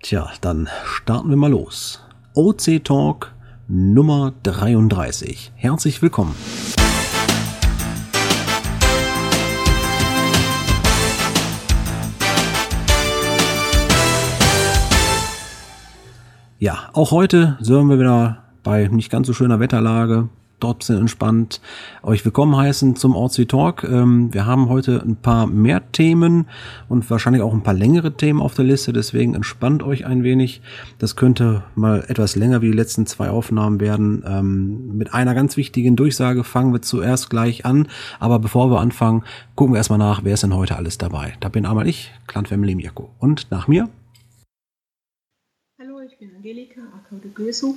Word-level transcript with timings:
Tja, 0.00 0.30
dann 0.40 0.68
starten 0.84 1.28
wir 1.28 1.36
mal 1.36 1.50
los. 1.50 2.00
OC 2.34 2.84
Talk 2.84 3.34
Nummer 3.66 4.32
33. 4.44 5.52
Herzlich 5.56 6.00
willkommen. 6.00 6.36
Ja, 16.60 16.90
auch 16.92 17.10
heute 17.10 17.58
sollen 17.60 17.88
wir 17.88 17.98
wieder 17.98 18.44
bei 18.62 18.86
nicht 18.86 19.10
ganz 19.10 19.26
so 19.26 19.32
schöner 19.32 19.58
Wetterlage 19.58 20.28
dort 20.60 20.82
sind 20.82 20.98
entspannt 20.98 21.60
euch 22.02 22.24
willkommen 22.24 22.56
heißen 22.56 22.96
zum 22.96 23.14
OC 23.14 23.48
Talk. 23.48 23.84
Ähm, 23.84 24.32
wir 24.32 24.46
haben 24.46 24.68
heute 24.68 25.02
ein 25.02 25.16
paar 25.16 25.46
mehr 25.46 25.92
Themen 25.92 26.46
und 26.88 27.08
wahrscheinlich 27.10 27.42
auch 27.42 27.52
ein 27.52 27.62
paar 27.62 27.74
längere 27.74 28.16
Themen 28.16 28.40
auf 28.40 28.54
der 28.54 28.64
Liste, 28.64 28.92
deswegen 28.92 29.34
entspannt 29.34 29.82
euch 29.82 30.06
ein 30.06 30.22
wenig. 30.22 30.60
Das 30.98 31.16
könnte 31.16 31.62
mal 31.74 32.04
etwas 32.08 32.36
länger 32.36 32.62
wie 32.62 32.70
die 32.70 32.76
letzten 32.76 33.06
zwei 33.06 33.30
Aufnahmen 33.30 33.80
werden. 33.80 34.24
Ähm, 34.26 34.96
mit 34.96 35.14
einer 35.14 35.34
ganz 35.34 35.56
wichtigen 35.56 35.96
Durchsage 35.96 36.44
fangen 36.44 36.72
wir 36.72 36.82
zuerst 36.82 37.30
gleich 37.30 37.64
an, 37.64 37.88
aber 38.18 38.38
bevor 38.38 38.70
wir 38.70 38.80
anfangen, 38.80 39.24
gucken 39.54 39.74
wir 39.74 39.78
erstmal 39.78 39.98
nach, 39.98 40.24
wer 40.24 40.34
ist 40.34 40.42
denn 40.42 40.54
heute 40.54 40.76
alles 40.76 40.98
dabei. 40.98 41.34
Da 41.40 41.48
bin 41.48 41.66
einmal 41.66 41.86
ich, 41.86 42.12
Clan 42.26 42.46
Family 42.46 42.74
Mirko. 42.74 43.10
Und 43.18 43.50
nach 43.50 43.68
mir 43.68 43.88
ich 46.10 46.18
bin 46.18 46.34
Angelika 46.34 46.80
Akaude 46.96 47.28
Gösu. 47.28 47.76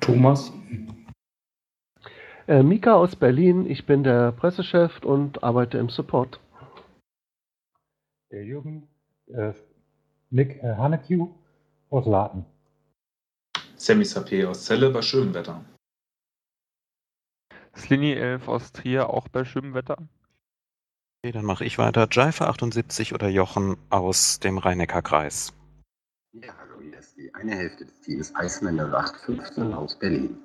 Thomas. 0.00 0.52
Äh, 2.46 2.62
Mika 2.62 2.94
aus 2.94 3.16
Berlin, 3.16 3.66
ich 3.66 3.86
bin 3.86 4.02
der 4.02 4.32
Pressechef 4.32 5.02
und 5.04 5.42
arbeite 5.42 5.78
im 5.78 5.88
Support. 5.88 6.40
Der 8.30 8.44
Jürgen, 8.44 8.88
äh, 9.28 9.52
Nick 10.30 10.62
äh, 10.62 10.74
Hanekü 10.74 11.26
aus 11.90 12.06
Laden. 12.06 12.44
Sammy 13.76 14.04
Sapé 14.04 14.46
aus 14.46 14.64
Celle 14.64 14.90
bei 14.90 15.02
schönem 15.02 15.34
Wetter. 15.34 15.64
Slini 17.76 18.12
11 18.12 18.48
aus 18.48 18.72
Trier, 18.72 19.10
auch 19.10 19.28
bei 19.28 19.44
schönem 19.44 19.74
Wetter. 19.74 19.96
Okay, 21.24 21.32
dann 21.32 21.44
mache 21.44 21.64
ich 21.64 21.78
weiter. 21.78 22.08
Jaifa 22.10 22.48
78 22.48 23.14
oder 23.14 23.28
Jochen 23.28 23.76
aus 23.90 24.40
dem 24.40 24.58
Rhein-Neckar-Kreis. 24.58 25.52
Ja, 26.32 26.54
die 27.16 27.34
eine 27.34 27.52
Hälfte 27.52 27.84
des 27.84 28.00
Teams 28.00 28.34
Eismänner 28.34 28.92
815 28.92 29.72
aus 29.74 29.98
Berlin. 29.98 30.38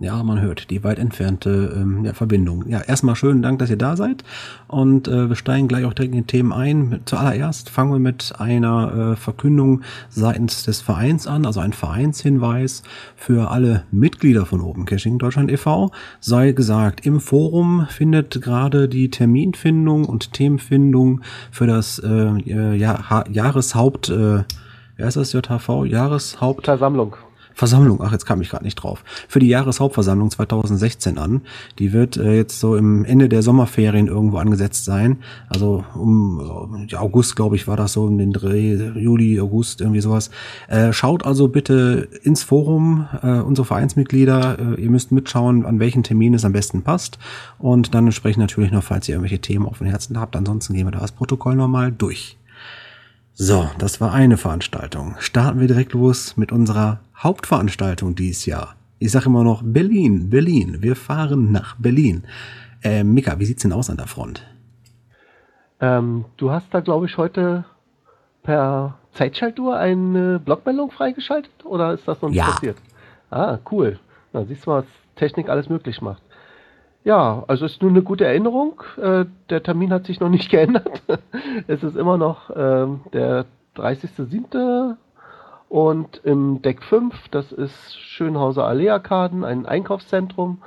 Ja, 0.00 0.22
man 0.22 0.40
hört 0.40 0.70
die 0.70 0.84
weit 0.84 1.00
entfernte 1.00 1.74
ähm, 1.74 2.04
ja, 2.04 2.12
Verbindung. 2.12 2.68
Ja, 2.68 2.80
erstmal 2.80 3.16
schönen 3.16 3.42
Dank, 3.42 3.58
dass 3.58 3.68
ihr 3.68 3.76
da 3.76 3.96
seid. 3.96 4.22
Und 4.68 5.08
äh, 5.08 5.28
wir 5.28 5.34
steigen 5.34 5.66
gleich 5.66 5.84
auch 5.84 5.92
direkt 5.92 6.14
in 6.14 6.20
die 6.20 6.26
Themen 6.26 6.52
ein. 6.52 7.00
Zuallererst 7.04 7.68
fangen 7.68 7.92
wir 7.92 7.98
mit 7.98 8.32
einer 8.38 9.12
äh, 9.12 9.16
Verkündung 9.16 9.82
seitens 10.08 10.62
des 10.62 10.80
Vereins 10.80 11.26
an, 11.26 11.44
also 11.44 11.58
ein 11.58 11.72
Vereinshinweis 11.72 12.84
für 13.16 13.50
alle 13.50 13.84
Mitglieder 13.90 14.46
von 14.46 14.60
Open 14.60 14.84
Caching 14.84 15.18
Deutschland 15.18 15.50
e.V. 15.50 15.90
Sei 16.20 16.52
gesagt, 16.52 17.04
im 17.04 17.18
Forum 17.18 17.88
findet 17.90 18.40
gerade 18.40 18.88
die 18.88 19.10
Terminfindung 19.10 20.04
und 20.04 20.32
Themenfindung 20.32 21.22
für 21.50 21.66
das 21.66 21.98
äh, 21.98 22.76
ja, 22.76 23.24
Jahreshaupt, 23.28 24.10
äh, 24.10 24.44
wer 24.98 25.08
ist 25.08 25.16
das, 25.16 25.32
JHV? 25.32 25.86
Jahreshauptversammlung. 25.86 27.16
Versammlung, 27.58 28.00
ach, 28.00 28.12
jetzt 28.12 28.24
kam 28.24 28.40
ich 28.40 28.50
gerade 28.50 28.64
nicht 28.64 28.76
drauf, 28.76 29.02
für 29.26 29.40
die 29.40 29.48
Jahreshauptversammlung 29.48 30.30
2016 30.30 31.18
an. 31.18 31.42
Die 31.80 31.92
wird 31.92 32.16
äh, 32.16 32.36
jetzt 32.36 32.60
so 32.60 32.76
im 32.76 33.04
Ende 33.04 33.28
der 33.28 33.42
Sommerferien 33.42 34.06
irgendwo 34.06 34.36
angesetzt 34.36 34.84
sein. 34.84 35.18
Also 35.48 35.84
um 35.96 36.86
äh, 36.88 36.94
August, 36.94 37.34
glaube 37.34 37.56
ich, 37.56 37.66
war 37.66 37.76
das 37.76 37.94
so 37.94 38.06
in 38.06 38.16
den 38.16 38.32
Dreh, 38.32 38.74
Juli, 38.94 39.40
August, 39.40 39.80
irgendwie 39.80 40.00
sowas. 40.00 40.30
Äh, 40.68 40.92
schaut 40.92 41.26
also 41.26 41.48
bitte 41.48 42.08
ins 42.22 42.44
Forum, 42.44 43.08
äh, 43.24 43.40
unsere 43.40 43.66
Vereinsmitglieder. 43.66 44.76
Äh, 44.76 44.80
ihr 44.80 44.90
müsst 44.90 45.10
mitschauen, 45.10 45.66
an 45.66 45.80
welchen 45.80 46.04
Termin 46.04 46.34
es 46.34 46.44
am 46.44 46.52
besten 46.52 46.82
passt. 46.82 47.18
Und 47.58 47.92
dann 47.92 48.06
entsprechend 48.06 48.40
natürlich 48.40 48.70
noch, 48.70 48.84
falls 48.84 49.08
ihr 49.08 49.16
irgendwelche 49.16 49.40
Themen 49.40 49.66
auf 49.66 49.78
dem 49.78 49.88
Herzen 49.88 50.20
habt. 50.20 50.36
Ansonsten 50.36 50.74
gehen 50.74 50.86
wir 50.86 50.92
da 50.92 51.00
das 51.00 51.10
Protokoll 51.10 51.56
nochmal 51.56 51.90
durch. 51.90 52.37
So, 53.40 53.70
das 53.78 54.00
war 54.00 54.12
eine 54.12 54.36
Veranstaltung. 54.36 55.14
Starten 55.20 55.60
wir 55.60 55.68
direkt 55.68 55.92
los 55.92 56.36
mit 56.36 56.50
unserer 56.50 56.98
Hauptveranstaltung 57.16 58.16
dieses 58.16 58.46
Jahr. 58.46 58.74
Ich 58.98 59.12
sage 59.12 59.26
immer 59.26 59.44
noch 59.44 59.62
Berlin, 59.64 60.28
Berlin. 60.28 60.78
Wir 60.80 60.96
fahren 60.96 61.52
nach 61.52 61.76
Berlin. 61.76 62.24
Äh, 62.82 63.04
Mika, 63.04 63.38
wie 63.38 63.44
sieht's 63.44 63.62
denn 63.62 63.72
aus 63.72 63.90
an 63.90 63.96
der 63.96 64.08
Front? 64.08 64.44
Ähm, 65.78 66.24
du 66.36 66.50
hast 66.50 66.74
da, 66.74 66.80
glaube 66.80 67.06
ich, 67.06 67.16
heute 67.16 67.64
per 68.42 68.98
Zeitschaltuhr 69.12 69.76
eine 69.76 70.40
Blockmeldung 70.40 70.90
freigeschaltet 70.90 71.64
oder 71.64 71.94
ist 71.94 72.08
das 72.08 72.20
noch 72.20 72.30
nicht 72.30 72.38
ja. 72.38 72.46
passiert? 72.46 72.78
Ah, 73.30 73.58
cool. 73.70 74.00
Na, 74.32 74.44
siehst 74.46 74.66
du, 74.66 74.72
was 74.72 74.84
Technik 75.14 75.48
alles 75.48 75.68
möglich 75.68 76.00
macht. 76.00 76.22
Ja, 77.08 77.42
also 77.48 77.64
ist 77.64 77.80
nur 77.80 77.90
eine 77.90 78.02
gute 78.02 78.26
Erinnerung. 78.26 78.82
Äh, 79.00 79.24
der 79.48 79.62
Termin 79.62 79.94
hat 79.94 80.04
sich 80.04 80.20
noch 80.20 80.28
nicht 80.28 80.50
geändert. 80.50 81.02
es 81.66 81.82
ist 81.82 81.96
immer 81.96 82.18
noch 82.18 82.50
äh, 82.50 82.86
der 83.14 83.46
30.07. 83.76 84.96
Und 85.70 86.20
im 86.24 86.60
Deck 86.60 86.82
5, 86.82 87.28
das 87.30 87.50
ist 87.50 87.98
Schönhauser 87.98 88.66
Allee-Arkaden, 88.66 89.42
ein 89.42 89.64
Einkaufszentrum. 89.64 90.58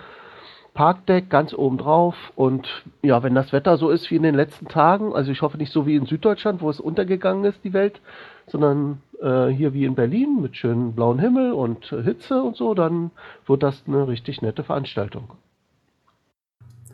Parkdeck 0.73 1.29
ganz 1.29 1.53
oben 1.53 1.77
drauf. 1.77 2.15
Und 2.35 2.67
ja, 3.03 3.21
wenn 3.21 3.35
das 3.35 3.53
Wetter 3.53 3.77
so 3.77 3.91
ist 3.91 4.09
wie 4.09 4.15
in 4.15 4.23
den 4.23 4.33
letzten 4.33 4.67
Tagen, 4.67 5.13
also 5.13 5.31
ich 5.31 5.43
hoffe 5.43 5.59
nicht 5.59 5.71
so 5.71 5.85
wie 5.85 5.95
in 5.95 6.07
Süddeutschland, 6.07 6.63
wo 6.63 6.71
es 6.71 6.79
untergegangen 6.79 7.45
ist, 7.45 7.63
die 7.63 7.73
Welt, 7.73 8.01
sondern 8.47 9.03
äh, 9.21 9.49
hier 9.49 9.75
wie 9.75 9.85
in 9.85 9.93
Berlin 9.93 10.41
mit 10.41 10.57
schönem 10.57 10.93
blauen 10.93 11.19
Himmel 11.19 11.51
und 11.51 11.85
Hitze 11.85 12.41
und 12.41 12.55
so, 12.55 12.73
dann 12.73 13.11
wird 13.45 13.61
das 13.61 13.83
eine 13.85 14.07
richtig 14.07 14.41
nette 14.41 14.63
Veranstaltung. 14.63 15.29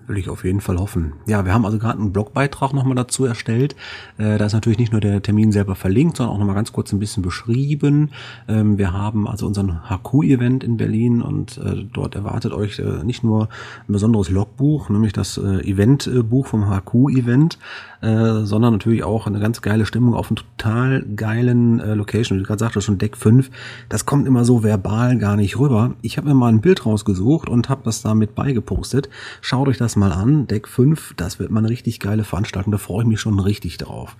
Will 0.07 0.17
ich 0.17 0.29
auf 0.29 0.45
jeden 0.45 0.61
Fall 0.61 0.77
hoffen. 0.77 1.13
Ja, 1.25 1.43
wir 1.43 1.53
haben 1.53 1.65
also 1.65 1.79
gerade 1.79 1.99
einen 1.99 2.13
Blogbeitrag 2.13 2.73
nochmal 2.73 2.95
dazu 2.95 3.25
erstellt. 3.25 3.75
Äh, 4.17 4.37
da 4.37 4.45
ist 4.45 4.53
natürlich 4.53 4.79
nicht 4.79 4.93
nur 4.93 5.01
der 5.01 5.21
Termin 5.21 5.51
selber 5.51 5.75
verlinkt, 5.75 6.15
sondern 6.15 6.33
auch 6.33 6.39
nochmal 6.39 6.55
ganz 6.55 6.71
kurz 6.71 6.93
ein 6.93 6.99
bisschen 6.99 7.21
beschrieben. 7.23 8.11
Ähm, 8.47 8.77
wir 8.77 8.93
haben 8.93 9.27
also 9.27 9.45
unseren 9.45 9.81
HQ-Event 9.89 10.63
in 10.63 10.77
Berlin 10.77 11.21
und 11.21 11.57
äh, 11.57 11.83
dort 11.91 12.15
erwartet 12.15 12.53
euch 12.53 12.79
äh, 12.79 13.03
nicht 13.03 13.25
nur 13.25 13.49
ein 13.87 13.91
besonderes 13.91 14.29
Logbuch, 14.29 14.87
nämlich 14.87 15.11
das 15.11 15.37
äh, 15.37 15.69
Eventbuch 15.69 16.47
vom 16.47 16.69
HQ-Event, 16.69 17.59
äh, 17.99 18.45
sondern 18.45 18.71
natürlich 18.71 19.03
auch 19.03 19.27
eine 19.27 19.41
ganz 19.41 19.61
geile 19.61 19.85
Stimmung 19.85 20.13
auf 20.13 20.29
einem 20.29 20.37
total 20.37 21.03
geilen 21.17 21.81
äh, 21.81 21.95
Location. 21.95 22.39
Wie 22.39 22.43
gerade 22.43 22.59
sagtest, 22.59 22.85
schon 22.85 22.97
Deck 22.97 23.17
5. 23.17 23.49
Das 23.89 24.05
kommt 24.05 24.25
immer 24.25 24.45
so 24.45 24.63
verbal 24.63 25.17
gar 25.17 25.35
nicht 25.35 25.59
rüber. 25.59 25.95
Ich 26.01 26.17
habe 26.17 26.29
mir 26.29 26.33
mal 26.33 26.47
ein 26.47 26.61
Bild 26.61 26.85
rausgesucht 26.85 27.49
und 27.49 27.67
habe 27.67 27.81
das 27.83 28.01
damit 28.03 28.35
beigepostet. 28.35 29.09
Schaut 29.41 29.67
euch 29.67 29.77
das 29.77 29.96
mal 29.97 30.11
an, 30.11 30.47
Deck 30.47 30.67
5, 30.67 31.15
das 31.17 31.39
wird 31.39 31.51
mal 31.51 31.59
eine 31.59 31.69
richtig 31.69 31.99
geile 31.99 32.23
Veranstaltung, 32.23 32.71
da 32.71 32.77
freue 32.77 33.03
ich 33.03 33.07
mich 33.07 33.19
schon 33.19 33.39
richtig 33.39 33.77
drauf. 33.77 34.15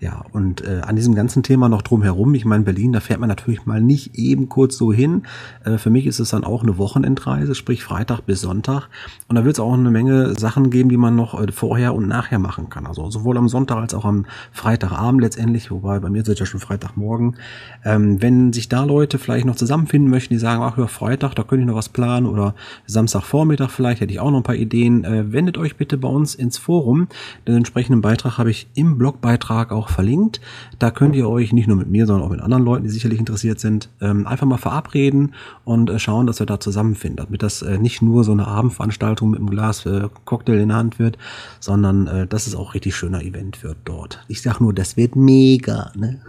Ja, 0.00 0.24
und 0.32 0.62
äh, 0.66 0.80
an 0.80 0.96
diesem 0.96 1.14
ganzen 1.14 1.42
Thema 1.42 1.68
noch 1.68 1.82
drumherum, 1.82 2.34
ich 2.34 2.46
meine, 2.46 2.64
Berlin, 2.64 2.92
da 2.92 3.00
fährt 3.00 3.20
man 3.20 3.28
natürlich 3.28 3.66
mal 3.66 3.82
nicht 3.82 4.14
eben 4.14 4.48
kurz 4.48 4.78
so 4.78 4.94
hin. 4.94 5.24
Äh, 5.62 5.76
für 5.76 5.90
mich 5.90 6.06
ist 6.06 6.20
es 6.20 6.30
dann 6.30 6.42
auch 6.42 6.62
eine 6.62 6.78
Wochenendreise, 6.78 7.54
sprich 7.54 7.84
Freitag 7.84 8.22
bis 8.22 8.40
Sonntag. 8.40 8.88
Und 9.28 9.36
da 9.36 9.44
wird 9.44 9.56
es 9.56 9.60
auch 9.60 9.74
eine 9.74 9.90
Menge 9.90 10.38
Sachen 10.38 10.70
geben, 10.70 10.88
die 10.88 10.96
man 10.96 11.16
noch 11.16 11.38
äh, 11.38 11.52
vorher 11.52 11.94
und 11.94 12.08
nachher 12.08 12.38
machen 12.38 12.70
kann. 12.70 12.86
Also 12.86 13.10
sowohl 13.10 13.36
am 13.36 13.50
Sonntag 13.50 13.76
als 13.76 13.92
auch 13.92 14.06
am 14.06 14.24
Freitagabend 14.52 15.20
letztendlich, 15.20 15.70
wobei 15.70 15.98
bei 15.98 16.08
mir 16.08 16.22
ist 16.22 16.28
es 16.28 16.38
ja 16.38 16.46
schon 16.46 16.60
Freitagmorgen. 16.60 17.36
Ähm, 17.84 18.22
wenn 18.22 18.54
sich 18.54 18.70
da 18.70 18.84
Leute 18.84 19.18
vielleicht 19.18 19.44
noch 19.44 19.56
zusammenfinden 19.56 20.10
möchten, 20.10 20.32
die 20.32 20.40
sagen, 20.40 20.62
ach 20.62 20.78
ja, 20.78 20.86
Freitag, 20.86 21.34
da 21.34 21.42
könnte 21.42 21.64
ich 21.64 21.68
noch 21.68 21.76
was 21.76 21.90
planen 21.90 22.24
oder 22.24 22.54
Samstagvormittag 22.86 23.68
vielleicht, 23.68 24.00
hätte 24.00 24.14
ich 24.14 24.20
auch 24.20 24.30
noch 24.30 24.38
ein 24.38 24.44
paar 24.44 24.54
Ideen, 24.54 25.04
äh, 25.04 25.19
wendet 25.32 25.58
euch 25.58 25.76
bitte 25.76 25.96
bei 25.96 26.08
uns 26.08 26.34
ins 26.34 26.58
Forum. 26.58 27.08
Den 27.46 27.56
entsprechenden 27.56 28.00
Beitrag 28.00 28.38
habe 28.38 28.50
ich 28.50 28.68
im 28.74 28.98
Blogbeitrag 28.98 29.72
auch 29.72 29.88
verlinkt. 29.88 30.40
Da 30.78 30.90
könnt 30.90 31.14
ihr 31.14 31.28
euch 31.28 31.52
nicht 31.52 31.68
nur 31.68 31.76
mit 31.76 31.88
mir, 31.88 32.06
sondern 32.06 32.26
auch 32.26 32.30
mit 32.30 32.40
anderen 32.40 32.64
Leuten, 32.64 32.84
die 32.84 32.90
sicherlich 32.90 33.18
interessiert 33.18 33.60
sind, 33.60 33.88
ähm, 34.00 34.26
einfach 34.26 34.46
mal 34.46 34.58
verabreden 34.58 35.34
und 35.64 35.90
äh, 35.90 35.98
schauen, 35.98 36.26
dass 36.26 36.40
wir 36.40 36.46
da 36.46 36.60
zusammenfinden, 36.60 37.24
damit 37.24 37.42
das 37.42 37.62
äh, 37.62 37.78
nicht 37.78 38.02
nur 38.02 38.24
so 38.24 38.32
eine 38.32 38.46
Abendveranstaltung 38.46 39.30
mit 39.30 39.40
einem 39.40 39.50
Glas 39.50 39.86
äh, 39.86 40.08
Cocktail 40.24 40.60
in 40.60 40.68
der 40.68 40.76
Hand 40.76 40.98
wird, 40.98 41.18
sondern 41.60 42.06
äh, 42.06 42.26
dass 42.26 42.46
es 42.46 42.54
auch 42.54 42.74
richtig 42.74 42.96
schöner 42.96 43.22
Event 43.22 43.62
wird 43.62 43.78
dort. 43.84 44.24
Ich 44.28 44.42
sag 44.42 44.60
nur, 44.60 44.72
das 44.72 44.96
wird 44.96 45.16
mega, 45.16 45.92
ne? 45.94 46.20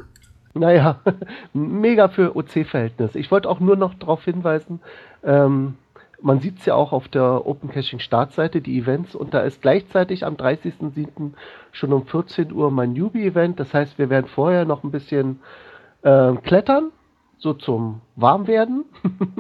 Naja, 0.54 1.00
mega 1.54 2.10
für 2.10 2.36
OC-Verhältnis. 2.36 3.16
Ich 3.16 3.32
wollte 3.32 3.50
auch 3.50 3.60
nur 3.60 3.76
noch 3.76 3.94
darauf 3.94 4.24
hinweisen, 4.24 4.82
ähm, 5.24 5.76
man 6.22 6.40
sieht 6.40 6.60
es 6.60 6.66
ja 6.66 6.76
auch 6.76 6.92
auf 6.92 7.08
der 7.08 7.46
Open 7.46 7.70
Caching 7.70 8.00
Startseite, 8.00 8.62
die 8.62 8.78
Events, 8.78 9.16
und 9.16 9.34
da 9.34 9.42
ist 9.42 9.62
gleichzeitig 9.62 10.26
am 10.26 10.36
30.07. 10.36 11.34
schon 11.72 11.94
um 11.94 12.06
14 12.06 12.52
Uhr 12.52 12.72
mein 12.72 12.94
Newbie-Event. 12.94 13.60
Das 13.60 13.74
heißt, 13.74 13.98
wir 13.98 14.10
werden 14.10 14.28
vorher 14.28 14.66
noch 14.66 14.84
ein 14.84 14.92
bisschen 14.92 15.40
äh, 16.04 16.34
klettern, 16.36 16.92
so 17.38 17.54
zum 17.54 18.02
Warmwerden. 18.16 18.86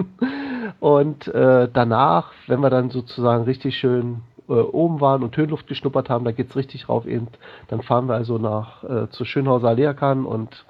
und 0.79 1.27
äh, 1.27 1.69
danach, 1.71 2.31
wenn 2.47 2.61
wir 2.61 2.69
dann 2.69 2.89
sozusagen 2.89 3.43
richtig 3.43 3.77
schön 3.77 4.21
äh, 4.49 4.53
oben 4.53 5.01
waren 5.01 5.23
und 5.23 5.37
Höhenluft 5.37 5.67
geschnuppert 5.67 6.09
haben, 6.09 6.25
da 6.25 6.31
geht's 6.31 6.55
richtig 6.55 6.89
rauf 6.89 7.05
eben. 7.05 7.27
Dann 7.67 7.81
fahren 7.81 8.07
wir 8.07 8.15
also 8.15 8.37
nach 8.37 8.83
äh, 8.83 9.09
zu 9.09 9.25
Schönhauser 9.25 9.69
Aleakan 9.69 10.25
und 10.25 10.65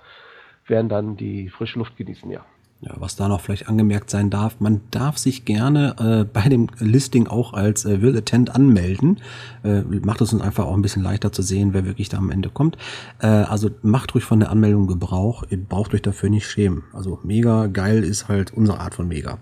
werden 0.68 0.90
dann 0.90 1.18
die 1.18 1.50
frische 1.50 1.80
Luft 1.80 1.98
genießen, 1.98 2.30
ja. 2.30 2.46
Ja, 2.84 2.96
was 2.98 3.16
da 3.16 3.28
noch 3.28 3.42
vielleicht 3.42 3.70
angemerkt 3.70 4.10
sein 4.10 4.32
darf, 4.32 4.60
man 4.60 4.82
darf 4.90 5.20
sich 5.20 5.46
gerne 5.46 5.96
äh, 6.00 6.24
bei 6.24 6.50
dem 6.50 6.68
Listing 6.80 7.28
auch 7.28 7.54
als 7.54 7.86
äh, 7.86 8.02
Will 8.02 8.18
Attend 8.18 8.56
anmelden. 8.56 9.22
Äh, 9.64 9.82
macht 9.82 10.20
es 10.22 10.34
uns 10.34 10.42
einfach 10.42 10.66
auch 10.66 10.74
ein 10.74 10.82
bisschen 10.82 11.04
leichter 11.04 11.32
zu 11.32 11.44
sehen, 11.44 11.76
wer 11.76 11.86
wirklich 11.86 12.10
da 12.10 12.18
am 12.18 12.32
Ende 12.32 12.50
kommt. 12.50 12.78
Äh, 13.20 13.28
also 13.28 13.70
macht 13.84 14.16
ruhig 14.16 14.24
von 14.24 14.40
der 14.40 14.50
Anmeldung 14.50 14.88
Gebrauch. 14.88 15.44
Ihr 15.52 15.60
braucht 15.64 15.94
euch 15.94 16.02
dafür 16.02 16.32
nicht 16.32 16.50
schämen. 16.50 16.84
Also 16.92 17.20
mega 17.22 17.68
geil 17.68 18.04
ist 18.04 18.28
halt 18.30 18.52
unsere 18.52 18.80
Art 18.80 18.96
von 18.96 19.08
mega. 19.08 19.38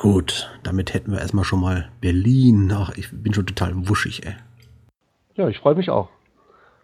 Gut, 0.00 0.50
damit 0.62 0.94
hätten 0.94 1.12
wir 1.12 1.20
erstmal 1.20 1.44
schon 1.44 1.60
mal 1.60 1.90
Berlin. 2.00 2.72
Ach, 2.74 2.96
ich 2.96 3.10
bin 3.12 3.34
schon 3.34 3.44
total 3.44 3.88
wuschig, 3.90 4.24
ey. 4.24 4.34
Ja, 5.34 5.48
ich 5.48 5.58
freue 5.58 5.74
mich 5.74 5.90
auch. 5.90 6.08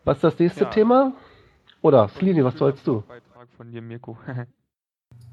Was 0.05 0.19
ist 0.19 0.25
das 0.25 0.39
nächste 0.39 0.65
Ja. 0.65 0.71
Thema? 0.71 1.13
Oder, 1.81 2.09
Slini, 2.09 2.45
was 2.45 2.59
sollst 2.59 2.87
du? 2.87 3.03
Beitrag 3.09 3.49
von 3.57 3.71
dir, 3.73 3.81
Mirko. 3.81 4.19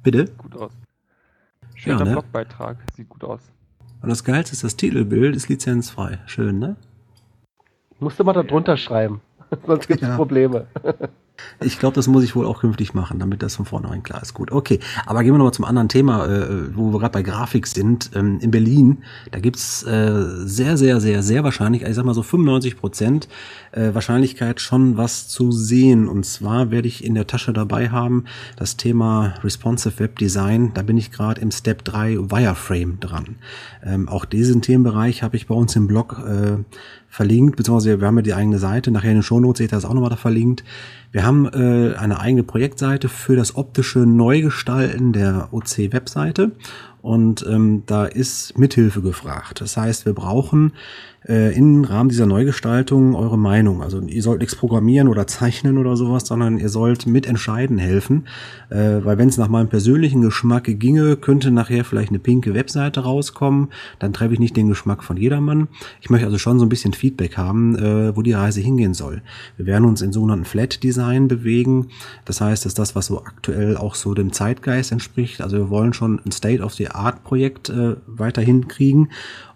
Bitte? 0.06 0.26
gut 0.38 0.56
aus. 0.56 0.72
Schöner 1.74 1.98
Ja, 2.00 2.06
ne? 2.06 2.12
Blogbeitrag, 2.12 2.78
sieht 2.96 3.10
gut 3.10 3.24
aus. 3.24 3.42
Und 4.04 4.10
das 4.10 4.24
Geilste 4.24 4.54
ist, 4.54 4.64
das 4.64 4.76
Titelbild 4.76 5.36
ist 5.36 5.50
lizenzfrei. 5.50 6.20
Schön, 6.28 6.60
ne? 6.60 6.76
Musst 8.00 8.20
du 8.20 8.24
mal 8.24 8.34
da 8.34 8.44
drunter 8.44 8.78
schreiben. 8.78 9.20
Sonst 9.66 9.88
gibt 9.88 10.04
es 10.04 10.08
Ja. 10.08 10.16
Probleme. 10.16 10.68
Ich 11.62 11.80
glaube, 11.80 11.96
das 11.96 12.08
muss 12.08 12.24
ich 12.24 12.36
wohl 12.36 12.46
auch 12.46 12.62
künftig 12.62 12.94
machen, 12.94 13.20
damit 13.20 13.42
das 13.42 13.56
von 13.56 13.66
vornherein 13.66 14.04
klar 14.04 14.22
ist. 14.22 14.34
Gut, 14.34 14.52
okay. 14.52 14.80
Aber 15.06 15.24
gehen 15.24 15.34
wir 15.34 15.38
nochmal 15.38 15.54
zum 15.54 15.66
anderen 15.66 15.90
Thema, 15.90 16.26
äh, 16.26 16.76
wo 16.76 16.92
wir 16.92 17.00
gerade 17.00 17.14
bei 17.14 17.22
Grafik 17.22 17.68
sind. 17.68 18.12
Ähm, 18.14 18.40
in 18.42 18.52
Berlin, 18.52 19.04
da 19.32 19.40
gibt's 19.40 19.84
äh, 19.84 20.24
sehr, 20.46 20.78
sehr, 20.78 21.00
sehr, 21.00 21.24
sehr 21.24 21.44
wahrscheinlich, 21.44 21.84
ich 21.84 21.96
sag 21.96 22.06
mal 22.06 22.14
so 22.14 22.24
95 22.24 22.78
Prozent 22.78 23.28
äh, 23.72 23.94
Wahrscheinlichkeit 23.94 24.62
schon 24.62 24.98
was 24.98 25.28
zu 25.28 25.52
sehen. 25.52 26.08
Und 26.08 26.26
zwar 26.26 26.72
werde 26.72 26.88
ich 26.88 27.04
in 27.04 27.16
der 27.16 27.28
Tasche 27.28 27.54
dabei 27.54 27.90
haben 27.90 28.26
das 28.58 28.78
Thema 28.78 29.36
Responsive 29.44 30.00
Web 30.00 30.20
Design. 30.20 30.72
Da 30.74 30.82
bin 30.82 30.98
ich 30.98 31.12
gerade 31.12 31.42
im 31.42 31.52
Step 31.52 31.84
3 31.84 32.32
Wireframe 32.32 33.00
dran. 33.00 33.36
Ähm, 33.84 34.10
auch 34.10 34.26
diesen 34.26 34.62
Themenbereich 34.62 35.24
habe 35.24 35.36
ich 35.36 35.48
bei 35.48 35.56
uns 35.56 35.76
im 35.76 35.88
Blog 35.88 36.22
äh, 36.26 36.58
verlinkt, 37.16 37.56
beziehungsweise 37.56 38.02
wir 38.02 38.08
haben 38.08 38.18
ja 38.18 38.24
die 38.24 38.34
eigene 38.34 38.60
Seite. 38.60 38.92
Nachher 38.92 39.12
in 39.12 39.18
den 39.18 39.24
Shownotes 39.24 39.60
seht 39.60 39.72
ihr 39.72 39.78
das 39.78 39.86
auch 39.86 39.94
nochmal 39.94 40.10
da 40.10 40.18
verlinkt. 40.18 40.66
Wir 41.14 41.26
haben 41.26 41.46
äh, 41.46 41.96
eine 41.96 42.20
eigene 42.20 42.44
Projektseite 42.44 43.08
für 43.08 43.38
das 43.38 43.56
optische 43.56 44.00
Neugestalten 44.00 45.14
der 45.14 45.48
OC-Webseite 45.52 46.52
und 47.02 47.46
ähm, 47.48 47.84
da 47.86 48.04
ist 48.04 48.58
Mithilfe 48.58 49.02
gefragt. 49.02 49.62
Das 49.62 49.78
heißt, 49.78 50.06
wir 50.06 50.14
brauchen 50.14 50.74
äh, 51.28 51.56
im 51.56 51.84
Rahmen 51.84 52.10
dieser 52.10 52.26
Neugestaltung 52.26 53.16
eure 53.16 53.38
Meinung. 53.38 53.82
Also 53.82 54.02
ihr 54.02 54.22
sollt 54.22 54.40
nichts 54.40 54.56
programmieren 54.56 55.08
oder 55.08 55.28
zeichnen 55.36 55.78
oder 55.78 55.98
sowas, 55.98 56.28
sondern 56.28 56.58
ihr 56.58 56.70
sollt 56.70 57.08
mitentscheiden 57.08 57.78
helfen, 57.78 58.28
äh, 58.70 59.04
weil 59.04 59.18
wenn 59.18 59.30
es 59.30 59.38
nach 59.38 59.48
meinem 59.48 59.70
persönlichen 59.70 60.22
Geschmack 60.22 60.66
ginge, 60.66 61.16
könnte 61.18 61.52
nachher 61.52 61.84
vielleicht 61.84 62.10
eine 62.10 62.20
pinke 62.20 62.54
Webseite 62.54 63.02
rauskommen. 63.02 63.70
Dann 64.00 64.14
treffe 64.14 64.34
ich 64.34 64.40
nicht 64.40 64.56
den 64.56 64.70
Geschmack 64.70 65.04
von 65.04 65.18
jedermann. 65.18 65.68
Ich 66.02 66.10
möchte 66.10 66.26
also 66.26 66.38
schon 66.38 66.60
so 66.60 66.66
ein 66.66 66.70
bisschen 66.70 66.94
Feedback 66.94 67.38
haben, 67.38 67.76
äh, 67.76 68.16
wo 68.16 68.22
die 68.22 68.34
Reise 68.34 68.62
hingehen 68.62 68.94
soll. 68.94 69.22
Wir 69.58 69.66
werden 69.66 69.86
uns 69.86 70.02
in 70.02 70.12
sogenannten 70.12 70.46
Flat 70.46 70.84
Design 70.84 71.28
bewegen. 71.28 71.88
Das 72.26 72.42
heißt, 72.42 72.66
das 72.66 72.72
ist 72.72 72.80
das, 72.80 72.96
was 72.96 73.08
so 73.08 73.24
aktuell 73.24 73.78
auch 73.78 73.96
so 73.96 74.14
dem 74.14 74.32
Zeitgeist 74.32 74.92
entspricht. 74.92 75.42
Also 75.42 75.58
wir 75.58 75.70
wollen 75.70 75.94
schon 75.94 76.20
ein 76.26 76.32
State 76.32 76.62
of 76.62 76.74
the 76.74 76.90
Art 76.90 77.24
Projekt 77.24 77.70
äh, 77.70 77.96
weiterhin 78.08 78.68
kriegen. 78.68 79.10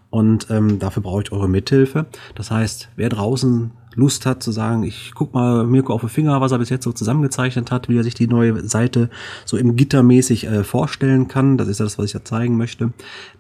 Und 0.09 0.47
ähm, 0.49 0.79
dafür 0.79 1.03
brauche 1.03 1.21
ich 1.21 1.31
eure 1.31 1.47
Mithilfe. 1.47 2.07
Das 2.35 2.49
heißt, 2.49 2.89
wer 2.95 3.09
draußen 3.09 3.71
Lust 3.95 4.25
hat 4.25 4.41
zu 4.41 4.51
sagen, 4.51 4.83
ich 4.83 5.11
guck 5.15 5.33
mal 5.33 5.65
Mirko 5.65 5.93
auf 5.93 6.01
den 6.01 6.09
Finger, 6.09 6.41
was 6.41 6.51
er 6.51 6.59
bis 6.59 6.69
jetzt 6.69 6.83
so 6.83 6.93
zusammengezeichnet 6.93 7.71
hat, 7.71 7.89
wie 7.89 7.97
er 7.97 8.03
sich 8.03 8.13
die 8.13 8.27
neue 8.27 8.67
Seite 8.67 9.09
so 9.45 9.57
im 9.57 9.75
Gittermäßig 9.75 10.45
äh, 10.45 10.63
vorstellen 10.63 11.27
kann. 11.27 11.57
Das 11.57 11.67
ist 11.67 11.79
das, 11.79 11.97
was 11.97 12.05
ich 12.05 12.13
ja 12.13 12.23
zeigen 12.23 12.55
möchte. 12.55 12.93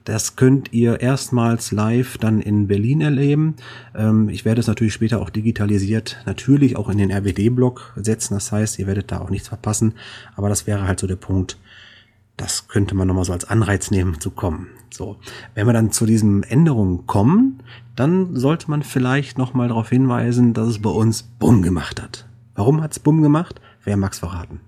Das 0.05 0.35
könnt 0.35 0.73
ihr 0.73 1.01
erstmals 1.01 1.71
live 1.71 2.17
dann 2.17 2.41
in 2.41 2.67
Berlin 2.67 3.01
erleben. 3.01 3.55
Ähm, 3.95 4.27
ich 4.29 4.43
werde 4.43 4.59
es 4.59 4.67
natürlich 4.67 4.93
später 4.93 5.21
auch 5.21 5.29
digitalisiert, 5.29 6.17
natürlich 6.25 6.77
auch 6.77 6.89
in 6.89 6.97
den 6.97 7.11
RWD-Blog 7.11 7.93
setzen. 7.95 8.33
Das 8.33 8.51
heißt, 8.51 8.79
ihr 8.79 8.87
werdet 8.87 9.11
da 9.11 9.19
auch 9.19 9.29
nichts 9.29 9.47
verpassen. 9.47 9.93
Aber 10.35 10.49
das 10.49 10.67
wäre 10.67 10.87
halt 10.87 10.99
so 10.99 11.07
der 11.07 11.15
Punkt, 11.15 11.57
das 12.39 12.69
könnte 12.69 12.95
man 12.95 13.07
nochmal 13.07 13.25
so 13.25 13.33
als 13.33 13.45
Anreiz 13.45 13.91
nehmen 13.91 14.19
zu 14.21 14.31
kommen. 14.31 14.67
So, 14.91 15.17
wenn 15.55 15.67
wir 15.67 15.73
dann 15.73 15.91
zu 15.91 16.05
diesen 16.05 16.43
Änderungen 16.43 17.05
kommen, 17.05 17.61
dann 17.95 18.35
sollte 18.35 18.69
man 18.71 18.81
vielleicht 18.81 19.37
nochmal 19.37 19.67
darauf 19.67 19.89
hinweisen, 19.89 20.53
dass 20.53 20.67
es 20.67 20.81
bei 20.81 20.89
uns 20.89 21.23
Bumm 21.23 21.61
gemacht 21.61 22.01
hat. 22.01 22.27
Warum 22.55 22.81
hat's 22.81 22.99
Bumm 22.99 23.21
gemacht? 23.21 23.59
Wer 23.83 23.97
mag's 23.97 24.19
verraten? 24.19 24.61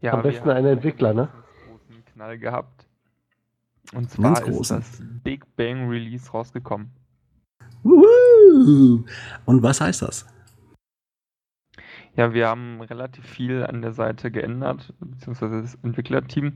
Ja, 0.00 0.14
Am 0.14 0.24
wir 0.24 0.30
besten 0.32 0.50
ein 0.50 0.66
Entwickler, 0.66 1.14
ne? 1.14 1.28
einen 1.28 1.78
großen 1.78 2.04
Knall 2.12 2.38
gehabt. 2.38 2.86
Und 3.92 4.10
Ganz 4.10 4.12
zwar 4.14 4.48
ist 4.48 4.56
großen. 4.56 4.78
das 4.78 5.02
Big 5.22 5.56
Bang 5.56 5.88
Release 5.88 6.30
rausgekommen. 6.30 6.90
Wuhu! 7.84 9.04
Und 9.44 9.62
was 9.62 9.80
heißt 9.80 10.02
das? 10.02 10.26
Ja, 12.14 12.34
wir 12.34 12.48
haben 12.48 12.80
relativ 12.82 13.24
viel 13.24 13.64
an 13.64 13.80
der 13.80 13.92
Seite 13.92 14.30
geändert, 14.30 14.92
beziehungsweise 15.00 15.62
das 15.62 15.76
Entwicklerteam. 15.76 16.54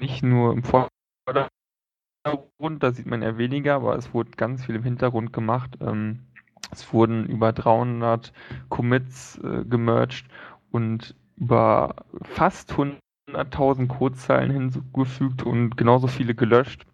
Nicht 0.00 0.22
nur 0.24 0.52
im 0.52 0.64
Vordergrund, 0.64 1.50
da 2.82 2.90
sieht 2.92 3.06
man 3.06 3.22
eher 3.22 3.38
weniger, 3.38 3.76
aber 3.76 3.94
es 3.96 4.12
wurde 4.12 4.32
ganz 4.32 4.64
viel 4.64 4.74
im 4.74 4.82
Hintergrund 4.82 5.32
gemacht. 5.32 5.78
Ähm, 5.80 6.26
es 6.72 6.92
wurden 6.92 7.26
über 7.26 7.52
300 7.52 8.32
Commits 8.68 9.38
äh, 9.38 9.64
gemerged 9.64 10.26
und 10.72 11.14
über 11.36 11.94
fast 12.22 12.72
100.000 12.72 13.86
Codezeilen 13.86 14.50
hinzugefügt 14.50 15.44
und 15.44 15.76
genauso 15.76 16.08
viele 16.08 16.34
gelöscht. 16.34 16.84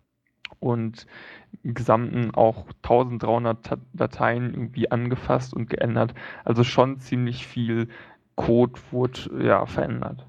Und 0.64 1.06
im 1.62 1.75
Gesamten 1.75 2.34
auch 2.34 2.66
1300 2.82 3.64
Ta- 3.66 3.78
Dateien 3.93 4.55
irgendwie 4.55 4.90
angefasst 4.90 5.55
und 5.55 5.69
geändert. 5.70 6.14
Also 6.44 6.64
schon 6.64 6.99
ziemlich 7.00 7.46
viel 7.46 7.88
Code 8.37 8.81
wurde 8.90 9.44
ja 9.44 9.66
verändert. 9.66 10.26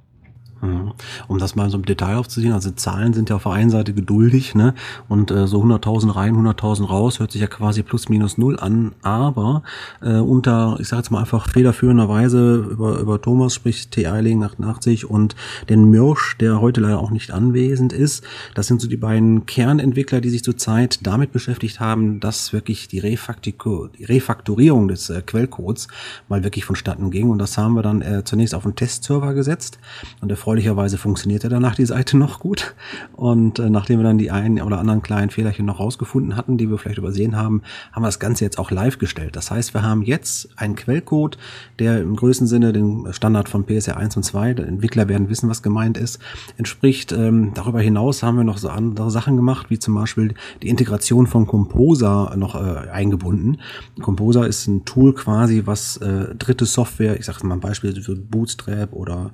Um 1.27 1.37
das 1.37 1.55
mal 1.55 1.69
so 1.69 1.77
im 1.77 1.85
Detail 1.85 2.15
aufzusehen, 2.17 2.53
also 2.53 2.71
Zahlen 2.71 3.13
sind 3.13 3.29
ja 3.29 3.35
auf 3.35 3.43
der 3.43 3.53
einen 3.53 3.69
Seite 3.69 3.93
geduldig, 3.93 4.55
ne? 4.55 4.73
Und 5.07 5.31
äh, 5.31 5.47
so 5.47 5.61
100.000 5.61 6.15
rein, 6.15 6.35
100.000 6.35 6.85
raus, 6.85 7.19
hört 7.19 7.31
sich 7.31 7.41
ja 7.41 7.47
quasi 7.47 7.83
plus 7.83 8.09
minus 8.09 8.37
null 8.37 8.59
an, 8.59 8.93
aber 9.01 9.63
äh, 10.01 10.17
unter, 10.17 10.77
ich 10.79 10.87
sage 10.87 11.01
jetzt 11.01 11.11
mal 11.11 11.19
einfach 11.19 11.49
federführenderweise 11.49 12.55
über, 12.55 12.99
über 12.99 13.21
Thomas, 13.21 13.53
sprich 13.53 13.89
T. 13.89 14.07
Eiling 14.07 14.43
88 14.43 15.09
und 15.09 15.35
den 15.69 15.89
Mirsch, 15.89 16.37
der 16.37 16.61
heute 16.61 16.81
leider 16.81 16.99
auch 16.99 17.11
nicht 17.11 17.31
anwesend 17.31 17.93
ist. 17.93 18.23
Das 18.53 18.67
sind 18.67 18.81
so 18.81 18.87
die 18.87 18.97
beiden 18.97 19.45
Kernentwickler, 19.45 20.21
die 20.21 20.29
sich 20.29 20.43
zurzeit 20.43 20.99
damit 21.05 21.31
beschäftigt 21.31 21.79
haben, 21.79 22.19
dass 22.19 22.53
wirklich 22.53 22.87
die, 22.87 23.01
Refaktiku- 23.01 23.89
die 23.97 24.05
Refaktorierung 24.05 24.87
des 24.87 25.09
äh, 25.09 25.21
Quellcodes 25.21 25.87
mal 26.27 26.43
wirklich 26.43 26.65
vonstatten 26.65 27.11
ging. 27.11 27.29
Und 27.29 27.39
das 27.39 27.57
haben 27.57 27.73
wir 27.73 27.83
dann 27.83 28.01
äh, 28.01 28.23
zunächst 28.23 28.55
auf 28.55 28.65
einen 28.65 28.75
Testserver 28.75 29.33
gesetzt. 29.33 29.79
Und 30.21 30.29
erfreulicherweise 30.55 30.97
funktionierte 30.97 31.49
danach 31.49 31.75
die 31.75 31.85
Seite 31.85 32.15
noch 32.25 32.39
gut. 32.39 32.75
Und 33.13 33.59
äh, 33.59 33.69
nachdem 33.69 33.99
wir 33.99 34.03
dann 34.03 34.17
die 34.17 34.31
einen 34.31 34.61
oder 34.61 34.79
anderen 34.79 35.01
kleinen 35.01 35.29
Fehlerchen 35.29 35.65
noch 35.65 35.81
rausgefunden 35.81 36.37
hatten, 36.37 36.57
die 36.57 36.69
wir 36.69 36.77
vielleicht 36.77 36.97
übersehen 36.97 37.35
haben, 37.35 37.61
haben 37.91 38.03
wir 38.03 38.07
das 38.07 38.19
Ganze 38.19 38.45
jetzt 38.45 38.57
auch 38.57 38.71
live 38.71 38.97
gestellt. 38.97 39.35
Das 39.35 39.51
heißt, 39.51 39.73
wir 39.73 39.83
haben 39.83 40.01
jetzt 40.01 40.47
einen 40.55 40.75
Quellcode, 40.75 41.37
der 41.79 41.99
im 41.99 42.15
größten 42.15 42.47
Sinne 42.47 42.71
den 42.71 43.11
Standard 43.11 43.49
von 43.49 43.65
PSR 43.65 43.97
1 43.97 44.15
und 44.15 44.23
2, 44.23 44.53
der 44.53 44.67
Entwickler 44.67 45.09
werden 45.09 45.29
wissen, 45.29 45.49
was 45.49 45.61
gemeint 45.61 45.97
ist, 45.97 46.19
entspricht. 46.57 47.11
Ähm, 47.11 47.51
darüber 47.53 47.81
hinaus 47.81 48.23
haben 48.23 48.37
wir 48.37 48.45
noch 48.45 48.57
so 48.57 48.69
andere 48.69 49.11
Sachen 49.11 49.35
gemacht, 49.35 49.69
wie 49.69 49.79
zum 49.79 49.93
Beispiel 49.95 50.35
die 50.63 50.69
Integration 50.69 51.27
von 51.27 51.47
Composer 51.47 52.33
noch 52.37 52.55
äh, 52.55 52.89
eingebunden. 52.89 53.57
Composer 54.01 54.47
ist 54.47 54.67
ein 54.67 54.85
Tool 54.85 55.13
quasi, 55.13 55.63
was 55.65 55.97
äh, 55.97 56.33
dritte 56.35 56.65
Software, 56.65 57.19
ich 57.19 57.25
sage 57.25 57.45
mal 57.45 57.55
ein 57.55 57.59
Beispiel 57.59 58.01
für 58.01 58.15
Bootstrap 58.15 58.93
oder 58.93 59.31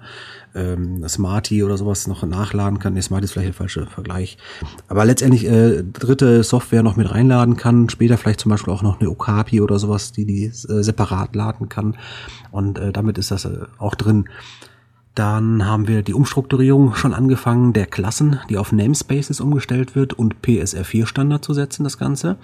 ähm, 0.56 1.08
Smarty 1.08 1.64
oder 1.64 1.78
sowas 1.78 2.08
noch 2.08 2.24
nachladen 2.24 2.80
kann. 2.80 2.94
Nee, 2.94 3.02
Smarty 3.02 3.26
ist 3.26 3.32
vielleicht 3.32 3.50
der 3.50 3.54
falsche 3.54 3.86
Vergleich. 3.86 4.38
Aber 4.88 5.06
letztendlich 5.06 5.46
äh, 5.46 5.84
dritte 5.84 6.44
Software 6.44 6.84
noch 6.84 6.96
mit 6.96 7.12
reinladen 7.12 7.58
kann. 7.58 7.90
Später 7.90 8.18
vielleicht 8.18 8.42
zum 8.42 8.50
Beispiel 8.50 8.74
auch 8.74 8.84
noch 8.84 9.00
eine 9.00 9.10
Okapi 9.10 9.62
oder 9.62 9.80
sowas, 9.80 10.12
die 10.12 10.26
die 10.26 10.46
äh, 10.46 10.52
separat 10.84 11.36
laden 11.36 11.70
kann. 11.70 11.98
Und 12.52 12.80
äh, 12.80 12.92
damit 12.92 13.18
ist 13.18 13.32
das 13.32 13.46
äh, 13.46 13.60
auch 13.78 13.96
drin. 13.96 14.26
Dann 15.16 15.66
haben 15.66 15.90
wir 15.90 16.04
die 16.04 16.14
Umstrukturierung 16.14 16.96
schon 16.96 17.14
angefangen 17.14 17.74
der 17.74 17.86
Klassen, 17.86 18.40
die 18.50 18.58
auf 18.58 18.72
Namespaces 18.72 19.42
umgestellt 19.42 19.94
wird 19.94 20.14
und 20.14 20.36
PSR4 20.42 21.06
Standard 21.06 21.44
zu 21.44 21.54
setzen, 21.54 21.84
das 21.84 21.98
Ganze. 21.98 22.38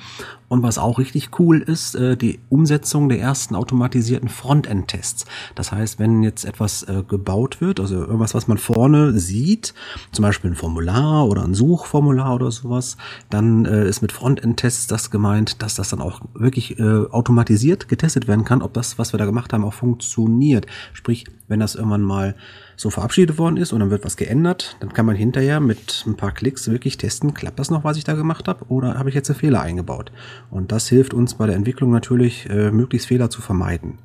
Und 0.49 0.63
was 0.63 0.77
auch 0.77 0.97
richtig 0.97 1.39
cool 1.39 1.59
ist, 1.59 1.95
äh, 1.95 2.15
die 2.15 2.39
Umsetzung 2.49 3.09
der 3.09 3.19
ersten 3.19 3.55
automatisierten 3.55 4.29
Frontend-Tests. 4.29 5.25
Das 5.55 5.71
heißt, 5.71 5.99
wenn 5.99 6.23
jetzt 6.23 6.45
etwas 6.45 6.83
äh, 6.83 7.03
gebaut 7.07 7.59
wird, 7.59 7.79
also 7.79 7.95
irgendwas, 7.95 8.33
was 8.33 8.47
man 8.47 8.57
vorne 8.57 9.17
sieht, 9.19 9.73
zum 10.13 10.23
Beispiel 10.23 10.51
ein 10.51 10.55
Formular 10.55 11.27
oder 11.27 11.43
ein 11.43 11.53
Suchformular 11.53 12.35
oder 12.35 12.51
sowas, 12.51 12.95
dann 13.29 13.65
äh, 13.65 13.87
ist 13.87 14.01
mit 14.01 14.13
Frontend-Tests 14.13 14.87
das 14.87 15.11
gemeint, 15.11 15.61
dass 15.61 15.75
das 15.75 15.89
dann 15.89 16.01
auch 16.01 16.21
wirklich 16.33 16.77
automatisiert 16.79 17.87
getestet 17.87 18.27
werden 18.27 18.45
kann, 18.45 18.61
ob 18.61 18.73
das, 18.73 18.97
was 18.97 19.13
wir 19.13 19.17
da 19.17 19.25
gemacht 19.25 19.51
haben, 19.51 19.63
auch 19.63 19.73
funktioniert. 19.73 20.67
Sprich, 20.93 21.25
wenn 21.47 21.59
das 21.59 21.75
irgendwann 21.75 22.01
mal 22.01 22.35
so 22.77 22.91
verabschiedet 22.91 23.37
worden 23.37 23.57
ist 23.57 23.73
und 23.73 23.79
dann 23.79 23.89
wird 23.89 24.05
was 24.05 24.15
geändert, 24.15 24.77
dann 24.79 24.93
kann 24.93 25.05
man 25.05 25.15
hinterher 25.15 25.59
mit 25.59 26.05
ein 26.05 26.15
paar 26.15 26.31
Klicks 26.31 26.69
wirklich 26.69 26.97
testen, 26.97 27.33
klappt 27.33 27.59
das 27.59 27.71
noch, 27.71 27.83
was 27.83 27.97
ich 27.97 28.03
da 28.03 28.13
gemacht 28.13 28.47
habe, 28.47 28.65
oder 28.69 28.97
habe 28.99 29.09
ich 29.09 29.15
jetzt 29.15 29.29
einen 29.29 29.39
Fehler 29.39 29.61
eingebaut? 29.61 30.11
Und 30.51 30.71
das 30.71 30.87
hilft 30.87 31.13
uns 31.13 31.33
bei 31.33 31.47
der 31.47 31.55
Entwicklung 31.55 31.91
natürlich, 31.91 32.47
äh, 32.49 32.71
möglichst 32.71 33.07
Fehler 33.07 33.31
zu 33.31 33.41
vermeiden. 33.41 33.97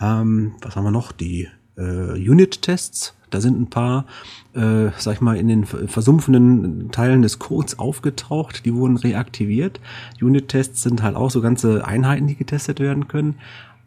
Ähm, 0.00 0.54
was 0.62 0.74
haben 0.74 0.84
wir 0.84 0.90
noch? 0.90 1.12
Die 1.12 1.48
äh, 1.76 1.82
Unit-Tests. 1.82 3.14
Da 3.30 3.42
sind 3.42 3.60
ein 3.60 3.68
paar, 3.68 4.06
äh, 4.54 4.88
sag 4.96 5.14
ich 5.14 5.20
mal, 5.20 5.36
in 5.36 5.48
den 5.48 5.66
versumpfenden 5.66 6.90
Teilen 6.90 7.20
des 7.20 7.38
Codes 7.38 7.78
aufgetaucht. 7.78 8.64
Die 8.64 8.74
wurden 8.74 8.96
reaktiviert. 8.96 9.80
Unit-Tests 10.18 10.82
sind 10.82 11.02
halt 11.02 11.14
auch 11.14 11.30
so 11.30 11.42
ganze 11.42 11.86
Einheiten, 11.86 12.26
die 12.26 12.36
getestet 12.36 12.80
werden 12.80 13.06
können. 13.06 13.34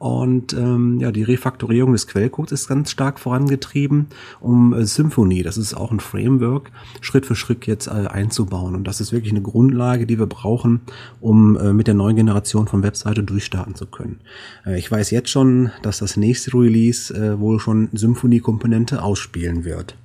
Und 0.01 0.53
ähm, 0.53 0.99
ja, 0.99 1.11
die 1.11 1.21
Refaktorierung 1.21 1.91
des 1.91 2.07
Quellcodes 2.07 2.51
ist 2.51 2.67
ganz 2.67 2.89
stark 2.89 3.19
vorangetrieben, 3.19 4.07
um 4.39 4.73
äh, 4.73 4.83
Symfony, 4.83 5.43
das 5.43 5.57
ist 5.57 5.75
auch 5.75 5.91
ein 5.91 5.99
Framework, 5.99 6.71
Schritt 7.01 7.27
für 7.27 7.35
Schritt 7.35 7.67
jetzt 7.67 7.85
äh, 7.85 8.07
einzubauen. 8.07 8.73
Und 8.73 8.87
das 8.87 8.99
ist 8.99 9.11
wirklich 9.11 9.31
eine 9.31 9.43
Grundlage, 9.43 10.07
die 10.07 10.17
wir 10.17 10.25
brauchen, 10.25 10.81
um 11.19 11.55
äh, 11.55 11.71
mit 11.71 11.85
der 11.85 11.93
neuen 11.93 12.15
Generation 12.15 12.67
von 12.67 12.81
Webseite 12.81 13.21
durchstarten 13.21 13.75
zu 13.75 13.85
können. 13.85 14.21
Äh, 14.65 14.79
ich 14.79 14.89
weiß 14.89 15.11
jetzt 15.11 15.29
schon, 15.29 15.69
dass 15.83 15.99
das 15.99 16.17
nächste 16.17 16.51
Release 16.55 17.13
äh, 17.13 17.39
wohl 17.39 17.59
schon 17.59 17.89
Symfony-Komponente 17.93 19.03
ausspielen 19.03 19.65
wird. 19.65 19.95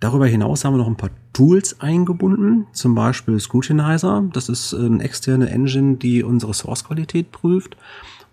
Darüber 0.00 0.26
hinaus 0.26 0.64
haben 0.64 0.72
wir 0.72 0.78
noch 0.78 0.86
ein 0.86 0.96
paar 0.96 1.10
Tools 1.34 1.78
eingebunden, 1.82 2.66
zum 2.72 2.94
Beispiel 2.94 3.38
Scrutinizer. 3.38 4.24
Das 4.32 4.48
ist 4.48 4.72
eine 4.72 5.02
externe 5.02 5.50
Engine, 5.50 5.96
die 5.96 6.22
unsere 6.22 6.54
Source-Qualität 6.54 7.32
prüft. 7.32 7.76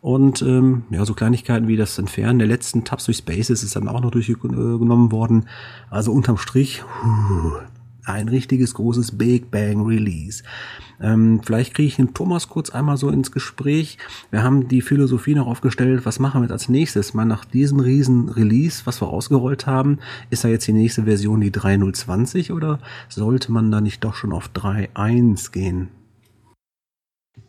Und 0.06 0.44
ähm, 0.44 0.84
ja, 0.92 1.04
so 1.04 1.16
Kleinigkeiten 1.16 1.68
wie 1.68 1.78
das 1.78 1.98
Entfernen 1.98 2.38
der 2.38 2.48
letzten 2.48 2.84
Tabs 2.84 3.06
durch 3.06 3.18
Spaces 3.18 3.64
ist 3.64 3.76
dann 3.76 3.88
auch 3.88 4.02
noch 4.02 4.12
durchgenommen 4.12 5.12
worden. 5.12 5.48
Also 5.90 6.12
unterm 6.12 6.38
Strich, 6.38 6.84
puh, 7.02 7.54
ein 8.04 8.30
richtiges 8.30 8.76
großes 8.76 9.18
Big 9.18 9.50
Bang 9.50 9.84
Release. 9.84 10.44
Ähm, 11.02 11.42
vielleicht 11.44 11.74
kriege 11.74 11.88
ich 11.88 11.96
den 11.96 12.14
Thomas 12.14 12.50
kurz 12.50 12.70
einmal 12.70 12.98
so 12.98 13.10
ins 13.10 13.32
Gespräch. 13.32 13.98
Wir 14.30 14.44
haben 14.44 14.68
die 14.68 14.84
Philosophie 14.84 15.34
noch 15.34 15.48
aufgestellt, 15.48 16.06
was 16.06 16.20
machen 16.20 16.42
wir 16.42 16.44
jetzt 16.44 16.52
als 16.52 16.70
nächstes? 16.70 17.16
Mal 17.16 17.26
nach 17.26 17.44
diesem 17.44 17.80
riesen 17.80 18.30
Release, 18.30 18.84
was 18.86 19.02
wir 19.02 19.08
ausgerollt 19.08 19.66
haben, 19.66 19.98
ist 20.30 20.44
da 20.44 20.50
jetzt 20.50 20.68
die 20.68 20.74
nächste 20.74 21.06
Version 21.06 21.42
die 21.42 21.50
3.020 21.50 22.54
oder 22.54 22.78
sollte 23.10 23.52
man 23.52 23.72
da 23.72 23.82
nicht 23.82 24.04
doch 24.04 24.14
schon 24.14 24.34
auf 24.34 24.52
3.1 24.54 25.52
gehen? 25.52 25.88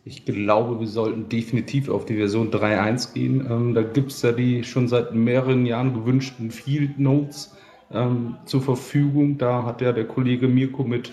Ich 0.07 0.23
glaube, 0.23 0.79
wir 0.79 0.87
sollten 0.87 1.27
definitiv 1.27 1.89
auf 1.89 2.05
die 2.05 2.15
Version 2.15 2.49
3.1 2.49 3.13
gehen. 3.13 3.45
Ähm, 3.51 3.73
da 3.73 3.81
gibt 3.81 4.13
es 4.13 4.21
ja 4.21 4.31
die 4.31 4.63
schon 4.63 4.87
seit 4.87 5.13
mehreren 5.13 5.65
Jahren 5.65 5.93
gewünschten 5.93 6.49
Field 6.49 6.97
Notes 6.97 7.57
ähm, 7.91 8.37
zur 8.45 8.61
Verfügung. 8.61 9.37
Da 9.37 9.63
hat 9.65 9.81
ja 9.81 9.91
der 9.91 10.07
Kollege 10.07 10.47
Mirko 10.47 10.85
mit 10.85 11.11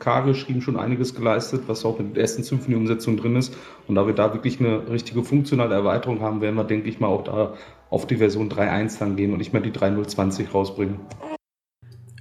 K 0.00 0.20
geschrieben 0.20 0.60
schon 0.60 0.76
einiges 0.76 1.14
geleistet, 1.14 1.62
was 1.66 1.86
auch 1.86 1.98
in 1.98 2.12
der 2.12 2.24
ersten 2.24 2.42
Symphony-Umsetzung 2.42 3.16
drin 3.16 3.36
ist. 3.36 3.56
Und 3.88 3.94
da 3.94 4.06
wir 4.06 4.12
da 4.12 4.34
wirklich 4.34 4.60
eine 4.60 4.86
richtige 4.90 5.24
funktionale 5.24 5.74
Erweiterung 5.74 6.20
haben, 6.20 6.42
werden 6.42 6.56
wir, 6.56 6.64
denke 6.64 6.90
ich 6.90 7.00
mal, 7.00 7.08
auch 7.08 7.24
da 7.24 7.54
auf 7.88 8.06
die 8.06 8.16
Version 8.16 8.50
3.1 8.50 8.98
dann 8.98 9.16
gehen 9.16 9.32
und 9.32 9.38
nicht 9.38 9.54
mehr 9.54 9.62
die 9.62 9.72
3.020 9.72 10.50
rausbringen. 10.50 11.00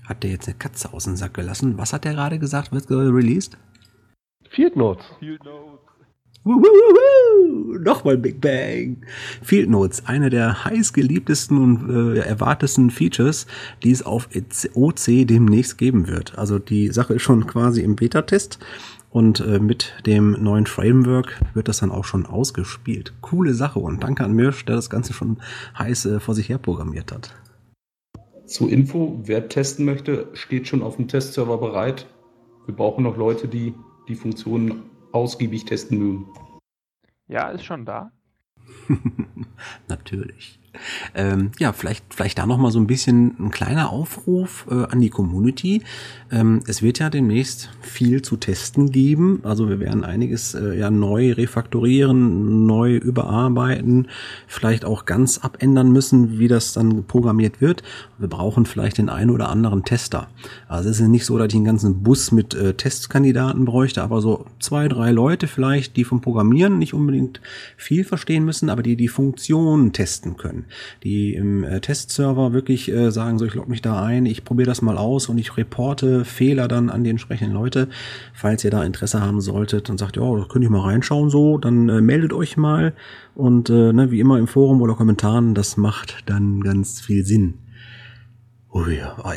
Hat 0.05 0.23
der 0.23 0.29
jetzt 0.29 0.47
eine 0.47 0.57
Katze 0.57 0.93
aus 0.93 1.03
dem 1.03 1.17
Sack 1.17 1.33
gelassen? 1.33 1.77
Was 1.77 1.91
hat 1.91 2.05
der 2.05 2.13
gerade 2.13 2.39
gesagt, 2.39 2.71
wird 2.71 2.89
released? 2.89 3.57
Field 4.49 4.77
Notes. 4.77 5.03
Field 5.19 5.43
Notes. 5.43 5.64
Nochmal 6.45 8.17
Big 8.19 8.39
Bang. 8.39 8.97
Field 9.41 9.67
Notes, 9.69 10.05
eine 10.05 10.29
der 10.29 10.63
heißgeliebtesten 10.63 11.57
und 11.57 11.89
äh, 11.89 12.19
erwartesten 12.19 12.91
Features, 12.91 13.47
die 13.83 13.89
es 13.89 14.05
auf 14.05 14.29
OC 14.75 15.27
demnächst 15.27 15.79
geben 15.79 16.07
wird. 16.07 16.37
Also 16.37 16.59
die 16.59 16.89
Sache 16.89 17.15
ist 17.15 17.23
schon 17.23 17.47
quasi 17.47 17.81
im 17.81 17.95
Beta-Test 17.95 18.59
und 19.09 19.39
äh, 19.39 19.59
mit 19.59 19.93
dem 20.05 20.31
neuen 20.43 20.67
Framework 20.67 21.41
wird 21.55 21.67
das 21.67 21.79
dann 21.79 21.89
auch 21.89 22.05
schon 22.05 22.27
ausgespielt. 22.27 23.13
Coole 23.21 23.55
Sache 23.55 23.79
und 23.79 24.03
danke 24.03 24.23
an 24.23 24.33
Mirsch, 24.33 24.65
der 24.65 24.75
das 24.75 24.91
Ganze 24.91 25.13
schon 25.13 25.37
heiß 25.79 26.05
äh, 26.05 26.19
vor 26.19 26.35
sich 26.35 26.49
her 26.49 26.59
programmiert 26.59 27.11
hat. 27.11 27.33
Zur 28.45 28.69
Info, 28.69 29.19
wer 29.23 29.49
testen 29.49 29.85
möchte, 29.85 30.27
steht 30.33 30.67
schon 30.67 30.83
auf 30.83 30.97
dem 30.97 31.07
Testserver 31.07 31.57
bereit. 31.57 32.05
Wir 32.67 32.75
brauchen 32.75 33.03
noch 33.03 33.17
Leute, 33.17 33.47
die 33.47 33.73
die 34.07 34.15
Funktionen 34.15 34.83
ausgiebig 35.15 35.65
testen 35.65 35.97
mögen. 35.97 36.27
Ja, 37.27 37.49
ist 37.49 37.65
schon 37.65 37.85
da. 37.85 38.11
Natürlich. 39.87 40.59
Ähm, 41.13 41.51
ja, 41.59 41.73
vielleicht, 41.73 42.13
vielleicht 42.13 42.37
da 42.37 42.45
noch 42.45 42.57
mal 42.57 42.71
so 42.71 42.79
ein 42.79 42.87
bisschen 42.87 43.35
ein 43.39 43.51
kleiner 43.51 43.89
Aufruf 43.89 44.67
äh, 44.69 44.85
an 44.85 45.01
die 45.01 45.09
Community. 45.09 45.81
Ähm, 46.31 46.61
es 46.67 46.81
wird 46.81 46.99
ja 46.99 47.09
demnächst 47.09 47.69
viel 47.81 48.21
zu 48.21 48.37
testen 48.37 48.91
geben. 48.91 49.39
Also 49.43 49.69
wir 49.69 49.79
werden 49.79 50.03
einiges 50.03 50.55
äh, 50.55 50.77
ja 50.77 50.89
neu 50.89 51.33
refaktorieren, 51.33 52.65
neu 52.65 52.95
überarbeiten, 52.95 54.07
vielleicht 54.47 54.85
auch 54.85 55.05
ganz 55.05 55.37
abändern 55.37 55.91
müssen, 55.91 56.39
wie 56.39 56.47
das 56.47 56.73
dann 56.73 57.05
programmiert 57.05 57.61
wird. 57.61 57.83
Wir 58.17 58.27
brauchen 58.27 58.65
vielleicht 58.65 58.97
den 58.97 59.09
einen 59.09 59.29
oder 59.29 59.49
anderen 59.49 59.83
Tester. 59.83 60.27
Also 60.67 60.89
es 60.89 60.99
ist 60.99 61.07
nicht 61.07 61.25
so, 61.25 61.37
dass 61.37 61.47
ich 61.47 61.55
einen 61.55 61.65
ganzen 61.65 62.03
Bus 62.03 62.31
mit 62.31 62.53
äh, 62.53 62.73
Testkandidaten 62.73 63.65
bräuchte, 63.65 64.03
aber 64.03 64.21
so 64.21 64.45
zwei, 64.59 64.87
drei 64.87 65.11
Leute 65.11 65.47
vielleicht, 65.47 65.95
die 65.95 66.03
vom 66.03 66.21
Programmieren 66.21 66.79
nicht 66.79 66.93
unbedingt 66.93 67.41
viel 67.77 68.03
verstehen 68.03 68.45
müssen, 68.45 68.69
aber 68.69 68.83
die 68.83 68.95
die 68.95 69.07
Funktionen 69.07 69.93
testen 69.93 70.37
können 70.37 70.64
die 71.03 71.33
im 71.33 71.63
äh, 71.63 71.79
Testserver 71.79 72.53
wirklich 72.53 72.91
äh, 72.91 73.11
sagen, 73.11 73.37
so 73.37 73.45
ich 73.45 73.53
log 73.53 73.67
mich 73.67 73.81
da 73.81 74.03
ein, 74.03 74.25
ich 74.25 74.43
probiere 74.43 74.67
das 74.67 74.81
mal 74.81 74.97
aus 74.97 75.29
und 75.29 75.37
ich 75.37 75.57
reporte 75.57 76.25
Fehler 76.25 76.67
dann 76.67 76.89
an 76.89 77.03
die 77.03 77.09
entsprechenden 77.09 77.53
Leute. 77.53 77.89
Falls 78.33 78.63
ihr 78.63 78.71
da 78.71 78.83
Interesse 78.83 79.21
haben 79.21 79.41
solltet 79.41 79.89
und 79.89 79.97
sagt, 79.97 80.17
ja, 80.17 80.23
da 80.23 80.45
könnt 80.49 80.63
ihr 80.63 80.71
mal 80.71 80.81
reinschauen 80.81 81.29
so, 81.29 81.57
dann 81.57 81.89
äh, 81.89 82.01
meldet 82.01 82.33
euch 82.33 82.57
mal 82.57 82.93
und 83.33 83.69
äh, 83.69 83.93
ne, 83.93 84.11
wie 84.11 84.19
immer 84.19 84.39
im 84.39 84.47
Forum 84.47 84.81
oder 84.81 84.95
Kommentaren, 84.95 85.55
das 85.55 85.77
macht 85.77 86.23
dann 86.25 86.61
ganz 86.61 87.01
viel 87.01 87.25
Sinn. 87.25 87.55
Oh, 88.71 88.83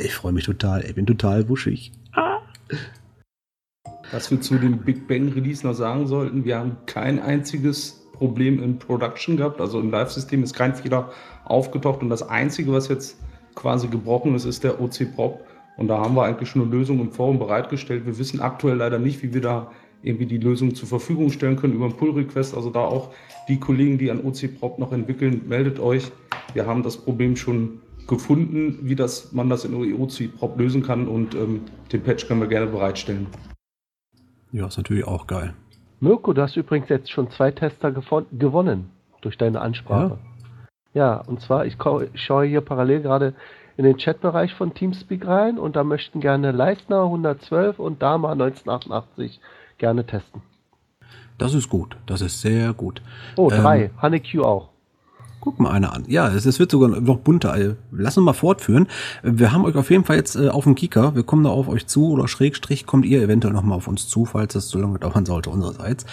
ich 0.02 0.14
freue 0.14 0.32
mich 0.32 0.44
total, 0.44 0.84
ich 0.84 0.94
bin 0.96 1.06
total 1.06 1.48
wuschig. 1.48 1.92
Ah. 2.12 2.38
Was 4.10 4.30
wir 4.30 4.40
zu 4.40 4.58
dem 4.58 4.78
Big 4.78 5.06
Bang 5.06 5.28
Release 5.28 5.64
noch 5.64 5.74
sagen 5.74 6.06
sollten, 6.06 6.44
wir 6.44 6.58
haben 6.58 6.78
kein 6.86 7.20
einziges 7.20 8.07
Problem 8.18 8.62
in 8.62 8.78
Production 8.78 9.36
gehabt, 9.36 9.60
also 9.60 9.80
im 9.80 9.90
Live-System 9.90 10.42
ist 10.42 10.54
kein 10.54 10.74
Fehler 10.74 11.10
aufgetaucht 11.44 12.02
und 12.02 12.10
das 12.10 12.28
Einzige, 12.28 12.72
was 12.72 12.88
jetzt 12.88 13.18
quasi 13.54 13.88
gebrochen 13.88 14.34
ist, 14.34 14.44
ist 14.44 14.64
der 14.64 14.80
OC-Prop 14.80 15.40
und 15.78 15.88
da 15.88 15.98
haben 15.98 16.14
wir 16.14 16.24
eigentlich 16.24 16.50
schon 16.50 16.62
eine 16.62 16.70
Lösung 16.70 17.00
im 17.00 17.12
Forum 17.12 17.38
bereitgestellt. 17.38 18.04
Wir 18.04 18.18
wissen 18.18 18.40
aktuell 18.40 18.76
leider 18.76 18.98
nicht, 18.98 19.22
wie 19.22 19.32
wir 19.32 19.40
da 19.40 19.70
irgendwie 20.02 20.26
die 20.26 20.38
Lösung 20.38 20.74
zur 20.74 20.88
Verfügung 20.88 21.30
stellen 21.30 21.56
können 21.56 21.74
über 21.74 21.86
einen 21.86 21.96
Pull-Request. 21.96 22.54
Also 22.54 22.70
da 22.70 22.80
auch 22.80 23.10
die 23.48 23.58
Kollegen, 23.58 23.98
die 23.98 24.10
an 24.10 24.24
OC-Prop 24.24 24.78
noch 24.78 24.92
entwickeln, 24.92 25.42
meldet 25.48 25.78
euch. 25.78 26.10
Wir 26.52 26.66
haben 26.66 26.82
das 26.82 26.96
Problem 26.96 27.36
schon 27.36 27.80
gefunden, 28.08 28.78
wie 28.82 28.96
das, 28.96 29.32
man 29.32 29.48
das 29.48 29.64
in 29.64 29.74
OC-Prop 29.74 30.58
lösen 30.58 30.82
kann 30.82 31.06
und 31.06 31.34
ähm, 31.34 31.60
den 31.92 32.02
Patch 32.02 32.26
können 32.26 32.40
wir 32.40 32.48
gerne 32.48 32.66
bereitstellen. 32.66 33.26
Ja, 34.50 34.66
ist 34.66 34.78
natürlich 34.78 35.04
auch 35.04 35.26
geil. 35.26 35.54
Mirko, 36.00 36.32
du 36.32 36.42
hast 36.42 36.56
übrigens 36.56 36.88
jetzt 36.88 37.10
schon 37.10 37.30
zwei 37.30 37.50
Tester 37.50 37.92
gewonnen 37.92 38.90
durch 39.20 39.36
deine 39.36 39.60
Ansprache. 39.60 40.18
Ja, 40.94 41.14
ja 41.14 41.20
und 41.20 41.40
zwar, 41.40 41.66
ich, 41.66 41.76
ich 42.12 42.22
schaue 42.22 42.46
hier 42.46 42.60
parallel 42.60 43.02
gerade 43.02 43.34
in 43.76 43.84
den 43.84 43.96
Chatbereich 43.96 44.54
von 44.54 44.74
Teamspeak 44.74 45.26
rein 45.26 45.58
und 45.58 45.76
da 45.76 45.84
möchten 45.84 46.20
gerne 46.20 46.52
Leistner 46.52 47.04
112 47.04 47.78
und 47.78 48.02
Dama 48.02 48.32
1988 48.32 49.40
gerne 49.78 50.04
testen. 50.04 50.42
Das 51.38 51.54
ist 51.54 51.68
gut, 51.68 51.96
das 52.06 52.20
ist 52.20 52.40
sehr 52.40 52.72
gut. 52.72 53.00
Oh, 53.36 53.48
drei. 53.48 53.84
Ähm, 53.84 53.90
Honey 54.02 54.20
Q 54.20 54.42
auch. 54.42 54.70
Guck 55.48 55.60
mal 55.60 55.70
einer 55.70 55.94
an. 55.94 56.04
Ja, 56.08 56.28
es, 56.28 56.44
es 56.44 56.58
wird 56.58 56.70
sogar 56.70 56.90
noch 57.00 57.20
bunter. 57.20 57.52
Also, 57.52 57.74
lass 57.90 58.18
uns 58.18 58.24
mal 58.26 58.34
fortführen. 58.34 58.86
Wir 59.22 59.50
haben 59.50 59.64
euch 59.64 59.76
auf 59.76 59.90
jeden 59.90 60.04
Fall 60.04 60.16
jetzt 60.16 60.36
äh, 60.36 60.50
auf 60.50 60.64
dem 60.64 60.74
Kika. 60.74 61.14
Wir 61.14 61.22
kommen 61.22 61.42
da 61.42 61.48
auf 61.48 61.68
euch 61.68 61.86
zu 61.86 62.10
oder 62.10 62.28
Schrägstrich 62.28 62.84
kommt 62.84 63.06
ihr 63.06 63.22
eventuell 63.22 63.54
noch 63.54 63.62
mal 63.62 63.76
auf 63.76 63.88
uns 63.88 64.08
zu, 64.08 64.26
falls 64.26 64.52
das 64.52 64.68
so 64.68 64.78
lange 64.78 64.98
dauern 64.98 65.24
sollte 65.24 65.48
unsererseits. 65.48 66.04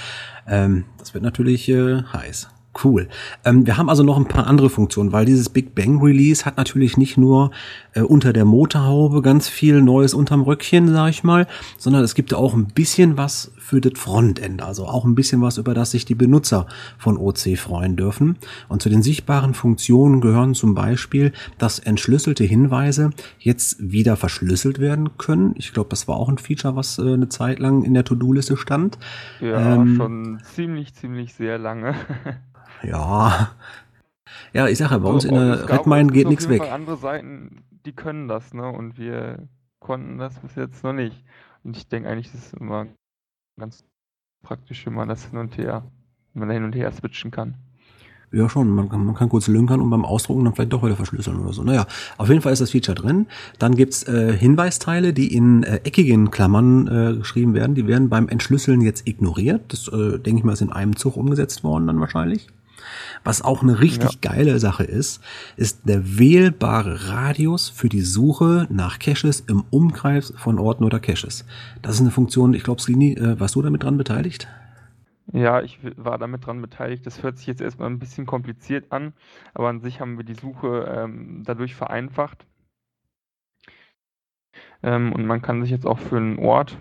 Ähm, 0.47 0.85
das 0.99 1.13
wird 1.13 1.25
natürlich 1.25 1.67
äh, 1.67 2.03
heiß. 2.03 2.47
Cool. 2.83 3.07
Ähm, 3.45 3.65
wir 3.65 3.77
haben 3.77 3.89
also 3.89 4.03
noch 4.03 4.17
ein 4.17 4.27
paar 4.27 4.47
andere 4.47 4.69
Funktionen, 4.69 5.13
weil 5.13 5.25
dieses 5.25 5.49
Big 5.49 5.75
Bang 5.75 6.01
Release 6.01 6.45
hat 6.45 6.57
natürlich 6.57 6.97
nicht 6.97 7.17
nur 7.17 7.51
äh, 7.93 8.01
unter 8.01 8.33
der 8.33 8.43
Motorhaube 8.43 9.21
ganz 9.21 9.47
viel 9.47 9.81
Neues 9.81 10.13
unterm 10.13 10.41
Röckchen, 10.41 10.89
sag 10.89 11.09
ich 11.09 11.23
mal, 11.23 11.47
sondern 11.77 12.03
es 12.03 12.15
gibt 12.15 12.33
auch 12.33 12.53
ein 12.53 12.67
bisschen 12.67 13.17
was 13.17 13.51
für 13.57 13.79
das 13.81 13.93
Frontend, 13.95 14.61
also 14.61 14.85
auch 14.85 15.05
ein 15.05 15.15
bisschen 15.15 15.41
was, 15.41 15.57
über 15.57 15.73
das 15.73 15.91
sich 15.91 16.05
die 16.05 16.15
Benutzer 16.15 16.67
von 16.97 17.17
OC 17.17 17.57
freuen 17.57 17.95
dürfen. 17.95 18.37
Und 18.67 18.81
zu 18.81 18.89
den 18.89 19.01
sichtbaren 19.01 19.53
Funktionen 19.53 20.19
gehören 20.21 20.53
zum 20.53 20.75
Beispiel, 20.75 21.31
dass 21.57 21.79
entschlüsselte 21.79 22.43
Hinweise 22.43 23.11
jetzt 23.39 23.77
wieder 23.79 24.17
verschlüsselt 24.17 24.79
werden 24.79 25.17
können. 25.17 25.55
Ich 25.57 25.73
glaube, 25.73 25.89
das 25.89 26.07
war 26.07 26.17
auch 26.17 26.29
ein 26.29 26.37
Feature, 26.37 26.75
was 26.75 26.99
äh, 26.99 27.13
eine 27.13 27.29
Zeit 27.29 27.59
lang 27.59 27.83
in 27.83 27.93
der 27.93 28.03
To-Do-Liste 28.03 28.57
stand. 28.57 28.99
Ja, 29.39 29.75
Ähm, 29.75 29.95
schon 29.95 30.39
ziemlich, 30.53 30.93
ziemlich 30.93 31.33
sehr 31.33 31.57
lange. 31.57 31.95
Ja. 32.83 33.51
Ja, 34.53 34.67
ich 34.67 34.77
sage 34.77 34.93
ja, 34.93 34.97
bei 34.99 35.09
uns 35.09 35.25
in 35.25 35.35
So, 35.35 35.35
der 35.35 35.69
Redmine 35.69 36.11
geht 36.11 36.27
nichts 36.27 36.47
weg. 36.47 36.61
Fall 36.61 36.71
andere 36.71 36.97
Seiten, 36.97 37.63
die 37.85 37.93
können 37.93 38.27
das, 38.27 38.53
ne? 38.53 38.67
Und 38.67 38.97
wir 38.97 39.47
konnten 39.79 40.17
das 40.17 40.39
bis 40.39 40.55
jetzt 40.55 40.83
noch 40.83 40.93
nicht. 40.93 41.23
Und 41.63 41.75
ich 41.77 41.87
denke 41.87 42.09
eigentlich, 42.09 42.31
das 42.31 42.45
ist 42.45 42.53
immer 42.53 42.87
ganz 43.59 43.83
praktisch, 44.43 44.85
wenn 44.85 44.93
man 44.93 45.09
das 45.09 45.25
hin 45.25 45.39
und 45.39 45.57
her, 45.57 45.83
wenn 46.33 46.41
man 46.41 46.49
da 46.49 46.53
hin 46.53 46.63
und 46.63 46.75
her 46.75 46.91
switchen 46.91 47.31
kann. 47.31 47.55
Ja, 48.31 48.49
schon. 48.49 48.69
Man 48.69 48.89
kann, 48.89 49.05
man 49.05 49.15
kann 49.15 49.29
kurz 49.29 49.47
lünkern 49.47 49.79
und 49.81 49.89
beim 49.89 50.03
Ausdrucken 50.03 50.43
dann 50.43 50.53
vielleicht 50.53 50.73
doch 50.73 50.83
wieder 50.83 50.95
verschlüsseln 50.95 51.39
oder 51.39 51.53
so. 51.53 51.63
Naja, 51.63 51.85
auf 52.17 52.27
jeden 52.27 52.41
Fall 52.41 52.53
ist 52.53 52.61
das 52.61 52.71
Feature 52.71 52.95
drin. 52.95 53.27
Dann 53.59 53.75
gibt's 53.75 54.03
äh, 54.03 54.33
Hinweisteile, 54.33 55.13
die 55.13 55.33
in 55.33 55.63
äh, 55.63 55.77
eckigen 55.83 56.31
Klammern 56.31 56.87
äh, 56.87 57.17
geschrieben 57.17 57.53
werden. 57.53 57.75
Die 57.75 57.87
werden 57.87 58.09
beim 58.09 58.27
Entschlüsseln 58.27 58.81
jetzt 58.81 59.07
ignoriert. 59.07 59.71
Das, 59.71 59.87
äh, 59.87 60.19
denke 60.19 60.39
ich 60.39 60.43
mal, 60.43 60.53
ist 60.53 60.61
in 60.61 60.71
einem 60.71 60.95
Zug 60.95 61.17
umgesetzt 61.17 61.63
worden 61.63 61.87
dann 61.87 61.99
wahrscheinlich. 61.99 62.47
Was 63.23 63.41
auch 63.41 63.61
eine 63.61 63.79
richtig 63.79 64.21
geile 64.21 64.59
Sache 64.59 64.83
ist, 64.83 65.21
ist 65.57 65.87
der 65.87 66.17
wählbare 66.19 67.09
Radius 67.09 67.69
für 67.69 67.89
die 67.89 68.01
Suche 68.01 68.67
nach 68.69 68.99
Caches 68.99 69.41
im 69.41 69.63
Umkreis 69.69 70.33
von 70.37 70.59
Orten 70.59 70.83
oder 70.83 70.99
Caches. 70.99 71.45
Das 71.81 71.95
ist 71.95 72.01
eine 72.01 72.11
Funktion, 72.11 72.53
ich 72.53 72.63
glaube, 72.63 72.81
Slini, 72.81 73.13
äh, 73.13 73.39
warst 73.39 73.55
du 73.55 73.61
damit 73.61 73.83
dran 73.83 73.97
beteiligt? 73.97 74.47
Ja, 75.33 75.61
ich 75.61 75.79
war 75.97 76.17
damit 76.17 76.45
dran 76.45 76.61
beteiligt. 76.61 77.05
Das 77.05 77.23
hört 77.23 77.37
sich 77.37 77.47
jetzt 77.47 77.61
erstmal 77.61 77.89
ein 77.89 77.99
bisschen 77.99 78.25
kompliziert 78.25 78.91
an, 78.91 79.13
aber 79.53 79.69
an 79.69 79.81
sich 79.81 79.99
haben 79.99 80.17
wir 80.17 80.23
die 80.23 80.35
Suche 80.35 80.85
ähm, 80.95 81.43
dadurch 81.45 81.75
vereinfacht. 81.75 82.45
Ähm, 84.83 85.13
und 85.13 85.25
man 85.25 85.41
kann 85.41 85.61
sich 85.61 85.71
jetzt 85.71 85.87
auch 85.87 85.99
für 85.99 86.17
einen 86.17 86.37
Ort 86.37 86.77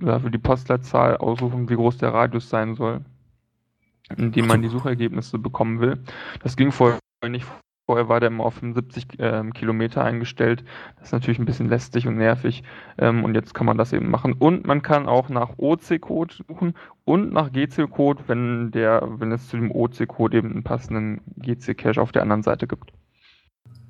oder 0.00 0.20
für 0.20 0.30
die 0.30 0.38
Postleitzahl 0.38 1.16
aussuchen, 1.16 1.68
wie 1.68 1.76
groß 1.76 1.98
der 1.98 2.12
Radius 2.12 2.50
sein 2.50 2.74
soll, 2.74 3.02
in 4.16 4.32
dem 4.32 4.46
man 4.46 4.62
die 4.62 4.68
Suchergebnisse 4.68 5.38
bekommen 5.38 5.80
will. 5.80 5.98
Das 6.42 6.56
ging 6.56 6.72
vorher 6.72 6.98
nicht. 7.28 7.46
Vorher 7.86 8.08
war 8.08 8.20
der 8.20 8.28
immer 8.28 8.44
auf 8.44 8.54
75 8.54 9.18
ähm, 9.18 9.52
Kilometer 9.52 10.04
eingestellt. 10.04 10.62
Das 10.96 11.08
ist 11.08 11.12
natürlich 11.12 11.40
ein 11.40 11.44
bisschen 11.44 11.68
lästig 11.68 12.06
und 12.06 12.18
nervig. 12.18 12.62
Ähm, 12.98 13.24
und 13.24 13.34
jetzt 13.34 13.52
kann 13.52 13.66
man 13.66 13.78
das 13.78 13.92
eben 13.92 14.08
machen. 14.08 14.32
Und 14.32 14.64
man 14.64 14.80
kann 14.82 15.08
auch 15.08 15.28
nach 15.28 15.58
OC-Code 15.58 16.34
suchen 16.46 16.74
und 17.04 17.32
nach 17.32 17.50
GC-Code, 17.50 18.22
wenn 18.28 18.70
der, 18.70 19.08
wenn 19.18 19.32
es 19.32 19.48
zu 19.48 19.56
dem 19.56 19.72
OC-Code 19.72 20.36
eben 20.36 20.52
einen 20.52 20.62
passenden 20.62 21.20
GC-Cache 21.38 22.00
auf 22.00 22.12
der 22.12 22.22
anderen 22.22 22.44
Seite 22.44 22.68
gibt. 22.68 22.92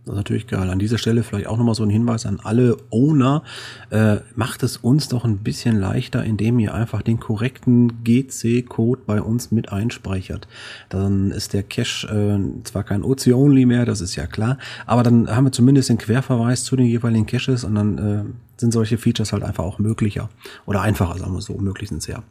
Das 0.06 0.14
ist 0.14 0.16
natürlich 0.16 0.46
geil. 0.46 0.70
An 0.70 0.78
dieser 0.78 0.96
Stelle 0.96 1.22
vielleicht 1.22 1.46
auch 1.46 1.58
nochmal 1.58 1.74
so 1.74 1.82
ein 1.82 1.90
Hinweis 1.90 2.24
an 2.24 2.40
alle 2.42 2.78
Owner. 2.90 3.42
Äh, 3.90 4.16
macht 4.34 4.62
es 4.62 4.78
uns 4.78 5.08
doch 5.08 5.24
ein 5.26 5.38
bisschen 5.38 5.78
leichter, 5.78 6.24
indem 6.24 6.58
ihr 6.58 6.72
einfach 6.72 7.02
den 7.02 7.20
korrekten 7.20 8.02
GC-Code 8.02 9.02
bei 9.04 9.20
uns 9.20 9.52
mit 9.52 9.70
einspeichert. 9.70 10.48
Dann 10.88 11.30
ist 11.30 11.52
der 11.52 11.62
Cache 11.62 12.06
äh, 12.08 12.64
zwar 12.64 12.84
kein 12.84 13.04
OC-Only 13.04 13.66
mehr, 13.66 13.84
das 13.84 14.00
ist 14.00 14.16
ja 14.16 14.26
klar, 14.26 14.56
aber 14.86 15.02
dann 15.02 15.28
haben 15.28 15.44
wir 15.44 15.52
zumindest 15.52 15.90
den 15.90 15.98
Querverweis 15.98 16.64
zu 16.64 16.76
den 16.76 16.86
jeweiligen 16.86 17.26
Caches 17.26 17.64
und 17.64 17.74
dann 17.74 17.98
äh, 17.98 18.24
sind 18.56 18.72
solche 18.72 18.96
Features 18.96 19.32
halt 19.32 19.42
einfach 19.42 19.64
auch 19.64 19.78
möglicher. 19.78 20.30
Oder 20.64 20.80
einfacher, 20.80 21.18
sagen 21.18 21.34
wir 21.34 21.42
so, 21.42 21.54
möglich 21.58 21.90
sind 21.90 22.06
ja. 22.06 22.22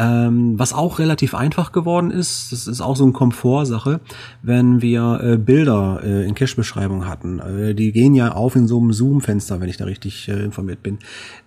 Ähm, 0.00 0.58
was 0.58 0.72
auch 0.72 0.98
relativ 0.98 1.34
einfach 1.34 1.72
geworden 1.72 2.10
ist, 2.10 2.52
das 2.52 2.66
ist 2.66 2.80
auch 2.80 2.96
so 2.96 3.04
eine 3.04 3.12
Komfortsache, 3.12 4.00
wenn 4.40 4.80
wir 4.80 5.20
äh, 5.22 5.36
Bilder 5.36 6.00
äh, 6.02 6.26
in 6.26 6.34
Cache-Beschreibung 6.34 7.06
hatten, 7.06 7.38
äh, 7.38 7.74
die 7.74 7.92
gehen 7.92 8.14
ja 8.14 8.32
auf 8.32 8.56
in 8.56 8.66
so 8.66 8.78
einem 8.78 8.94
Zoom-Fenster, 8.94 9.60
wenn 9.60 9.68
ich 9.68 9.76
da 9.76 9.84
richtig 9.84 10.26
äh, 10.28 10.42
informiert 10.42 10.82
bin, 10.82 11.00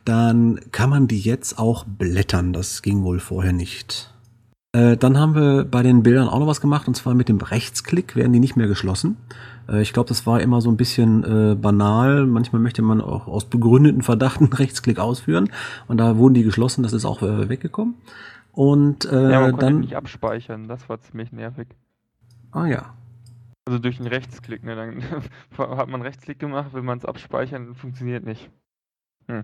dann 0.05 0.59
kann 0.71 0.91
man 0.91 1.07
die 1.07 1.19
jetzt 1.19 1.57
auch 1.57 1.83
blättern. 1.83 2.53
Das 2.53 2.83
ging 2.83 3.01
wohl 3.01 3.19
vorher 3.19 3.53
nicht. 3.53 4.13
Äh, 4.71 4.97
dann 4.97 5.17
haben 5.17 5.33
wir 5.33 5.63
bei 5.63 5.81
den 5.81 6.03
Bildern 6.03 6.27
auch 6.27 6.37
noch 6.37 6.45
was 6.45 6.61
gemacht, 6.61 6.87
und 6.87 6.93
zwar 6.93 7.15
mit 7.15 7.29
dem 7.29 7.39
Rechtsklick 7.39 8.15
werden 8.15 8.33
die 8.33 8.39
nicht 8.39 8.55
mehr 8.55 8.67
geschlossen. 8.67 9.17
Äh, 9.67 9.81
ich 9.81 9.93
glaube, 9.93 10.09
das 10.09 10.27
war 10.27 10.41
immer 10.41 10.61
so 10.61 10.69
ein 10.69 10.77
bisschen 10.77 11.59
banal. 11.59 12.27
Manchmal 12.27 12.61
möchte 12.61 12.83
man 12.83 13.01
auch 13.01 13.25
aus 13.25 13.45
begründeten 13.45 14.03
Verdachten 14.03 14.45
Rechtsklick 14.53 14.99
ausführen. 14.99 15.49
Und 15.87 15.97
da 15.97 16.17
wurden 16.17 16.35
die 16.35 16.43
geschlossen, 16.43 16.83
das 16.83 16.93
ist 16.93 17.05
auch 17.05 17.23
weggekommen. 17.23 17.95
Und 18.53 19.05
äh, 19.05 19.31
ja, 19.31 19.41
man 19.41 19.51
konnte 19.51 19.65
dann. 19.65 19.79
nicht 19.79 19.95
abspeichern, 19.95 20.67
das 20.67 20.87
war 20.87 21.01
ziemlich 21.01 21.31
nervig. 21.31 21.67
Ah 22.51 22.67
ja. 22.67 22.93
Also 23.65 23.79
durch 23.79 23.97
den 23.97 24.07
Rechtsklick, 24.07 24.63
ne? 24.63 24.75
Dann 24.75 25.03
hat 25.57 25.89
man 25.89 26.03
Rechtsklick 26.03 26.37
gemacht, 26.37 26.73
will 26.73 26.83
man 26.83 26.99
es 26.99 27.05
abspeichern, 27.05 27.73
funktioniert 27.73 28.23
nicht. 28.23 28.49
Hm. 29.27 29.43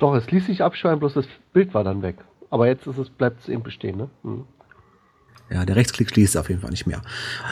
Doch, 0.00 0.14
es 0.14 0.30
ließ 0.30 0.46
sich 0.46 0.62
abschreiben, 0.62 0.98
bloß 0.98 1.14
das 1.14 1.26
Bild 1.52 1.74
war 1.74 1.84
dann 1.84 2.02
weg. 2.02 2.16
Aber 2.50 2.66
jetzt 2.66 2.88
ist 2.88 2.98
es, 2.98 3.08
bleibt 3.08 3.40
es 3.40 3.48
eben 3.48 3.62
bestehen, 3.62 3.96
ne? 3.96 4.10
Hm. 4.22 4.44
Ja, 5.52 5.64
der 5.64 5.74
Rechtsklick 5.74 6.10
schließt 6.10 6.36
auf 6.36 6.48
jeden 6.48 6.60
Fall 6.60 6.70
nicht 6.70 6.86
mehr. 6.86 7.02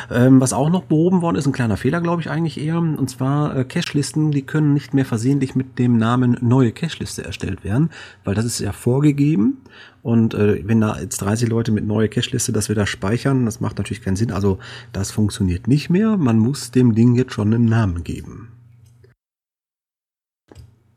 Ähm, 0.09 0.41
was 0.41 0.53
auch 0.53 0.71
noch 0.71 0.85
behoben 0.85 1.21
worden 1.21 1.37
ist, 1.37 1.47
ein 1.47 1.53
kleiner 1.53 1.77
Fehler, 1.77 2.01
glaube 2.01 2.23
ich 2.23 2.31
eigentlich 2.31 2.61
eher. 2.61 2.79
Und 2.79 3.11
zwar 3.11 3.57
äh, 3.57 3.65
Cache-Listen, 3.65 4.31
die 4.31 4.43
können 4.43 4.73
nicht 4.73 4.95
mehr 4.95 5.05
versehentlich 5.05 5.57
mit 5.57 5.81
dem 5.81 5.97
Namen 5.97 6.37
neue 6.41 6.71
Cache-Liste 6.71 7.25
erstellt 7.25 7.65
werden, 7.65 7.91
weil 8.23 8.37
das 8.37 8.45
ist 8.45 8.61
ja 8.61 8.71
vorgegeben. 8.71 9.59
Und 10.03 10.35
äh, 10.35 10.63
wenn 10.65 10.81
da 10.81 11.01
jetzt 11.01 11.19
30 11.19 11.49
Leute 11.49 11.73
mit 11.73 11.87
neue 11.87 12.09
Cache-Liste 12.09 12.53
das 12.53 12.69
wieder 12.69 12.87
speichern, 12.87 13.45
das 13.45 13.61
macht 13.61 13.79
natürlich 13.79 14.03
keinen 14.03 14.17
Sinn. 14.17 14.31
Also 14.31 14.61
das 14.93 15.11
funktioniert 15.11 15.67
nicht 15.67 15.91
mehr. 15.91 16.17
Man 16.17 16.39
muss 16.39 16.71
dem 16.71 16.95
Ding 16.95 17.17
jetzt 17.17 17.33
schon 17.33 17.53
einen 17.53 17.65
Namen 17.65 18.05
geben. 18.05 18.53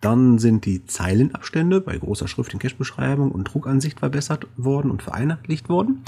Dann 0.01 0.39
sind 0.39 0.65
die 0.65 0.85
Zeilenabstände 0.85 1.81
bei 1.81 1.97
großer 1.97 2.27
Schrift 2.27 2.53
in 2.53 2.59
Cache-Beschreibung 2.59 3.31
und 3.31 3.45
Druckansicht 3.45 3.99
verbessert 3.99 4.47
worden 4.57 4.91
und 4.91 5.01
vereinheitlicht 5.03 5.69
worden. 5.69 6.03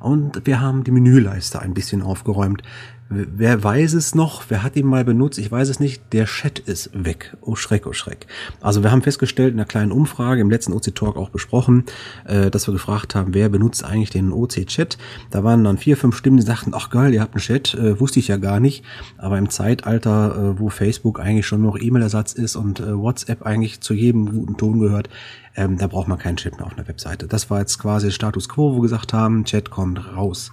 Und 0.00 0.46
wir 0.46 0.60
haben 0.60 0.82
die 0.82 0.90
Menüleiste 0.90 1.60
ein 1.60 1.74
bisschen 1.74 2.02
aufgeräumt. 2.02 2.62
Wer 3.12 3.64
weiß 3.64 3.94
es 3.94 4.14
noch? 4.14 4.44
Wer 4.50 4.62
hat 4.62 4.76
ihn 4.76 4.86
mal 4.86 5.04
benutzt? 5.04 5.40
Ich 5.40 5.50
weiß 5.50 5.68
es 5.68 5.80
nicht. 5.80 6.00
Der 6.12 6.26
Chat 6.26 6.60
ist 6.60 6.90
weg. 6.92 7.36
Oh 7.40 7.56
Schreck, 7.56 7.88
oh 7.88 7.92
Schreck. 7.92 8.28
Also 8.60 8.84
wir 8.84 8.92
haben 8.92 9.02
festgestellt 9.02 9.52
in 9.52 9.58
einer 9.58 9.66
kleinen 9.66 9.90
Umfrage 9.90 10.40
im 10.40 10.48
letzten 10.48 10.72
OC-Talk 10.72 11.16
auch 11.16 11.30
besprochen, 11.30 11.86
äh, 12.24 12.52
dass 12.52 12.68
wir 12.68 12.72
gefragt 12.72 13.16
haben, 13.16 13.34
wer 13.34 13.48
benutzt 13.48 13.84
eigentlich 13.84 14.10
den 14.10 14.30
OC-Chat? 14.30 14.96
Da 15.32 15.42
waren 15.42 15.64
dann 15.64 15.76
vier, 15.76 15.96
fünf 15.96 16.16
Stimmen, 16.16 16.36
die 16.36 16.44
sagten, 16.44 16.70
ach 16.72 16.88
geil, 16.90 17.12
ihr 17.12 17.20
habt 17.20 17.34
einen 17.34 17.42
Chat. 17.42 17.74
Äh, 17.74 17.98
wusste 17.98 18.20
ich 18.20 18.28
ja 18.28 18.36
gar 18.36 18.60
nicht. 18.60 18.84
Aber 19.18 19.38
im 19.38 19.50
Zeitalter, 19.50 20.54
äh, 20.54 20.60
wo 20.60 20.68
Facebook 20.68 21.18
eigentlich 21.18 21.48
schon 21.48 21.62
noch 21.62 21.76
E-Mail-Ersatz 21.80 22.32
ist 22.32 22.54
und 22.54 22.80
WhatsApp 22.80 23.44
eigentlich 23.44 23.80
zu 23.80 23.92
jedem 23.92 24.30
guten 24.30 24.56
Ton 24.56 24.78
gehört, 24.78 25.10
ähm, 25.56 25.78
da 25.78 25.88
braucht 25.88 26.06
man 26.06 26.18
keinen 26.18 26.36
Chat 26.36 26.58
mehr 26.58 26.66
auf 26.66 26.78
einer 26.78 26.86
Webseite. 26.86 27.26
Das 27.26 27.50
war 27.50 27.58
jetzt 27.58 27.80
quasi 27.80 28.12
Status 28.12 28.48
Quo, 28.48 28.70
wo 28.70 28.76
wir 28.76 28.82
gesagt 28.82 29.12
haben, 29.12 29.44
Chat 29.44 29.68
kommt 29.68 30.14
raus. 30.14 30.52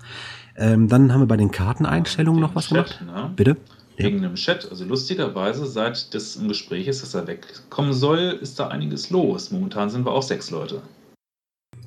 Ähm, 0.57 0.87
dann 0.87 1.13
haben 1.13 1.21
wir 1.21 1.27
bei 1.27 1.37
den 1.37 1.51
Karteneinstellungen 1.51 2.41
noch 2.41 2.55
was 2.55 2.67
Chat, 2.67 2.99
gemacht. 2.99 3.01
ne? 3.05 3.31
Bitte? 3.35 3.57
Ja. 3.97 4.05
Wegen 4.05 4.21
dem 4.21 4.35
Chat. 4.35 4.69
Also 4.69 4.85
lustigerweise, 4.85 5.65
seit 5.65 6.13
das 6.13 6.35
im 6.35 6.47
Gespräch 6.47 6.87
ist, 6.87 7.01
dass 7.01 7.13
er 7.13 7.27
wegkommen 7.27 7.93
soll, 7.93 8.37
ist 8.41 8.59
da 8.59 8.67
einiges 8.67 9.09
los. 9.09 9.51
Momentan 9.51 9.89
sind 9.89 10.05
wir 10.05 10.11
auch 10.11 10.23
sechs 10.23 10.51
Leute. 10.51 10.81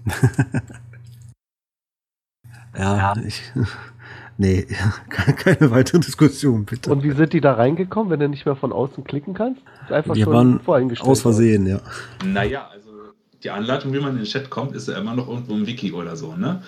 Ja, 2.76 3.14
ich. 3.26 3.42
Nee, 4.38 4.66
keine 5.11 5.70
weitere 5.70 6.00
Diskussion, 6.00 6.64
bitte. 6.64 6.90
Und 6.90 7.02
wie 7.02 7.11
sind 7.11 7.35
die 7.35 7.42
da 7.42 7.52
reingekommen, 7.52 8.11
wenn 8.11 8.20
du 8.20 8.28
nicht 8.30 8.46
mehr 8.46 8.56
von 8.56 8.72
außen 8.72 9.04
klicken 9.04 9.35
kannst? 9.35 9.61
Ist 9.85 9.92
einfach 9.92 10.14
Wir 10.14 10.24
schon 10.24 10.33
waren 10.66 10.98
aus 11.00 11.20
Versehen, 11.20 11.66
ja. 11.66 11.78
Naja, 12.24 12.66
also 12.72 12.88
die 13.42 13.50
Anleitung, 13.50 13.92
wie 13.92 14.00
man 14.00 14.12
in 14.12 14.16
den 14.16 14.24
Chat 14.24 14.48
kommt, 14.48 14.74
ist 14.74 14.88
ja 14.88 14.96
immer 14.96 15.14
noch 15.14 15.28
irgendwo 15.28 15.52
im 15.52 15.66
Wiki 15.66 15.92
oder 15.92 16.16
so, 16.16 16.37
ne? 16.37 16.62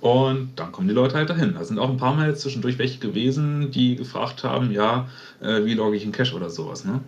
Und 0.00 0.52
dann 0.56 0.70
kommen 0.70 0.88
die 0.88 0.94
Leute 0.94 1.16
halt 1.16 1.30
dahin. 1.30 1.54
Da 1.54 1.64
sind 1.64 1.78
auch 1.78 1.90
ein 1.90 1.96
paar 1.96 2.14
Mal 2.14 2.28
jetzt 2.28 2.42
zwischendurch 2.42 2.78
welche 2.78 3.00
gewesen, 3.00 3.70
die 3.70 3.96
gefragt 3.96 4.44
haben, 4.44 4.70
ja, 4.70 5.08
äh, 5.40 5.64
wie 5.64 5.74
logge 5.74 5.96
ich 5.96 6.04
einen 6.04 6.12
Cache 6.12 6.36
oder 6.36 6.50
sowas, 6.50 6.84
ne? 6.84 7.00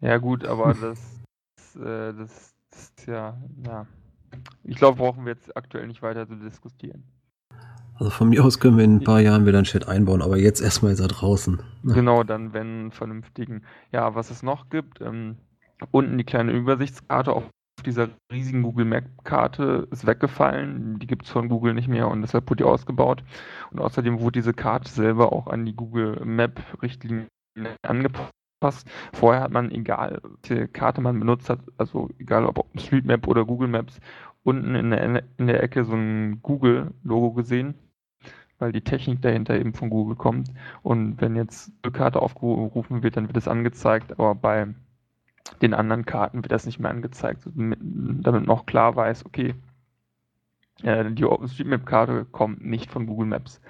Ja 0.00 0.16
gut, 0.18 0.44
aber 0.44 0.74
das, 0.80 1.76
äh, 1.76 2.14
das, 2.14 2.54
das 2.70 2.80
ist 2.80 3.06
ja, 3.06 3.36
ja. 3.66 3.86
Ich 4.64 4.76
glaube, 4.76 4.98
brauchen 4.98 5.24
wir 5.24 5.32
jetzt 5.32 5.56
aktuell 5.56 5.86
nicht 5.86 6.02
weiter 6.02 6.26
zu 6.26 6.36
diskutieren. 6.36 7.04
Also 7.98 8.10
von 8.10 8.28
mir 8.28 8.44
aus 8.44 8.60
können 8.60 8.76
wir 8.76 8.84
in 8.84 8.96
ein 8.96 9.04
paar 9.04 9.20
Jahren 9.20 9.46
wieder 9.46 9.58
einen 9.58 9.64
Chat 9.64 9.88
einbauen, 9.88 10.20
aber 10.20 10.36
jetzt 10.36 10.60
erstmal 10.60 10.92
ist 10.92 11.00
er 11.00 11.08
draußen. 11.08 11.60
Genau, 11.84 12.24
dann 12.24 12.52
wenn 12.52 12.66
einen 12.66 12.90
vernünftigen. 12.90 13.62
Ja, 13.92 14.14
was 14.14 14.30
es 14.30 14.42
noch 14.42 14.68
gibt, 14.68 15.00
ähm, 15.00 15.36
unten 15.92 16.18
die 16.18 16.24
kleine 16.24 16.52
Übersichtskarte, 16.52 17.32
auf 17.32 17.44
dieser 17.86 18.10
riesigen 18.32 18.62
Google 18.62 18.84
Map-Karte 18.84 19.88
ist 19.90 20.06
weggefallen. 20.06 20.98
Die 20.98 21.06
gibt 21.06 21.24
es 21.24 21.30
von 21.30 21.48
Google 21.48 21.74
nicht 21.74 21.88
mehr 21.88 22.08
und 22.08 22.22
deshalb 22.22 22.50
wurde 22.50 22.64
die 22.64 22.68
ausgebaut. 22.68 23.24
Und 23.70 23.80
außerdem 23.80 24.20
wurde 24.20 24.40
diese 24.40 24.52
Karte 24.52 24.90
selber 24.90 25.32
auch 25.32 25.46
an 25.46 25.64
die 25.64 25.74
Google 25.74 26.24
Map-Richtlinien 26.24 27.28
angepasst. 27.82 28.86
Vorher 29.12 29.42
hat 29.42 29.52
man, 29.52 29.70
egal 29.70 30.20
welche 30.42 30.68
Karte 30.68 31.00
man 31.00 31.18
benutzt 31.18 31.48
hat, 31.48 31.60
also 31.78 32.10
egal 32.18 32.44
ob 32.46 32.58
OpenStreetMap 32.58 33.26
oder 33.28 33.44
Google 33.44 33.68
Maps, 33.68 34.00
unten 34.42 34.74
in 34.74 34.90
der, 34.90 35.22
in 35.38 35.46
der 35.46 35.62
Ecke 35.62 35.84
so 35.84 35.94
ein 35.94 36.40
Google-Logo 36.42 37.32
gesehen, 37.32 37.74
weil 38.58 38.72
die 38.72 38.82
Technik 38.82 39.22
dahinter 39.22 39.58
eben 39.58 39.74
von 39.74 39.90
Google 39.90 40.16
kommt. 40.16 40.52
Und 40.82 41.20
wenn 41.20 41.36
jetzt 41.36 41.72
eine 41.82 41.92
Karte 41.92 42.22
aufgerufen 42.22 43.02
wird, 43.02 43.16
dann 43.16 43.28
wird 43.28 43.36
es 43.36 43.48
angezeigt, 43.48 44.12
aber 44.12 44.34
bei 44.34 44.68
den 45.62 45.74
anderen 45.74 46.04
Karten 46.04 46.42
wird 46.42 46.52
das 46.52 46.66
nicht 46.66 46.78
mehr 46.78 46.90
angezeigt, 46.90 47.42
damit 47.54 47.80
man 48.24 48.48
auch 48.48 48.66
klar 48.66 48.96
weiß, 48.96 49.26
okay, 49.26 49.54
äh, 50.82 51.10
die 51.10 51.24
OpenStreetMap-Karte 51.24 52.26
kommt 52.26 52.64
nicht 52.64 52.90
von 52.90 53.06
Google 53.06 53.26
Maps. 53.28 53.60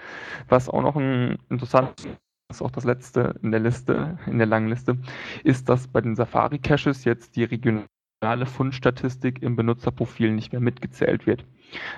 Was 0.48 0.68
auch 0.68 0.82
noch 0.82 0.96
ein 0.96 1.38
interessantes 1.48 2.08
ist 2.48 2.62
auch 2.62 2.70
das 2.70 2.84
letzte 2.84 3.34
in 3.42 3.50
der 3.50 3.60
Liste, 3.60 4.18
in 4.26 4.38
der 4.38 4.46
langen 4.46 4.68
Liste, 4.68 4.98
ist, 5.42 5.68
dass 5.68 5.88
bei 5.88 6.00
den 6.00 6.14
Safari-Caches 6.14 7.04
jetzt 7.04 7.34
die 7.34 7.44
regionale 7.44 8.46
Fundstatistik 8.46 9.42
im 9.42 9.56
Benutzerprofil 9.56 10.32
nicht 10.32 10.52
mehr 10.52 10.60
mitgezählt 10.60 11.26
wird. 11.26 11.44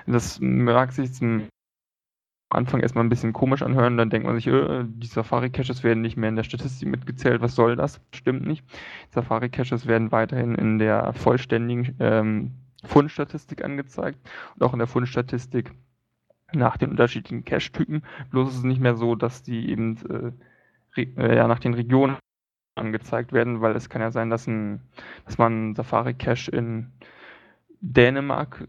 Das 0.07 0.39
mag 0.41 0.91
sich 0.91 1.13
zum 1.13 1.47
Anfang 2.49 2.81
erstmal 2.81 3.03
ein 3.03 3.09
bisschen 3.09 3.31
komisch 3.31 3.61
anhören, 3.61 3.97
dann 3.97 4.09
denkt 4.09 4.25
man 4.25 4.35
sich, 4.35 4.47
äh, 4.47 4.83
die 4.83 5.07
Safari-Caches 5.07 5.83
werden 5.83 6.01
nicht 6.01 6.17
mehr 6.17 6.29
in 6.29 6.35
der 6.35 6.43
Statistik 6.43 6.89
mitgezählt, 6.89 7.41
was 7.41 7.55
soll 7.55 7.75
das? 7.75 8.01
Stimmt 8.11 8.45
nicht. 8.45 8.65
Safari-Caches 9.11 9.85
werden 9.85 10.11
weiterhin 10.11 10.55
in 10.55 10.79
der 10.79 11.13
vollständigen 11.13 11.95
ähm, 11.99 12.51
Fundstatistik 12.83 13.63
angezeigt 13.63 14.17
und 14.55 14.63
auch 14.63 14.73
in 14.73 14.79
der 14.79 14.87
Fundstatistik 14.87 15.71
nach 16.51 16.77
den 16.77 16.89
unterschiedlichen 16.89 17.45
Cache-Typen. 17.45 18.03
Bloß 18.31 18.49
ist 18.49 18.57
es 18.57 18.63
nicht 18.63 18.81
mehr 18.81 18.95
so, 18.95 19.13
dass 19.13 19.43
die 19.43 19.69
eben 19.69 20.35
äh, 20.95 21.01
äh, 21.01 21.35
ja, 21.35 21.47
nach 21.47 21.59
den 21.59 21.75
Regionen 21.75 22.17
angezeigt 22.75 23.31
werden, 23.31 23.61
weil 23.61 23.75
es 23.75 23.89
kann 23.89 24.01
ja 24.01 24.09
sein, 24.09 24.31
dass, 24.31 24.47
ein, 24.47 24.81
dass 25.25 25.37
man 25.37 25.75
Safari-Cache 25.75 26.49
in 26.49 26.91
Dänemark 27.81 28.67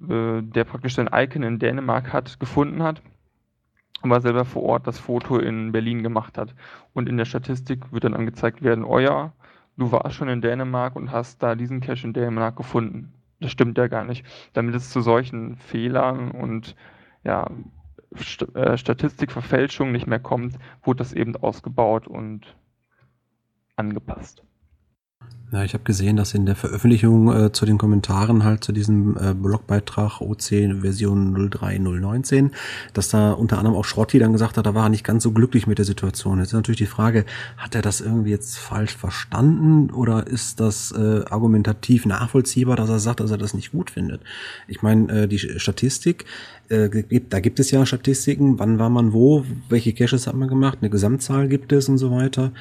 äh, 0.00 0.42
der 0.42 0.64
praktisch 0.64 0.94
sein 0.94 1.10
Icon 1.12 1.42
in 1.42 1.58
Dänemark 1.58 2.12
hat, 2.12 2.38
gefunden 2.40 2.82
hat, 2.82 3.02
aber 4.02 4.20
selber 4.20 4.44
vor 4.44 4.62
Ort 4.62 4.86
das 4.86 4.98
Foto 4.98 5.38
in 5.38 5.72
Berlin 5.72 6.02
gemacht 6.02 6.38
hat. 6.38 6.54
Und 6.92 7.08
in 7.08 7.16
der 7.16 7.24
Statistik 7.24 7.92
wird 7.92 8.04
dann 8.04 8.14
angezeigt 8.14 8.62
werden, 8.62 8.84
oh 8.84 9.00
du 9.76 9.92
warst 9.92 10.16
schon 10.16 10.28
in 10.28 10.40
Dänemark 10.40 10.96
und 10.96 11.12
hast 11.12 11.42
da 11.42 11.54
diesen 11.54 11.80
Cache 11.80 12.06
in 12.06 12.12
Dänemark 12.12 12.56
gefunden. 12.56 13.12
Das 13.40 13.52
stimmt 13.52 13.78
ja 13.78 13.86
gar 13.86 14.04
nicht. 14.04 14.24
Damit 14.52 14.74
es 14.74 14.90
zu 14.90 15.00
solchen 15.00 15.56
Fehlern 15.56 16.30
und 16.30 16.74
ja, 17.24 17.50
St 18.16 18.54
äh, 18.54 18.76
Statistikverfälschung 18.78 19.92
nicht 19.92 20.06
mehr 20.06 20.18
kommt, 20.18 20.58
wurde 20.82 20.98
das 20.98 21.12
eben 21.12 21.36
ausgebaut 21.36 22.08
und 22.08 22.56
angepasst. 23.76 24.42
Ja, 25.50 25.64
ich 25.64 25.72
habe 25.72 25.84
gesehen, 25.84 26.16
dass 26.16 26.34
in 26.34 26.44
der 26.44 26.56
Veröffentlichung 26.56 27.34
äh, 27.34 27.52
zu 27.52 27.64
den 27.64 27.78
Kommentaren 27.78 28.44
halt 28.44 28.62
zu 28.62 28.72
diesem 28.72 29.16
äh, 29.16 29.32
Blogbeitrag 29.32 30.20
OC 30.20 30.82
Version 30.82 31.48
03019, 31.50 32.50
dass 32.92 33.08
da 33.08 33.32
unter 33.32 33.56
anderem 33.56 33.74
auch 33.74 33.86
Schrotti 33.86 34.18
dann 34.18 34.32
gesagt 34.32 34.58
hat, 34.58 34.66
da 34.66 34.74
war 34.74 34.84
er 34.84 34.88
nicht 34.90 35.04
ganz 35.04 35.22
so 35.22 35.32
glücklich 35.32 35.66
mit 35.66 35.78
der 35.78 35.86
Situation. 35.86 36.38
Jetzt 36.38 36.48
ist 36.48 36.52
natürlich 36.52 36.78
die 36.78 36.86
Frage, 36.86 37.24
hat 37.56 37.74
er 37.74 37.80
das 37.80 38.02
irgendwie 38.02 38.28
jetzt 38.28 38.58
falsch 38.58 38.94
verstanden 38.94 39.90
oder 39.90 40.26
ist 40.26 40.60
das 40.60 40.92
äh, 40.92 41.22
argumentativ 41.30 42.04
nachvollziehbar, 42.04 42.76
dass 42.76 42.90
er 42.90 42.98
sagt, 42.98 43.20
dass 43.20 43.30
er 43.30 43.38
das 43.38 43.54
nicht 43.54 43.72
gut 43.72 43.90
findet? 43.90 44.20
Ich 44.66 44.82
meine, 44.82 45.22
äh, 45.22 45.28
die 45.28 45.38
Statistik 45.38 46.26
äh, 46.70 46.88
gibt, 46.88 47.32
da 47.32 47.40
gibt 47.40 47.60
es 47.60 47.70
ja 47.70 47.84
Statistiken, 47.86 48.58
wann 48.58 48.78
war 48.78 48.90
man 48.90 49.12
wo, 49.12 49.44
welche 49.68 49.92
Caches 49.92 50.26
hat 50.26 50.34
man 50.34 50.48
gemacht, 50.48 50.78
eine 50.80 50.90
Gesamtzahl 50.90 51.48
gibt 51.48 51.72
es 51.72 51.88
und 51.88 51.98
so 51.98 52.10
weiter. 52.10 52.52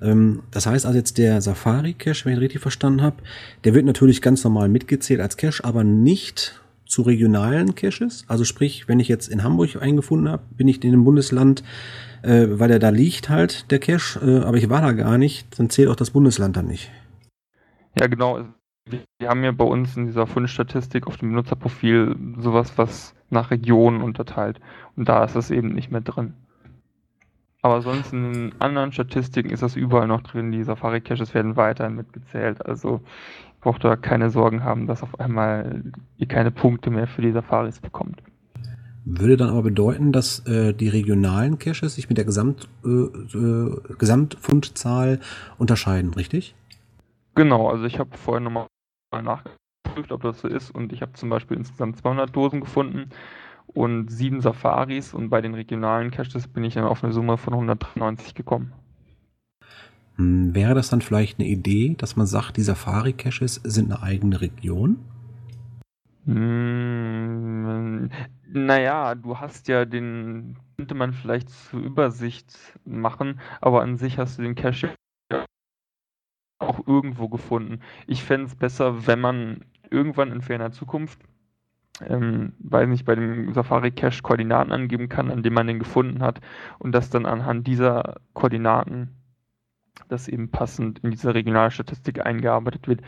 Ähm, 0.00 0.42
das 0.50 0.66
heißt 0.66 0.86
also 0.86 0.98
jetzt 0.98 1.18
der 1.18 1.40
Safari-Cache, 1.40 2.24
wenn 2.24 2.34
ich 2.34 2.40
richtig 2.40 2.60
verstanden 2.60 3.02
habe, 3.02 3.16
der 3.64 3.74
wird 3.74 3.86
natürlich 3.86 4.22
ganz 4.22 4.44
normal 4.44 4.68
mitgezählt 4.68 5.20
als 5.20 5.36
Cache, 5.36 5.64
aber 5.64 5.84
nicht 5.84 6.60
zu 6.86 7.02
regionalen 7.02 7.74
Caches. 7.74 8.24
Also 8.28 8.44
sprich, 8.44 8.88
wenn 8.88 9.00
ich 9.00 9.08
jetzt 9.08 9.28
in 9.28 9.42
Hamburg 9.42 9.82
eingefunden 9.82 10.28
habe, 10.28 10.42
bin 10.56 10.68
ich 10.68 10.82
in 10.84 10.92
einem 10.92 11.04
Bundesland, 11.04 11.64
äh, 12.22 12.46
weil 12.50 12.70
er 12.70 12.78
da 12.78 12.90
liegt 12.90 13.28
halt, 13.28 13.70
der 13.70 13.80
Cache, 13.80 14.20
äh, 14.20 14.44
aber 14.44 14.56
ich 14.56 14.70
war 14.70 14.80
da 14.80 14.92
gar 14.92 15.18
nicht, 15.18 15.58
dann 15.58 15.70
zählt 15.70 15.88
auch 15.88 15.96
das 15.96 16.10
Bundesland 16.10 16.56
dann 16.56 16.68
nicht. 16.68 16.90
Ja, 17.98 18.06
genau. 18.06 18.44
Wir 19.18 19.28
haben 19.28 19.42
ja 19.42 19.50
bei 19.50 19.64
uns 19.64 19.96
in 19.96 20.06
dieser 20.06 20.28
Fundstatistik 20.28 21.08
auf 21.08 21.16
dem 21.16 21.30
Benutzerprofil 21.30 22.14
sowas, 22.38 22.72
was 22.76 23.15
nach 23.30 23.50
Regionen 23.50 24.02
unterteilt. 24.02 24.60
Und 24.96 25.08
da 25.08 25.24
ist 25.24 25.36
das 25.36 25.50
eben 25.50 25.68
nicht 25.68 25.90
mehr 25.90 26.00
drin. 26.00 26.34
Aber 27.62 27.82
sonst 27.82 28.12
in 28.12 28.54
anderen 28.60 28.92
Statistiken 28.92 29.50
ist 29.50 29.62
das 29.62 29.74
überall 29.74 30.06
noch 30.06 30.22
drin. 30.22 30.52
Die 30.52 30.62
Safari-Caches 30.62 31.34
werden 31.34 31.56
weiterhin 31.56 31.96
mitgezählt. 31.96 32.64
Also 32.64 33.00
braucht 33.60 33.82
da 33.82 33.96
keine 33.96 34.30
Sorgen 34.30 34.62
haben, 34.62 34.86
dass 34.86 35.02
auf 35.02 35.18
einmal 35.18 35.82
ihr 36.18 36.28
keine 36.28 36.52
Punkte 36.52 36.90
mehr 36.90 37.08
für 37.08 37.22
die 37.22 37.32
Safaris 37.32 37.80
bekommt. 37.80 38.22
Würde 39.04 39.36
dann 39.36 39.50
aber 39.50 39.62
bedeuten, 39.62 40.12
dass 40.12 40.46
äh, 40.46 40.74
die 40.74 40.88
regionalen 40.88 41.58
Caches 41.58 41.94
sich 41.94 42.08
mit 42.08 42.18
der 42.18 42.24
Gesamt, 42.24 42.68
äh, 42.84 42.88
äh, 42.88 43.80
Gesamtfundzahl 43.98 45.20
unterscheiden, 45.58 46.14
richtig? 46.14 46.54
Genau, 47.34 47.68
also 47.68 47.84
ich 47.84 47.98
habe 47.98 48.16
vorher 48.16 48.40
nochmal 48.40 48.66
nachgeguckt 49.12 49.65
geprüft, 49.96 50.12
ob 50.12 50.22
das 50.22 50.40
so 50.40 50.48
ist. 50.48 50.70
Und 50.70 50.92
ich 50.92 51.02
habe 51.02 51.12
zum 51.14 51.30
Beispiel 51.30 51.56
insgesamt 51.56 51.96
200 51.98 52.34
Dosen 52.34 52.60
gefunden 52.60 53.10
und 53.66 54.10
sieben 54.10 54.40
Safaris. 54.40 55.14
Und 55.14 55.30
bei 55.30 55.40
den 55.40 55.54
regionalen 55.54 56.10
Caches 56.10 56.46
bin 56.48 56.64
ich 56.64 56.74
dann 56.74 56.84
auf 56.84 57.02
eine 57.02 57.12
Summe 57.12 57.36
von 57.38 57.54
190 57.54 58.34
gekommen. 58.34 58.72
Hm, 60.16 60.54
wäre 60.54 60.74
das 60.74 60.90
dann 60.90 61.00
vielleicht 61.00 61.38
eine 61.38 61.48
Idee, 61.48 61.94
dass 61.98 62.16
man 62.16 62.26
sagt, 62.26 62.56
die 62.56 62.62
Safari-Caches 62.62 63.62
sind 63.64 63.92
eine 63.92 64.02
eigene 64.02 64.40
Region? 64.40 64.98
Hm, 66.26 68.10
naja, 68.52 69.14
du 69.14 69.38
hast 69.38 69.68
ja 69.68 69.84
den, 69.84 70.56
könnte 70.76 70.94
man 70.94 71.12
vielleicht 71.12 71.50
zur 71.50 71.80
Übersicht 71.80 72.52
machen, 72.84 73.40
aber 73.60 73.82
an 73.82 73.96
sich 73.96 74.18
hast 74.18 74.38
du 74.38 74.42
den 74.42 74.56
Cache 74.56 74.90
auch 76.58 76.86
irgendwo 76.86 77.28
gefunden. 77.28 77.80
Ich 78.06 78.22
fände 78.22 78.46
es 78.46 78.54
besser, 78.54 79.06
wenn 79.06 79.20
man 79.20 79.64
irgendwann 79.90 80.32
in 80.32 80.42
ferner 80.42 80.72
Zukunft, 80.72 81.20
ähm, 82.06 82.52
weiß 82.58 82.88
nicht, 82.88 83.04
bei 83.04 83.14
dem 83.14 83.52
Safari 83.54 83.90
Cache 83.90 84.22
Koordinaten 84.22 84.72
angeben 84.72 85.08
kann, 85.08 85.30
an 85.30 85.42
dem 85.42 85.54
man 85.54 85.66
den 85.66 85.78
gefunden 85.78 86.22
hat 86.22 86.40
und 86.78 86.92
das 86.92 87.10
dann 87.10 87.26
anhand 87.26 87.66
dieser 87.66 88.16
Koordinaten 88.34 89.16
das 90.08 90.28
eben 90.28 90.50
passend 90.50 91.00
in 91.00 91.10
diese 91.10 91.34
Regionalstatistik 91.34 92.24
eingearbeitet 92.24 92.88
wird. 92.88 93.02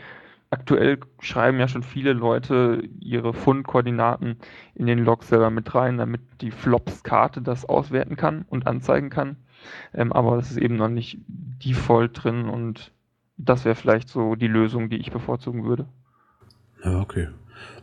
Aktuell 0.51 0.99
schreiben 1.19 1.59
ja 1.59 1.67
schon 1.67 1.83
viele 1.83 2.13
Leute 2.13 2.83
ihre 2.99 3.33
Fundkoordinaten 3.33 4.37
in 4.73 4.87
den 4.87 4.99
Log 4.99 5.23
selber 5.23 5.51
mit 5.51 5.75
rein, 5.75 5.99
damit 5.99 6.21
die 6.41 6.51
Flops-Karte 6.51 7.41
das 7.41 7.65
auswerten 7.65 8.15
kann 8.15 8.45
und 8.49 8.65
anzeigen 8.65 9.11
kann. 9.11 9.37
Ähm, 9.93 10.11
aber 10.11 10.37
das 10.37 10.49
ist 10.49 10.57
eben 10.57 10.75
noch 10.75 10.89
nicht 10.89 11.19
default 11.27 12.23
drin 12.23 12.49
und 12.49 12.91
das 13.37 13.63
wäre 13.63 13.75
vielleicht 13.75 14.09
so 14.09 14.35
die 14.35 14.47
Lösung, 14.47 14.89
die 14.89 14.97
ich 14.97 15.11
bevorzugen 15.11 15.65
würde. 15.65 15.87
Ja, 16.83 16.99
okay. 17.01 17.27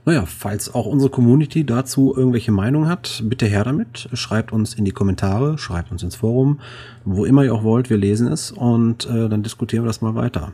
Naja, 0.09 0.25
falls 0.25 0.73
auch 0.73 0.87
unsere 0.87 1.11
Community 1.11 1.67
dazu 1.67 2.15
irgendwelche 2.17 2.53
Meinung 2.53 2.87
hat, 2.87 3.25
bitte 3.25 3.45
her 3.47 3.65
damit. 3.65 4.09
Schreibt 4.13 4.53
uns 4.53 4.73
in 4.73 4.85
die 4.85 4.93
Kommentare, 4.93 5.59
schreibt 5.59 5.91
uns 5.91 6.05
ins 6.05 6.15
Forum, 6.15 6.61
wo 7.05 7.25
immer 7.25 7.43
ihr 7.43 7.53
auch 7.53 7.65
wollt, 7.65 7.91
wir 7.91 7.97
lesen 7.97 8.29
es 8.29 8.53
und 8.53 9.07
äh, 9.07 9.29
dann 9.29 9.43
diskutieren 9.43 9.83
wir 9.83 9.89
das 9.89 10.03
mal 10.03 10.15
weiter. 10.15 10.53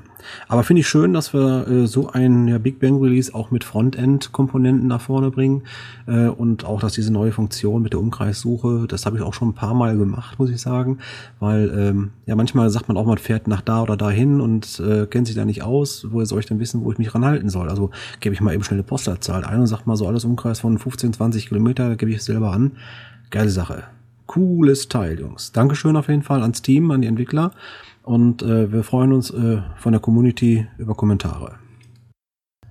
Aber 0.48 0.62
finde 0.62 0.80
ich 0.80 0.88
schön, 0.88 1.12
dass 1.12 1.34
wir 1.34 1.68
äh, 1.68 1.86
so 1.86 2.08
ein 2.08 2.48
ja, 2.48 2.56
Big 2.56 2.80
Bang 2.80 3.00
Release 3.02 3.34
auch 3.34 3.50
mit 3.50 3.64
Frontend-Komponenten 3.64 4.86
nach 4.86 5.02
vorne 5.02 5.30
bringen 5.30 5.64
äh, 6.06 6.28
und 6.28 6.64
auch, 6.64 6.80
dass 6.80 6.94
diese 6.94 7.12
neue 7.12 7.32
Funktion 7.32 7.82
mit 7.82 7.92
der 7.92 8.00
Umkreissuche, 8.00 8.86
das 8.88 9.04
habe 9.04 9.18
ich 9.18 9.22
auch 9.22 9.34
schon 9.34 9.48
ein 9.48 9.54
paar 9.54 9.74
Mal 9.74 9.98
gemacht, 9.98 10.38
muss 10.38 10.48
ich 10.48 10.62
sagen, 10.62 10.98
weil 11.40 11.70
ähm, 11.76 12.10
ja 12.24 12.36
manchmal 12.36 12.70
sagt 12.70 12.88
man 12.88 12.96
auch, 12.96 13.04
man 13.04 13.18
fährt 13.18 13.48
nach 13.48 13.60
da 13.60 13.82
oder 13.82 13.98
dahin 13.98 14.40
und 14.40 14.80
äh, 14.80 15.06
kennt 15.06 15.26
sich 15.26 15.36
da 15.36 15.44
nicht 15.44 15.62
aus, 15.62 16.06
woher 16.10 16.24
soll 16.24 16.40
ich 16.40 16.46
denn 16.46 16.58
wissen, 16.58 16.84
wo 16.84 16.92
ich 16.92 16.98
mich 16.98 17.14
ranhalten 17.14 17.50
soll? 17.50 17.68
Also 17.68 17.90
gebe 18.20 18.34
ich 18.34 18.40
mal 18.40 18.54
eben 18.54 18.64
schnell 18.64 18.78
eine 18.78 18.86
Postleitzahl 19.42 19.54
ein 19.54 19.60
und 19.60 19.66
sag 19.66 19.86
mal 19.86 19.96
so 19.96 20.06
alles 20.06 20.24
Umkreis 20.24 20.60
von 20.60 20.78
15, 20.78 21.12
20 21.12 21.48
Kilometer, 21.48 21.96
gebe 21.96 22.10
ich 22.10 22.22
selber 22.22 22.52
an. 22.52 22.72
Geile 23.30 23.50
Sache. 23.50 23.84
Cooles 24.26 24.88
Teil, 24.88 25.18
Jungs. 25.20 25.52
Dankeschön 25.52 25.96
auf 25.96 26.08
jeden 26.08 26.22
Fall 26.22 26.42
ans 26.42 26.62
Team, 26.62 26.90
an 26.90 27.02
die 27.02 27.08
Entwickler. 27.08 27.52
Und 28.02 28.42
äh, 28.42 28.72
wir 28.72 28.82
freuen 28.82 29.12
uns 29.12 29.30
äh, 29.30 29.62
von 29.76 29.92
der 29.92 30.00
Community 30.00 30.66
über 30.78 30.94
Kommentare. 30.94 31.56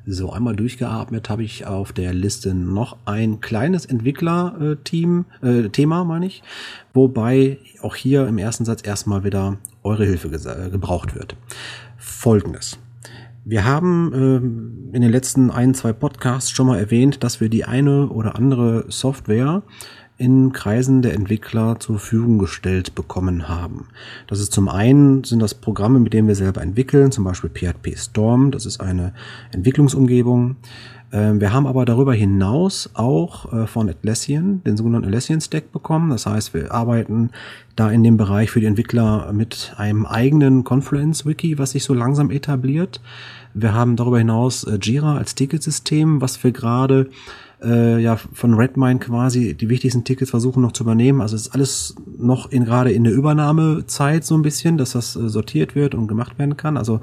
So, 0.08 0.32
einmal 0.32 0.56
durchgeatmet 0.56 1.30
habe 1.30 1.44
ich 1.44 1.68
auf 1.68 1.94
der 1.94 2.14
Liste 2.14 2.56
noch 2.56 2.98
ein 3.06 3.40
kleines 3.40 3.86
Entwickler-Team, 3.86 5.26
äh, 5.44 5.70
Thema 5.70 6.04
meine 6.04 6.26
ich, 6.26 6.42
wobei 6.94 7.60
auch 7.84 7.96
hier 7.96 8.28
im 8.28 8.40
ersten 8.40 8.66
Satz 8.66 8.86
erstmal 8.86 9.24
wieder 9.24 9.58
eure 9.84 10.06
Hilfe 10.06 10.30
gebraucht 10.72 11.14
wird. 11.14 11.36
Folgendes. 11.98 12.80
Wir 13.43 13.65
haben 13.65 14.12
ähm, 14.13 14.89
in 14.93 15.01
den 15.01 15.12
letzten 15.12 15.49
ein, 15.49 15.73
zwei 15.73 15.93
Podcasts 15.93 16.51
schon 16.51 16.67
mal 16.67 16.77
erwähnt, 16.77 17.23
dass 17.23 17.41
wir 17.41 17.49
die 17.49 17.65
eine 17.65 18.10
oder 18.10 18.36
andere 18.36 18.86
Software 18.89 19.63
in 20.17 20.51
Kreisen 20.51 21.01
der 21.01 21.15
Entwickler 21.15 21.80
zur 21.80 21.97
Verfügung 21.97 22.38
gestellt 22.38 22.93
bekommen 22.93 23.49
haben. 23.49 23.88
Das 24.27 24.39
ist 24.39 24.54
zum 24.54 24.69
einen 24.69 25.23
sind 25.23 25.39
das 25.39 25.56
Programme, 25.56 25.99
mit 25.99 26.13
denen 26.13 26.27
wir 26.27 26.36
selber 26.36 26.62
entwickeln, 26.62 27.12
zum 27.12 27.23
Beispiel 27.23 27.49
PHP 27.49 27.97
Storm, 27.97 28.51
das 28.51 28.67
ist 28.67 28.80
eine 28.80 29.13
Entwicklungsumgebung. 29.51 30.58
Ähm, 31.13 31.41
wir 31.41 31.52
haben 31.52 31.67
aber 31.67 31.86
darüber 31.86 32.13
hinaus 32.13 32.89
auch 32.93 33.52
äh, 33.52 33.67
von 33.67 33.89
Atlassian 33.89 34.63
den 34.63 34.78
sogenannten 34.78 35.08
Atlassian 35.08 35.41
Stack 35.41 35.71
bekommen. 35.71 36.10
Das 36.10 36.26
heißt, 36.26 36.54
wir 36.54 36.71
arbeiten 36.71 37.32
da 37.76 37.89
in 37.91 38.04
dem 38.04 38.17
Bereich 38.17 38.52
für 38.52 38.60
die 38.60 38.65
Entwickler 38.65 39.32
mit 39.34 39.74
einem 39.78 40.06
eigenen 40.06 40.63
Confluence 40.63 41.26
Wiki, 41.26 41.58
was 41.58 41.71
sich 41.71 41.84
so 41.84 41.93
langsam 41.93 42.32
etabliert. 42.32 43.02
Wir 43.54 43.74
haben 43.74 43.96
darüber 43.96 44.18
hinaus 44.18 44.64
äh, 44.64 44.78
Jira 44.82 45.18
als 45.18 45.36
Ticketsystem, 45.36 46.22
was 46.22 46.44
wir 46.44 46.52
gerade 46.52 47.10
äh, 47.64 48.02
ja 48.02 48.16
von 48.16 48.54
Redmine 48.54 49.00
quasi 49.00 49.54
die 49.54 49.70
wichtigsten 49.70 50.04
Tickets 50.04 50.32
versuchen 50.32 50.62
noch 50.62 50.72
zu 50.72 50.84
übernehmen. 50.84 51.22
Also 51.22 51.36
ist 51.36 51.54
alles 51.54 51.96
noch 52.18 52.52
in 52.52 52.66
gerade 52.66 52.92
in 52.92 53.04
der 53.04 53.14
Übernahmezeit 53.14 54.24
so 54.24 54.36
ein 54.36 54.42
bisschen, 54.42 54.78
dass 54.78 54.92
das 54.92 55.16
äh, 55.16 55.30
sortiert 55.30 55.76
wird 55.76 55.96
und 55.96 56.08
gemacht 56.08 56.40
werden 56.40 56.58
kann. 56.58 56.78
Also 56.78 57.02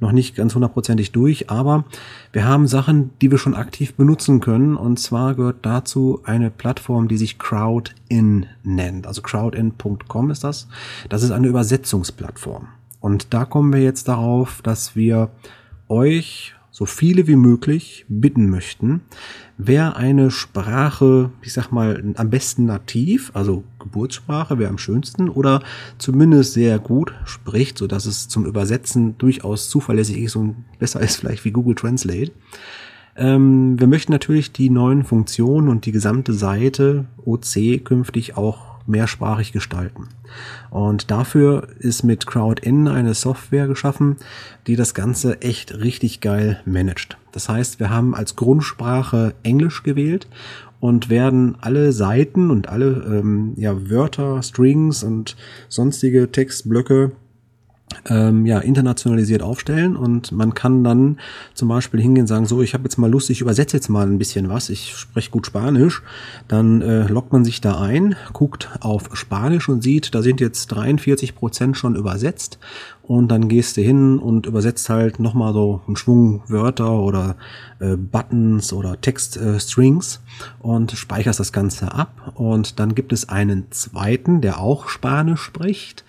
noch 0.00 0.12
nicht 0.12 0.36
ganz 0.36 0.54
hundertprozentig 0.54 1.12
durch, 1.12 1.50
aber 1.50 1.84
wir 2.32 2.44
haben 2.44 2.68
Sachen, 2.68 3.10
die 3.20 3.30
wir 3.30 3.38
schon 3.38 3.54
aktiv 3.54 3.94
benutzen 3.94 4.40
können. 4.40 4.76
Und 4.76 4.98
zwar 4.98 5.34
gehört 5.34 5.58
dazu 5.62 6.20
eine 6.24 6.50
Plattform, 6.50 7.08
die 7.08 7.16
sich 7.16 7.38
Crowdin 7.38 8.46
nennt. 8.62 9.06
Also 9.06 9.22
crowdin.com 9.22 10.30
ist 10.30 10.44
das. 10.44 10.68
Das 11.08 11.22
ist 11.22 11.32
eine 11.32 11.48
Übersetzungsplattform. 11.48 12.68
Und 13.00 13.32
da 13.34 13.44
kommen 13.44 13.72
wir 13.72 13.82
jetzt 13.82 14.08
darauf, 14.08 14.60
dass 14.62 14.96
wir 14.96 15.30
euch 15.88 16.54
so 16.70 16.86
viele 16.86 17.26
wie 17.26 17.34
möglich 17.34 18.04
bitten 18.08 18.50
möchten, 18.50 19.00
wer 19.56 19.96
eine 19.96 20.30
Sprache, 20.30 21.30
ich 21.42 21.52
sag 21.52 21.72
mal, 21.72 22.14
am 22.14 22.30
besten 22.30 22.66
nativ, 22.66 23.32
also 23.34 23.64
Geburtssprache 23.80 24.60
wäre 24.60 24.70
am 24.70 24.78
schönsten 24.78 25.28
oder 25.28 25.60
zumindest 25.98 26.52
sehr 26.52 26.78
gut 26.78 27.12
spricht, 27.24 27.78
so 27.78 27.88
dass 27.88 28.06
es 28.06 28.28
zum 28.28 28.46
Übersetzen 28.46 29.18
durchaus 29.18 29.68
zuverlässig 29.68 30.18
ist 30.18 30.36
und 30.36 30.64
besser 30.78 31.00
ist 31.00 31.16
vielleicht 31.16 31.44
wie 31.44 31.50
Google 31.50 31.74
Translate. 31.74 32.30
Ähm, 33.16 33.80
wir 33.80 33.88
möchten 33.88 34.12
natürlich 34.12 34.52
die 34.52 34.70
neuen 34.70 35.02
Funktionen 35.02 35.68
und 35.68 35.84
die 35.84 35.92
gesamte 35.92 36.32
Seite 36.32 37.06
OC 37.24 37.84
künftig 37.84 38.36
auch 38.36 38.67
mehrsprachig 38.88 39.52
gestalten. 39.52 40.08
Und 40.70 41.10
dafür 41.10 41.68
ist 41.78 42.02
mit 42.02 42.26
CrowdIn 42.26 42.88
eine 42.88 43.14
Software 43.14 43.66
geschaffen, 43.66 44.16
die 44.66 44.76
das 44.76 44.94
Ganze 44.94 45.40
echt 45.42 45.78
richtig 45.78 46.20
geil 46.20 46.60
managt. 46.64 47.16
Das 47.32 47.48
heißt, 47.48 47.78
wir 47.80 47.90
haben 47.90 48.14
als 48.14 48.36
Grundsprache 48.36 49.34
Englisch 49.42 49.82
gewählt 49.82 50.28
und 50.80 51.08
werden 51.08 51.56
alle 51.60 51.92
Seiten 51.92 52.50
und 52.50 52.68
alle 52.68 53.04
ähm, 53.06 53.54
ja, 53.56 53.90
Wörter, 53.90 54.42
Strings 54.42 55.02
und 55.02 55.36
sonstige 55.68 56.30
Textblöcke 56.30 57.12
ähm, 58.08 58.46
ja, 58.46 58.58
internationalisiert 58.58 59.42
aufstellen. 59.42 59.96
Und 59.96 60.32
man 60.32 60.54
kann 60.54 60.84
dann 60.84 61.18
zum 61.54 61.68
Beispiel 61.68 62.00
hingehen 62.00 62.22
und 62.22 62.28
sagen, 62.28 62.46
so, 62.46 62.62
ich 62.62 62.74
habe 62.74 62.84
jetzt 62.84 62.96
mal 62.96 63.10
Lust, 63.10 63.30
ich 63.30 63.40
übersetze 63.40 63.76
jetzt 63.76 63.88
mal 63.88 64.06
ein 64.06 64.18
bisschen 64.18 64.48
was, 64.48 64.70
ich 64.70 64.94
spreche 64.96 65.30
gut 65.30 65.46
Spanisch, 65.46 66.02
dann 66.48 66.82
äh, 66.82 67.06
loggt 67.06 67.32
man 67.32 67.44
sich 67.44 67.60
da 67.60 67.80
ein, 67.80 68.16
guckt 68.32 68.70
auf 68.80 69.10
Spanisch 69.14 69.68
und 69.68 69.82
sieht, 69.82 70.14
da 70.14 70.22
sind 70.22 70.40
jetzt 70.40 70.68
43 70.68 71.34
Prozent 71.34 71.76
schon 71.76 71.96
übersetzt. 71.96 72.58
Und 73.02 73.28
dann 73.28 73.48
gehst 73.48 73.78
du 73.78 73.80
hin 73.80 74.18
und 74.18 74.44
übersetzt 74.44 74.90
halt 74.90 75.18
nochmal 75.18 75.54
so 75.54 75.80
einen 75.86 75.96
Schwung 75.96 76.42
Wörter 76.46 76.92
oder 76.92 77.36
äh, 77.78 77.96
Buttons 77.96 78.74
oder 78.74 79.00
Textstrings 79.00 80.16
äh, 80.16 80.66
und 80.66 80.92
speicherst 80.92 81.40
das 81.40 81.54
Ganze 81.54 81.94
ab. 81.94 82.32
Und 82.34 82.78
dann 82.78 82.94
gibt 82.94 83.14
es 83.14 83.30
einen 83.30 83.70
zweiten, 83.70 84.42
der 84.42 84.60
auch 84.60 84.90
Spanisch 84.90 85.40
spricht, 85.40 86.04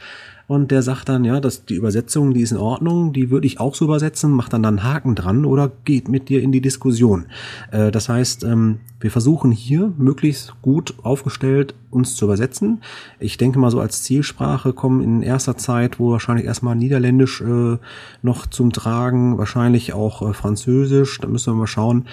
und 0.50 0.72
der 0.72 0.82
sagt 0.82 1.10
dann, 1.10 1.26
ja, 1.26 1.40
dass 1.40 1.66
die 1.66 1.76
Übersetzung, 1.76 2.34
die 2.34 2.42
ist 2.42 2.54
in 2.54 2.58
Ordnung, 2.58 3.14
die 3.14 3.30
würde 3.30 3.46
ich 3.46 3.60
auch 3.60 3.76
so 3.76 3.86
übersetzen, 3.86 4.32
macht 4.32 4.52
dann 4.52 4.64
dann 4.64 4.80
einen 4.80 4.84
Haken 4.92 5.14
dran 5.14 5.46
oder 5.46 5.72
geht 5.86 6.10
mit 6.10 6.28
dir 6.28 6.42
in 6.42 6.52
die 6.52 6.60
Diskussion. 6.60 7.28
Äh, 7.70 7.92
das 7.92 8.10
heißt, 8.10 8.46
ähm, 8.46 8.80
wir 9.00 9.12
versuchen 9.12 9.52
hier 9.52 9.94
möglichst 10.00 10.60
gut 10.64 10.96
aufgestellt 11.04 11.76
uns 11.92 12.16
zu 12.16 12.26
übersetzen. 12.26 12.82
Ich 13.20 13.38
denke 13.38 13.60
mal 13.60 13.70
so 13.70 13.80
als 13.80 14.02
Zielsprache 14.02 14.74
kommen 14.74 15.04
in 15.04 15.22
erster 15.22 15.56
Zeit, 15.56 16.00
wo 16.00 16.10
wahrscheinlich 16.10 16.48
erstmal 16.48 16.76
Niederländisch 16.76 17.42
äh, 17.42 17.78
noch 18.24 18.48
zum 18.48 18.74
Tragen, 18.74 19.38
wahrscheinlich 19.38 19.94
auch 19.94 20.28
äh, 20.28 20.34
Französisch, 20.34 21.20
da 21.20 21.28
müssen 21.28 21.54
wir 21.54 21.60
mal 21.60 21.68
schauen. 21.68 22.08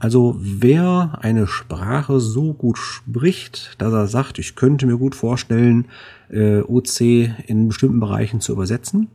Also 0.00 0.34
wer 0.40 1.18
eine 1.22 1.46
Sprache 1.46 2.18
so 2.18 2.52
gut 2.52 2.78
spricht, 2.78 3.80
dass 3.80 3.92
er 3.92 4.08
sagt, 4.08 4.40
ich 4.40 4.56
könnte 4.56 4.86
mir 4.86 4.98
gut 4.98 5.14
vorstellen, 5.14 5.86
äh, 6.30 6.60
OC 6.60 7.00
in 7.46 7.68
bestimmten 7.68 8.00
Bereichen 8.00 8.40
zu 8.40 8.52
übersetzen, 8.52 9.08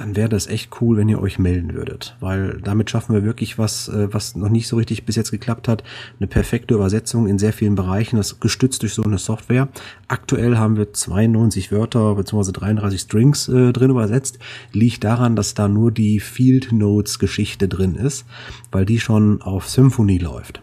dann 0.00 0.16
wäre 0.16 0.28
das 0.28 0.46
echt 0.46 0.80
cool, 0.80 0.96
wenn 0.96 1.08
ihr 1.08 1.20
euch 1.20 1.38
melden 1.38 1.74
würdet, 1.74 2.16
weil 2.20 2.60
damit 2.62 2.88
schaffen 2.88 3.14
wir 3.14 3.24
wirklich 3.24 3.58
was, 3.58 3.88
äh, 3.88 4.12
was 4.12 4.36
noch 4.36 4.48
nicht 4.48 4.68
so 4.68 4.76
richtig 4.76 5.04
bis 5.04 5.16
jetzt 5.16 5.30
geklappt 5.30 5.68
hat, 5.68 5.82
eine 6.18 6.28
perfekte 6.28 6.74
Übersetzung 6.74 7.26
in 7.26 7.38
sehr 7.38 7.52
vielen 7.52 7.74
Bereichen, 7.74 8.16
das 8.16 8.40
gestützt 8.40 8.82
durch 8.82 8.94
so 8.94 9.02
eine 9.02 9.18
Software. 9.18 9.68
Aktuell 10.06 10.56
haben 10.56 10.76
wir 10.76 10.92
92 10.92 11.72
Wörter 11.72 12.14
bzw. 12.14 12.52
33 12.52 13.00
Strings 13.00 13.48
äh, 13.48 13.72
drin 13.72 13.90
übersetzt, 13.90 14.38
liegt 14.72 15.04
daran, 15.04 15.36
dass 15.36 15.54
da 15.54 15.68
nur 15.68 15.90
die 15.90 16.20
Field 16.20 16.72
Notes 16.72 17.18
Geschichte 17.18 17.68
drin 17.68 17.96
ist, 17.96 18.24
weil 18.70 18.86
die 18.86 19.00
schon 19.00 19.42
auf 19.42 19.68
Symphony 19.68 20.18
läuft. 20.18 20.62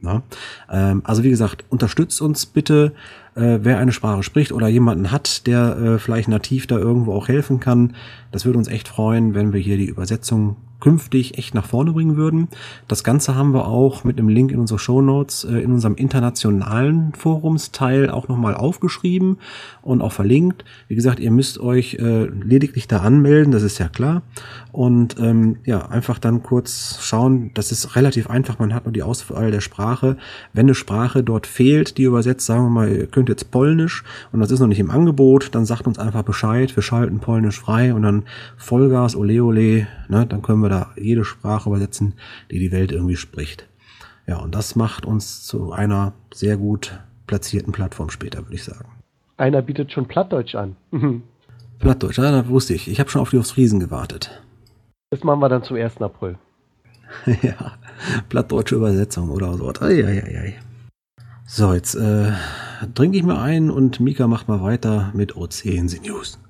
Na? 0.00 0.22
Ähm, 0.70 1.02
also 1.04 1.22
wie 1.22 1.30
gesagt, 1.30 1.64
unterstützt 1.68 2.20
uns 2.20 2.46
bitte 2.46 2.92
äh, 3.34 3.58
wer 3.62 3.78
eine 3.78 3.92
Sprache 3.92 4.22
spricht 4.22 4.52
oder 4.52 4.68
jemanden 4.68 5.10
hat, 5.10 5.46
der 5.46 5.76
äh, 5.76 5.98
vielleicht 5.98 6.28
nativ 6.28 6.66
da 6.66 6.78
irgendwo 6.78 7.12
auch 7.12 7.28
helfen 7.28 7.60
kann. 7.60 7.94
Das 8.32 8.44
würde 8.44 8.58
uns 8.58 8.68
echt 8.68 8.88
freuen, 8.88 9.34
wenn 9.34 9.52
wir 9.52 9.60
hier 9.60 9.76
die 9.76 9.86
Übersetzung 9.86 10.56
künftig 10.80 11.38
echt 11.38 11.54
nach 11.54 11.66
vorne 11.66 11.92
bringen 11.92 12.16
würden. 12.16 12.48
Das 12.86 13.02
Ganze 13.02 13.34
haben 13.34 13.54
wir 13.54 13.66
auch 13.66 14.04
mit 14.04 14.18
einem 14.18 14.28
Link 14.28 14.52
in 14.52 14.58
unsere 14.58 14.78
Show 14.78 15.00
Notes 15.00 15.44
äh, 15.44 15.58
in 15.58 15.72
unserem 15.72 15.94
internationalen 15.94 17.12
Forumsteil 17.14 18.10
auch 18.10 18.28
nochmal 18.28 18.54
aufgeschrieben 18.54 19.38
und 19.82 20.02
auch 20.02 20.12
verlinkt. 20.12 20.64
Wie 20.88 20.94
gesagt, 20.94 21.20
ihr 21.20 21.30
müsst 21.30 21.58
euch 21.58 21.94
äh, 21.94 22.24
lediglich 22.26 22.88
da 22.88 22.98
anmelden, 22.98 23.52
das 23.52 23.62
ist 23.62 23.78
ja 23.78 23.88
klar. 23.88 24.22
Und 24.76 25.18
ähm, 25.18 25.56
ja, 25.64 25.86
einfach 25.86 26.18
dann 26.18 26.42
kurz 26.42 26.98
schauen, 27.00 27.50
das 27.54 27.72
ist 27.72 27.96
relativ 27.96 28.28
einfach, 28.28 28.58
man 28.58 28.74
hat 28.74 28.84
nur 28.84 28.92
die 28.92 29.02
Auswahl 29.02 29.50
der 29.50 29.62
Sprache. 29.62 30.18
Wenn 30.52 30.66
eine 30.66 30.74
Sprache 30.74 31.24
dort 31.24 31.46
fehlt, 31.46 31.96
die 31.96 32.02
übersetzt, 32.02 32.44
sagen 32.44 32.64
wir 32.64 32.68
mal, 32.68 32.92
ihr 32.92 33.06
könnt 33.06 33.30
jetzt 33.30 33.50
Polnisch 33.50 34.04
und 34.32 34.40
das 34.40 34.50
ist 34.50 34.60
noch 34.60 34.66
nicht 34.66 34.78
im 34.78 34.90
Angebot, 34.90 35.54
dann 35.54 35.64
sagt 35.64 35.86
uns 35.86 35.98
einfach 35.98 36.24
Bescheid, 36.24 36.76
wir 36.76 36.82
schalten 36.82 37.20
Polnisch 37.20 37.58
frei 37.58 37.94
und 37.94 38.02
dann 38.02 38.24
Vollgas, 38.58 39.16
ole 39.16 39.42
ole, 39.42 39.86
ne, 40.10 40.26
dann 40.26 40.42
können 40.42 40.60
wir 40.60 40.68
da 40.68 40.90
jede 40.94 41.24
Sprache 41.24 41.70
übersetzen, 41.70 42.12
die 42.50 42.58
die 42.58 42.70
Welt 42.70 42.92
irgendwie 42.92 43.16
spricht. 43.16 43.66
Ja, 44.26 44.40
und 44.40 44.54
das 44.54 44.76
macht 44.76 45.06
uns 45.06 45.42
zu 45.42 45.72
einer 45.72 46.12
sehr 46.34 46.58
gut 46.58 47.00
platzierten 47.26 47.72
Plattform 47.72 48.10
später, 48.10 48.42
würde 48.42 48.56
ich 48.56 48.64
sagen. 48.64 48.90
Einer 49.38 49.62
bietet 49.62 49.90
schon 49.90 50.06
Plattdeutsch 50.06 50.54
an. 50.54 50.76
Plattdeutsch, 51.78 52.18
ja, 52.18 52.30
das 52.30 52.48
wusste 52.48 52.74
ich. 52.74 52.88
Ich 52.88 53.00
habe 53.00 53.08
schon 53.08 53.22
auf 53.22 53.30
die 53.30 53.38
Ostfriesen 53.38 53.80
gewartet. 53.80 54.42
Das 55.10 55.22
machen 55.22 55.40
wir 55.40 55.48
dann 55.48 55.62
zum 55.62 55.76
1. 55.76 56.02
April. 56.02 56.36
ja, 57.42 57.72
plattdeutsche 58.28 58.74
Übersetzung 58.74 59.30
oder 59.30 59.54
so. 59.54 59.68
Ei, 59.80 60.04
ei, 60.04 60.22
ei, 60.24 60.38
ei. 60.40 60.54
So, 61.46 61.72
jetzt 61.72 61.94
äh, 61.94 62.32
trinke 62.94 63.16
ich 63.16 63.22
mal 63.22 63.40
ein 63.40 63.70
und 63.70 64.00
Mika 64.00 64.26
macht 64.26 64.48
mal 64.48 64.62
weiter 64.62 65.12
mit 65.14 65.32
the 65.50 66.00
News. 66.00 66.40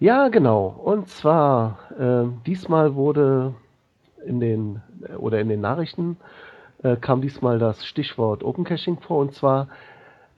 Ja, 0.00 0.28
genau. 0.28 0.66
Und 0.66 1.08
zwar, 1.08 1.78
äh, 1.96 2.24
diesmal 2.44 2.96
wurde 2.96 3.54
in 4.26 4.40
den, 4.40 4.82
oder 5.18 5.40
in 5.40 5.48
den 5.48 5.60
Nachrichten 5.60 6.16
äh, 6.82 6.96
kam 6.96 7.22
diesmal 7.22 7.60
das 7.60 7.86
Stichwort 7.86 8.42
Open 8.42 8.64
Caching 8.64 8.98
vor 8.98 9.18
und 9.18 9.34
zwar 9.34 9.68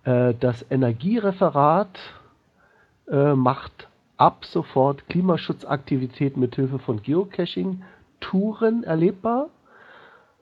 äh, 0.04 0.34
das 0.38 0.66
Energiereferat 0.70 1.98
äh, 3.10 3.32
macht 3.32 3.88
ab 4.16 4.44
sofort 4.44 5.08
Klimaschutzaktivität 5.08 6.36
mit 6.36 6.54
Hilfe 6.54 6.78
von 6.78 7.02
Geocaching 7.02 7.82
Touren 8.20 8.84
erlebbar. 8.84 9.48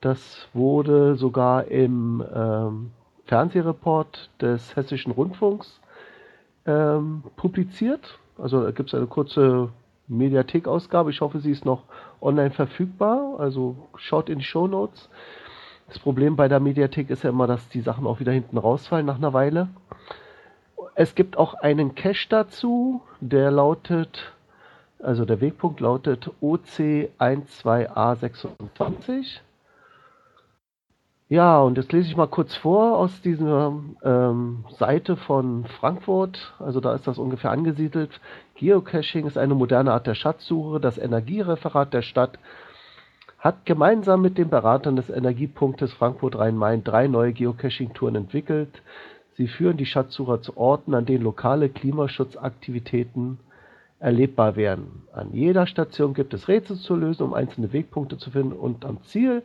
Das 0.00 0.48
wurde 0.52 1.16
sogar 1.16 1.66
im 1.66 2.24
ähm, 2.34 2.90
Fernsehreport 3.26 4.30
des 4.40 4.74
Hessischen 4.76 5.12
Rundfunks 5.12 5.80
ähm, 6.66 7.22
publiziert. 7.36 8.18
Also 8.38 8.64
gibt 8.72 8.88
es 8.90 8.94
eine 8.94 9.06
kurze 9.06 9.68
Mediathek-Ausgabe. 10.08 11.10
Ich 11.10 11.20
hoffe, 11.20 11.40
sie 11.40 11.50
ist 11.50 11.64
noch 11.64 11.84
online 12.20 12.50
verfügbar. 12.50 13.36
Also 13.38 13.76
schaut 13.96 14.28
in 14.28 14.38
die 14.38 14.44
Show 14.44 14.66
Notes. 14.66 15.08
Das 15.88 15.98
Problem 15.98 16.36
bei 16.36 16.48
der 16.48 16.60
Mediathek 16.60 17.10
ist 17.10 17.22
ja 17.22 17.30
immer, 17.30 17.46
dass 17.46 17.68
die 17.68 17.80
Sachen 17.80 18.06
auch 18.06 18.20
wieder 18.20 18.32
hinten 18.32 18.58
rausfallen 18.58 19.06
nach 19.06 19.18
einer 19.18 19.32
Weile. 19.32 19.68
Es 20.94 21.14
gibt 21.14 21.38
auch 21.38 21.54
einen 21.54 21.94
Cache 21.94 22.28
dazu, 22.28 23.00
der 23.20 23.50
lautet 23.50 24.32
Also 25.02 25.24
der 25.24 25.40
Wegpunkt 25.40 25.80
lautet 25.80 26.30
OC12A26. 26.40 29.40
Ja, 31.28 31.60
und 31.60 31.78
jetzt 31.78 31.92
lese 31.92 32.08
ich 32.08 32.16
mal 32.16 32.28
kurz 32.28 32.54
vor 32.54 32.98
aus 32.98 33.20
dieser 33.22 33.72
ähm, 34.04 34.64
Seite 34.78 35.16
von 35.16 35.64
Frankfurt. 35.64 36.52
Also 36.58 36.80
da 36.80 36.94
ist 36.94 37.06
das 37.06 37.18
ungefähr 37.18 37.50
angesiedelt. 37.50 38.20
Geocaching 38.56 39.26
ist 39.26 39.38
eine 39.38 39.54
moderne 39.54 39.94
Art 39.94 40.06
der 40.06 40.14
Schatzsuche. 40.14 40.78
Das 40.78 40.98
Energiereferat 40.98 41.94
der 41.94 42.02
Stadt 42.02 42.38
hat 43.38 43.64
gemeinsam 43.64 44.20
mit 44.20 44.36
den 44.36 44.50
Beratern 44.50 44.94
des 44.94 45.08
Energiepunktes 45.08 45.94
Frankfurt 45.94 46.38
Rhein-Main 46.38 46.84
drei 46.84 47.08
neue 47.08 47.32
Geocaching-Touren 47.32 48.14
entwickelt. 48.14 48.82
Sie 49.34 49.48
führen 49.48 49.76
die 49.76 49.86
Schatzsucher 49.86 50.42
zu 50.42 50.56
Orten, 50.56 50.94
an 50.94 51.06
denen 51.06 51.24
lokale 51.24 51.68
Klimaschutzaktivitäten 51.68 53.38
erlebbar 53.98 54.56
werden. 54.56 55.02
An 55.12 55.32
jeder 55.32 55.66
Station 55.66 56.12
gibt 56.12 56.34
es 56.34 56.48
Rätsel 56.48 56.76
zu 56.76 56.96
lösen, 56.96 57.22
um 57.22 57.34
einzelne 57.34 57.72
Wegpunkte 57.72 58.18
zu 58.18 58.30
finden 58.30 58.52
und 58.52 58.84
am 58.84 59.02
Ziel 59.04 59.42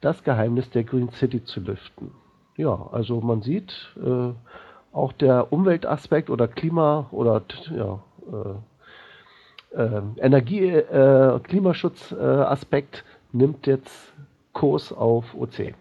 das 0.00 0.24
Geheimnis 0.24 0.70
der 0.70 0.84
Green 0.84 1.10
City 1.10 1.44
zu 1.44 1.60
lüften. 1.60 2.10
Ja, 2.56 2.88
also 2.92 3.20
man 3.20 3.42
sieht, 3.42 3.72
äh, 4.02 4.32
auch 4.92 5.12
der 5.12 5.52
Umweltaspekt 5.52 6.30
oder 6.30 6.48
Klima 6.48 7.06
oder 7.10 7.42
ja, 7.74 8.02
äh, 8.32 9.80
äh, 9.82 10.02
Energie, 10.16 10.68
äh, 10.68 11.38
Klimaschutzaspekt 11.40 13.04
nimmt 13.32 13.66
jetzt 13.66 14.12
Kurs 14.52 14.92
auf 14.92 15.34
OC. 15.34 15.74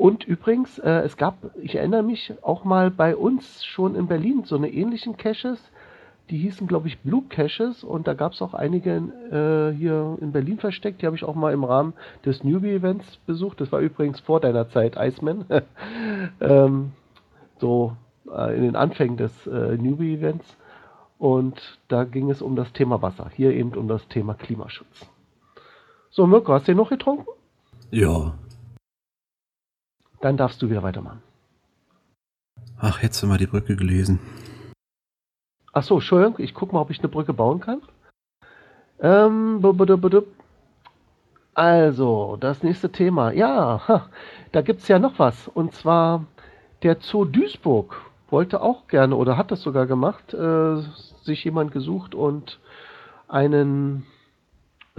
Und 0.00 0.24
übrigens, 0.24 0.78
äh, 0.78 1.02
es 1.02 1.18
gab, 1.18 1.34
ich 1.60 1.74
erinnere 1.74 2.02
mich 2.02 2.32
auch 2.40 2.64
mal 2.64 2.90
bei 2.90 3.14
uns 3.14 3.62
schon 3.66 3.94
in 3.94 4.06
Berlin 4.06 4.44
so 4.46 4.56
eine 4.56 4.72
ähnlichen 4.72 5.18
Caches, 5.18 5.60
die 6.30 6.38
hießen, 6.38 6.66
glaube 6.66 6.88
ich, 6.88 7.00
Blue 7.00 7.22
Caches 7.28 7.84
und 7.84 8.06
da 8.06 8.14
gab 8.14 8.32
es 8.32 8.40
auch 8.40 8.54
einige 8.54 8.92
äh, 8.96 9.76
hier 9.76 10.16
in 10.22 10.32
Berlin 10.32 10.56
versteckt. 10.56 11.02
Die 11.02 11.06
habe 11.06 11.16
ich 11.16 11.24
auch 11.24 11.34
mal 11.34 11.52
im 11.52 11.64
Rahmen 11.64 11.92
des 12.24 12.42
Newbie-Events 12.42 13.18
besucht. 13.26 13.60
Das 13.60 13.72
war 13.72 13.80
übrigens 13.80 14.20
vor 14.20 14.40
deiner 14.40 14.70
Zeit, 14.70 14.96
Iceman. 14.96 15.44
ähm, 16.40 16.92
so 17.58 17.94
äh, 18.34 18.56
in 18.56 18.62
den 18.62 18.76
Anfängen 18.76 19.18
des 19.18 19.46
äh, 19.46 19.76
Newbie-Events. 19.76 20.56
Und 21.18 21.78
da 21.88 22.04
ging 22.04 22.30
es 22.30 22.40
um 22.40 22.56
das 22.56 22.72
Thema 22.72 23.02
Wasser. 23.02 23.30
Hier 23.36 23.52
eben 23.52 23.74
um 23.74 23.86
das 23.86 24.08
Thema 24.08 24.32
Klimaschutz. 24.32 25.10
So, 26.08 26.26
Mirko, 26.26 26.54
hast 26.54 26.68
du 26.68 26.72
den 26.72 26.78
noch 26.78 26.88
getrunken? 26.88 27.26
Ja. 27.90 28.32
Dann 30.20 30.36
darfst 30.36 30.60
du 30.62 30.70
wieder 30.70 30.82
weitermachen. 30.82 31.22
Ach, 32.78 33.02
jetzt 33.02 33.22
haben 33.22 33.30
wir 33.30 33.38
die 33.38 33.46
Brücke 33.46 33.76
gelesen. 33.76 34.18
Ach 35.72 35.82
so, 35.82 35.96
Entschuldigung, 35.96 36.36
ich 36.38 36.54
gucke 36.54 36.74
mal, 36.74 36.80
ob 36.80 36.90
ich 36.90 36.98
eine 36.98 37.08
Brücke 37.08 37.32
bauen 37.32 37.60
kann. 37.60 37.82
Ähm, 39.00 39.60
also, 41.54 42.36
das 42.40 42.62
nächste 42.62 42.90
Thema. 42.90 43.32
Ja, 43.32 43.86
ha, 43.86 44.08
da 44.52 44.62
gibt 44.62 44.80
es 44.80 44.88
ja 44.88 44.98
noch 44.98 45.18
was. 45.18 45.48
Und 45.48 45.74
zwar 45.74 46.24
der 46.82 46.96
Zoo 47.00 47.24
Duisburg 47.24 48.00
wollte 48.30 48.62
auch 48.62 48.88
gerne 48.88 49.16
oder 49.16 49.36
hat 49.36 49.50
das 49.50 49.62
sogar 49.62 49.86
gemacht, 49.86 50.32
äh, 50.32 50.76
sich 51.22 51.44
jemand 51.44 51.72
gesucht 51.72 52.14
und 52.14 52.60
einen, 53.28 54.06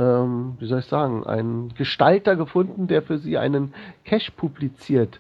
ähm, 0.02 0.56
wie 0.60 0.66
soll 0.66 0.80
ich 0.80 0.86
sagen, 0.86 1.26
einen 1.26 1.74
Gestalter 1.76 2.36
gefunden, 2.36 2.88
der 2.88 3.02
für 3.04 3.20
sie 3.20 3.38
einen 3.38 3.74
Cache 4.04 4.32
publiziert. 4.32 5.20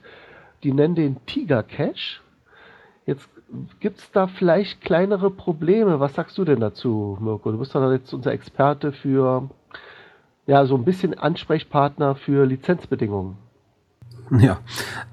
Die 0.63 0.73
nennen 0.73 0.95
den 0.95 1.23
Tiger 1.25 1.63
Cache. 1.63 2.19
Jetzt 3.05 3.29
gibt 3.79 3.99
es 3.99 4.11
da 4.11 4.27
vielleicht 4.27 4.81
kleinere 4.81 5.29
Probleme. 5.29 5.99
Was 5.99 6.15
sagst 6.15 6.37
du 6.37 6.45
denn 6.45 6.59
dazu, 6.59 7.17
Mirko? 7.19 7.51
Du 7.51 7.59
bist 7.59 7.75
doch 7.75 7.91
jetzt 7.91 8.13
unser 8.13 8.31
Experte 8.31 8.91
für, 8.91 9.49
ja, 10.47 10.65
so 10.65 10.75
ein 10.75 10.85
bisschen 10.85 11.17
Ansprechpartner 11.17 12.15
für 12.15 12.45
Lizenzbedingungen. 12.45 13.37
Ja, 14.39 14.59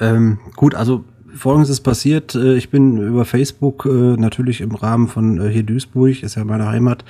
ähm, 0.01 0.39
gut, 0.55 0.75
also 0.75 1.05
folgendes 1.35 1.71
ist 1.71 1.81
passiert. 1.81 2.35
Äh, 2.35 2.57
Ich 2.57 2.71
bin 2.71 2.99
über 2.99 3.25
Facebook 3.25 3.87
äh, 3.87 4.17
natürlich 4.17 4.61
im 4.61 4.75
Rahmen 4.75 5.09
von 5.09 5.41
äh, 5.41 5.49
hier 5.49 5.63
Duisburg, 5.63 6.23
ist 6.23 6.37
ja 6.37 6.45
meine 6.45 6.69
Heimat, 6.69 7.05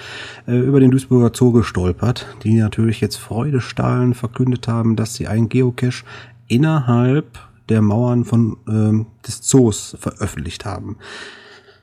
über 0.47 0.81
den 0.81 0.91
Duisburger 0.91 1.31
Zoo 1.35 1.53
gestolpert, 1.53 2.27
die 2.43 2.55
natürlich 2.57 3.01
jetzt 3.01 3.17
Freudestrahlen 3.17 4.15
verkündet 4.15 4.69
haben, 4.69 4.97
dass 4.97 5.15
sie 5.15 5.27
einen 5.27 5.49
Geocache 5.49 6.05
innerhalb 6.47 7.39
der 7.69 7.83
Mauern 7.83 8.25
von 8.25 8.57
ähm, 8.69 9.07
des 9.27 9.43
Zoos 9.43 9.97
veröffentlicht 10.01 10.65
haben. 10.65 10.97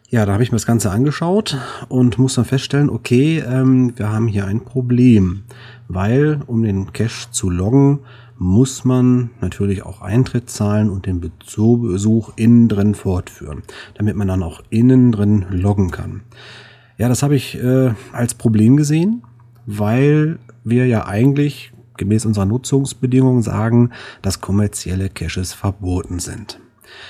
Ja, 0.10 0.26
da 0.26 0.34
habe 0.34 0.44
ich 0.44 0.52
mir 0.52 0.58
das 0.58 0.66
Ganze 0.66 0.92
angeschaut 0.92 1.58
und 1.90 2.18
muss 2.18 2.36
dann 2.36 2.46
feststellen, 2.46 2.90
okay, 2.90 3.44
ähm, 3.46 3.94
wir 3.98 4.12
haben 4.12 4.28
hier 4.28 4.46
ein 4.46 4.62
Problem, 4.62 5.44
weil 5.88 6.42
um 6.48 6.64
den 6.64 6.94
Cache 6.94 7.32
zu 7.32 7.50
loggen, 7.50 8.00
muss 8.38 8.84
man 8.84 9.30
natürlich 9.42 9.84
auch 9.84 10.02
Eintritt 10.02 10.50
zahlen 10.50 10.90
und 10.90 11.06
den 11.06 11.22
Besuch 11.22 12.34
innen 12.36 12.68
drin 12.68 12.96
fortführen, 12.96 13.64
damit 13.96 14.16
man 14.16 14.28
dann 14.28 14.44
auch 14.44 14.62
innen 14.70 15.12
drin 15.12 15.46
loggen 15.50 15.92
kann. 15.92 16.22
Ja, 16.98 17.10
das 17.10 17.24
habe 17.24 17.36
ich 17.36 17.62
äh, 17.62 17.94
als 18.12 18.34
Problem 18.34 18.78
gesehen, 18.78 19.24
weil 19.66 20.40
wir 20.64 20.86
ja 20.88 21.06
eigentlich 21.06 21.72
gemäß 21.98 22.26
unserer 22.26 22.46
Nutzungsbedingungen 22.46 23.42
sagen, 23.42 23.92
dass 24.22 24.42
kommerzielle 24.42 25.10
Caches 25.10 25.54
verboten 25.54 26.20
sind. 26.20 26.60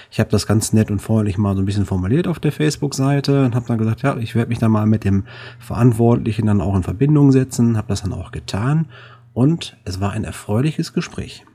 Ich 0.09 0.19
habe 0.19 0.29
das 0.29 0.47
ganz 0.47 0.73
nett 0.73 0.89
und 0.89 1.01
freundlich 1.01 1.38
mal 1.38 1.55
so 1.55 1.61
ein 1.61 1.65
bisschen 1.65 1.85
formuliert 1.85 2.27
auf 2.27 2.39
der 2.39 2.51
Facebook-Seite 2.51 3.45
und 3.45 3.55
habe 3.55 3.67
dann 3.67 3.77
gesagt, 3.77 4.01
ja, 4.03 4.17
ich 4.17 4.35
werde 4.35 4.49
mich 4.49 4.59
dann 4.59 4.71
mal 4.71 4.85
mit 4.85 5.03
dem 5.03 5.25
Verantwortlichen 5.59 6.45
dann 6.45 6.61
auch 6.61 6.75
in 6.75 6.83
Verbindung 6.83 7.31
setzen, 7.31 7.77
habe 7.77 7.88
das 7.88 8.01
dann 8.01 8.13
auch 8.13 8.31
getan 8.31 8.88
und 9.35 9.77
es 9.83 9.99
war 9.99 10.13
ein 10.13 10.23
erfreuliches 10.23 10.93
Gespräch. 10.93 11.45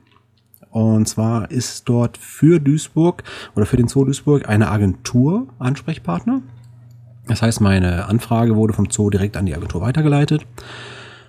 Und 0.69 1.09
zwar 1.09 1.51
ist 1.51 1.89
dort 1.89 2.17
für 2.17 2.59
Duisburg 2.59 3.23
oder 3.55 3.65
für 3.65 3.75
den 3.75 3.89
Zoo 3.89 4.05
Duisburg 4.05 4.47
eine 4.47 4.69
Agentur 4.69 5.47
Ansprechpartner. 5.59 6.41
Das 7.27 7.41
heißt, 7.41 7.59
meine 7.59 8.05
Anfrage 8.05 8.55
wurde 8.55 8.73
vom 8.73 8.89
Zoo 8.89 9.09
direkt 9.09 9.35
an 9.35 9.45
die 9.45 9.55
Agentur 9.55 9.81
weitergeleitet. 9.81 10.45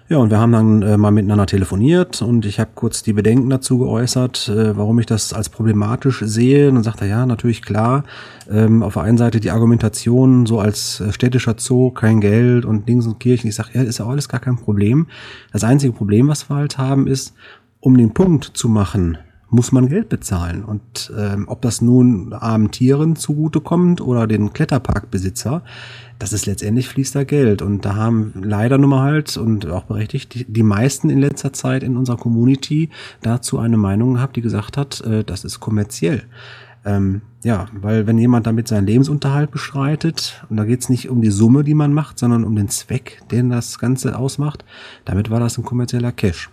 Ja, 0.09 0.19
und 0.19 0.31
wir 0.31 0.39
haben 0.39 0.53
dann 0.53 0.83
äh, 0.83 0.97
mal 0.97 1.11
miteinander 1.11 1.47
telefoniert 1.47 2.21
und 2.23 2.45
ich 2.45 2.61
habe 2.61 2.71
kurz 2.75 3.03
die 3.03 3.13
Bedenken 3.13 3.49
dazu 3.49 3.79
geäußert, 3.79 4.49
äh, 4.49 4.77
warum 4.77 4.99
ich 4.99 5.07
das 5.07 5.33
als 5.33 5.49
problematisch 5.49 6.23
sehe. 6.25 6.69
Und 6.69 6.75
dann 6.75 6.85
sagt 6.85 7.01
er, 7.01 7.07
ja, 7.07 7.25
natürlich 7.25 7.63
klar, 7.63 8.05
ähm, 8.51 8.83
auf 8.83 8.95
der 8.95 9.03
einen 9.03 9.17
Seite 9.17 9.41
die 9.41 9.51
Argumentation, 9.51 10.45
so 10.45 10.59
als 10.59 11.01
äh, 11.01 11.13
städtischer 11.13 11.55
Zoo, 11.57 11.91
kein 11.91 12.21
Geld 12.21 12.65
und 12.65 12.89
Dings 12.89 13.07
und 13.07 13.21
Kirchen. 13.21 13.49
Ich 13.49 13.55
sage, 13.55 13.71
ja, 13.75 13.83
ist 13.83 13.99
ja 13.99 14.07
alles 14.07 14.29
gar 14.29 14.41
kein 14.41 14.57
Problem. 14.57 15.07
Das 15.53 15.65
einzige 15.65 15.93
Problem, 15.93 16.29
was 16.29 16.51
wir 16.51 16.57
halt 16.57 16.79
haben, 16.79 17.07
ist, 17.07 17.33
um 17.81 17.97
den 17.97 18.13
Punkt 18.13 18.45
zu 18.45 18.69
machen, 18.69 19.19
muss 19.53 19.71
man 19.71 19.89
Geld 19.89 20.09
bezahlen. 20.09 20.65
Und 20.65 21.13
ähm, 21.17 21.45
ob 21.47 21.61
das 21.61 21.83
nun 21.83 22.33
armen 22.33 22.71
Tieren 22.71 23.17
zugutekommt 23.17 24.01
oder 24.01 24.27
den 24.27 24.55
Kletterparkbesitzer, 24.55 25.63
das 26.19 26.33
ist 26.33 26.47
letztendlich 26.47 26.89
fließt 26.89 27.15
da 27.15 27.25
Geld. 27.25 27.61
Und 27.61 27.85
da 27.85 27.95
haben 27.95 28.33
leider 28.43 28.79
nun 28.79 28.91
mal 28.91 29.03
halt 29.03 29.37
und 29.37 29.67
auch 29.67 29.85
berechtigt 29.85 30.33
die, 30.35 30.45
die 30.51 30.63
meisten 30.63 31.11
in 31.11 31.19
letzter 31.19 31.53
Zeit 31.53 31.83
in 31.83 31.99
unserer 31.99 32.17
Community 32.17 32.89
dazu 33.21 33.59
eine 33.59 33.77
Meinung 33.77 34.15
gehabt, 34.15 34.37
die 34.37 34.41
gesagt 34.41 34.79
hat, 34.79 35.03
äh, 35.03 35.23
das 35.23 35.45
ist 35.45 35.61
kommerziell. 35.61 36.23
Ähm, 36.87 37.21
ja, 37.45 37.67
weil 37.75 38.07
wenn 38.07 38.17
jemand 38.17 38.47
damit 38.47 38.69
seinen 38.69 38.87
Lebensunterhalt 38.87 39.51
bestreitet, 39.51 40.45
und 40.49 40.57
da 40.57 40.65
geht's 40.65 40.89
nicht 40.89 41.11
um 41.11 41.21
die 41.21 41.31
Summe, 41.31 41.63
die 41.63 41.75
man 41.75 41.93
macht, 41.93 42.19
sondern 42.19 42.45
um 42.45 42.57
den 42.57 42.71
Zweck, 42.71 43.21
den 43.31 43.51
das 43.51 43.79
Ganze 43.79 44.19
ausmacht, 44.19 44.65
damit 45.05 45.29
war 45.29 45.41
das 45.41 45.59
ein 45.59 45.65
kommerzieller 45.65 46.13
Cash. 46.13 46.49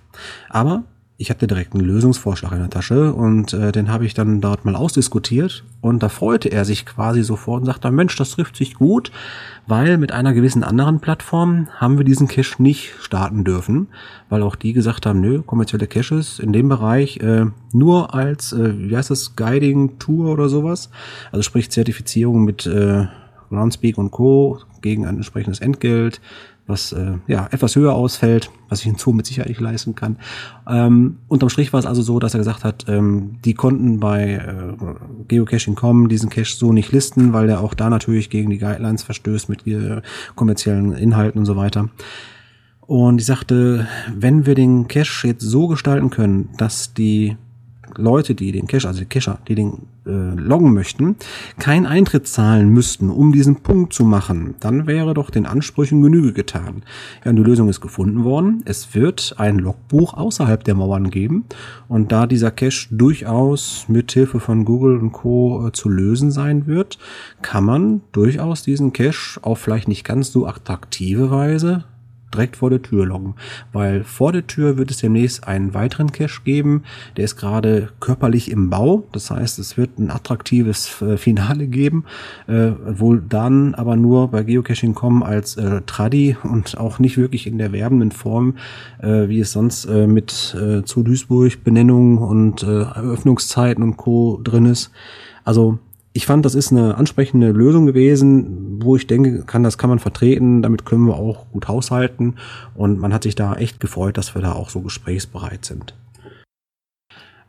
Aber 0.49 0.83
ich 1.21 1.29
hatte 1.29 1.47
direkt 1.47 1.73
einen 1.73 1.83
Lösungsvorschlag 1.83 2.53
in 2.53 2.59
der 2.59 2.69
Tasche 2.69 3.13
und 3.13 3.51
äh, 3.51 3.73
den 3.73 3.91
habe 3.91 4.05
ich 4.05 4.13
dann 4.13 4.39
dort 4.39 4.63
mal 4.63 4.77
ausdiskutiert 4.77 5.65
und 5.81 6.01
da 6.01 6.07
freute 6.07 6.49
er 6.49 6.63
sich 6.63 6.85
quasi 6.85 7.23
sofort 7.23 7.59
und 7.59 7.65
sagte, 7.65 7.91
Mensch, 7.91 8.15
das 8.15 8.31
trifft 8.31 8.55
sich 8.55 8.75
gut, 8.75 9.11
weil 9.67 9.97
mit 9.97 10.13
einer 10.13 10.33
gewissen 10.33 10.63
anderen 10.63 11.01
Plattform 11.01 11.67
haben 11.75 11.97
wir 11.97 12.05
diesen 12.05 12.29
Cache 12.29 12.63
nicht 12.63 12.93
starten 13.01 13.43
dürfen, 13.43 13.89
weil 14.29 14.41
auch 14.41 14.55
die 14.55 14.71
gesagt 14.71 15.05
haben, 15.05 15.19
nö, 15.19 15.41
kommerzielle 15.41 15.87
Caches 15.87 16.39
in 16.39 16.53
dem 16.53 16.69
Bereich 16.69 17.17
äh, 17.17 17.47
nur 17.73 18.15
als, 18.15 18.53
äh, 18.53 18.89
wie 18.89 18.95
heißt 18.95 19.11
das, 19.11 19.35
Guiding 19.35 19.99
Tour 19.99 20.31
oder 20.31 20.47
sowas, 20.47 20.89
also 21.33 21.43
sprich 21.43 21.69
Zertifizierung 21.69 22.45
mit 22.45 22.65
äh, 22.65 23.07
Groundspeak 23.49 23.97
und 23.97 24.11
Co. 24.11 24.59
gegen 24.81 25.05
ein 25.05 25.17
entsprechendes 25.17 25.59
Entgelt, 25.59 26.21
was 26.69 26.91
äh, 26.91 27.13
ja 27.27 27.47
etwas 27.51 27.75
höher 27.75 27.93
ausfällt, 27.93 28.51
was 28.69 28.81
ich 28.81 28.87
in 28.87 28.95
Zoo 28.95 29.11
mit 29.11 29.25
Sicherheit 29.25 29.49
nicht 29.49 29.59
leisten 29.59 29.95
kann. 29.95 30.17
Ähm, 30.67 31.17
unterm 31.27 31.49
Strich 31.49 31.73
war 31.73 31.79
es 31.79 31.85
also 31.85 32.01
so, 32.01 32.19
dass 32.19 32.33
er 32.33 32.39
gesagt 32.39 32.63
hat, 32.63 32.85
ähm, 32.87 33.39
die 33.43 33.53
konnten 33.53 33.99
bei 33.99 34.33
äh, 34.33 34.73
Geocaching.com 35.27 36.07
diesen 36.07 36.29
Cache 36.29 36.55
so 36.55 36.71
nicht 36.71 36.91
listen, 36.91 37.33
weil 37.33 37.47
der 37.47 37.61
auch 37.61 37.73
da 37.73 37.89
natürlich 37.89 38.29
gegen 38.29 38.49
die 38.49 38.59
Guidelines 38.59 39.03
verstößt 39.03 39.49
mit 39.49 39.65
äh, 39.67 40.01
kommerziellen 40.35 40.93
Inhalten 40.93 41.39
und 41.39 41.45
so 41.45 41.55
weiter. 41.55 41.89
Und 42.81 43.19
ich 43.21 43.27
sagte, 43.27 43.87
wenn 44.15 44.45
wir 44.45 44.55
den 44.55 44.87
Cache 44.87 45.27
jetzt 45.27 45.43
so 45.43 45.67
gestalten 45.67 46.09
können, 46.09 46.49
dass 46.57 46.93
die 46.93 47.37
Leute, 47.97 48.35
die 48.35 48.51
den 48.51 48.67
Cache, 48.67 48.87
also 48.87 48.99
die 48.99 49.05
Cacher, 49.05 49.39
die 49.47 49.55
den 49.55 49.87
äh, 50.05 50.35
loggen 50.35 50.73
möchten, 50.73 51.15
keinen 51.59 51.85
Eintritt 51.85 52.27
zahlen 52.27 52.69
müssten, 52.69 53.09
um 53.09 53.31
diesen 53.31 53.57
Punkt 53.57 53.93
zu 53.93 54.03
machen, 54.03 54.55
dann 54.59 54.87
wäre 54.87 55.13
doch 55.13 55.29
den 55.29 55.45
Ansprüchen 55.45 56.01
Genüge 56.01 56.33
getan. 56.33 56.83
Ja, 57.23 57.33
die 57.33 57.41
Lösung 57.41 57.69
ist 57.69 57.81
gefunden 57.81 58.23
worden. 58.23 58.61
Es 58.65 58.95
wird 58.95 59.35
ein 59.37 59.59
Logbuch 59.59 60.13
außerhalb 60.13 60.63
der 60.63 60.75
Mauern 60.75 61.09
geben 61.09 61.45
und 61.87 62.11
da 62.11 62.27
dieser 62.27 62.51
Cache 62.51 62.87
durchaus 62.91 63.85
mit 63.87 64.11
Hilfe 64.11 64.39
von 64.39 64.65
Google 64.65 64.97
und 64.97 65.11
Co. 65.11 65.67
Äh, 65.67 65.71
zu 65.71 65.89
lösen 65.89 66.31
sein 66.31 66.67
wird, 66.67 66.97
kann 67.41 67.63
man 67.63 68.01
durchaus 68.11 68.63
diesen 68.63 68.93
Cache 68.93 69.39
auf 69.41 69.59
vielleicht 69.59 69.87
nicht 69.87 70.03
ganz 70.03 70.31
so 70.31 70.47
attraktive 70.47 71.31
Weise 71.31 71.83
direkt 72.33 72.57
vor 72.57 72.69
der 72.69 72.81
Tür 72.81 73.05
loggen, 73.05 73.35
weil 73.73 74.03
vor 74.03 74.31
der 74.31 74.47
Tür 74.47 74.77
wird 74.77 74.91
es 74.91 74.97
demnächst 74.97 75.47
einen 75.47 75.73
weiteren 75.73 76.11
Cache 76.11 76.41
geben, 76.43 76.83
der 77.17 77.25
ist 77.25 77.35
gerade 77.35 77.89
körperlich 77.99 78.51
im 78.51 78.69
Bau, 78.69 79.07
das 79.11 79.31
heißt, 79.31 79.59
es 79.59 79.77
wird 79.77 79.99
ein 79.99 80.11
attraktives 80.11 81.01
äh, 81.01 81.17
Finale 81.17 81.67
geben, 81.67 82.05
äh, 82.47 82.71
wohl 82.85 83.21
dann 83.27 83.75
aber 83.75 83.95
nur 83.95 84.29
bei 84.29 84.43
Geocaching 84.43 84.93
kommen 84.93 85.23
als 85.23 85.57
äh, 85.57 85.81
Tradi 85.85 86.37
und 86.43 86.77
auch 86.77 86.99
nicht 86.99 87.17
wirklich 87.17 87.47
in 87.47 87.57
der 87.57 87.71
werbenden 87.71 88.11
Form, 88.11 88.55
äh, 89.01 89.27
wie 89.27 89.39
es 89.39 89.51
sonst 89.51 89.85
äh, 89.85 90.07
mit 90.07 90.55
äh, 90.59 90.83
zu 90.83 91.03
Duisburg 91.03 91.63
Benennungen 91.63 92.17
und 92.17 92.63
äh, 92.63 92.81
Eröffnungszeiten 92.81 93.83
und 93.83 93.97
Co. 93.97 94.39
drin 94.43 94.65
ist. 94.65 94.91
Also 95.43 95.79
ich 96.13 96.25
fand, 96.25 96.43
das 96.45 96.55
ist 96.55 96.71
eine 96.71 96.95
ansprechende 96.95 97.51
Lösung 97.51 97.85
gewesen, 97.85 98.81
wo 98.81 98.95
ich 98.95 99.07
denke, 99.07 99.43
kann, 99.43 99.63
das 99.63 99.77
kann 99.77 99.89
man 99.89 99.99
vertreten, 99.99 100.61
damit 100.61 100.85
können 100.85 101.05
wir 101.05 101.15
auch 101.15 101.49
gut 101.51 101.67
haushalten. 101.67 102.35
Und 102.75 102.99
man 102.99 103.13
hat 103.13 103.23
sich 103.23 103.35
da 103.35 103.55
echt 103.55 103.79
gefreut, 103.79 104.17
dass 104.17 104.33
wir 104.33 104.41
da 104.41 104.53
auch 104.53 104.69
so 104.69 104.81
gesprächsbereit 104.81 105.65
sind. 105.65 105.95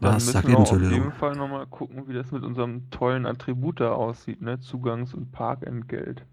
Dann 0.01 0.15
Was 0.15 0.27
sagt 0.27 0.47
wir 0.47 0.53
ihr 0.53 0.57
denn 0.57 0.63
auf 0.63 0.69
zur 0.69 0.79
jeden 0.79 0.91
Lösung? 0.91 1.13
Fall 1.13 1.37
nochmal 1.37 1.67
gucken, 1.67 2.09
wie 2.09 2.15
das 2.15 2.33
mit 2.33 2.43
unserem 2.43 2.91
tollen 2.91 3.27
Attribut 3.27 3.81
da 3.81 3.93
aussieht, 3.93 4.41
ne? 4.41 4.59
Zugangs- 4.61 5.15
und 5.15 5.31
Parkentgelt. 5.31 6.25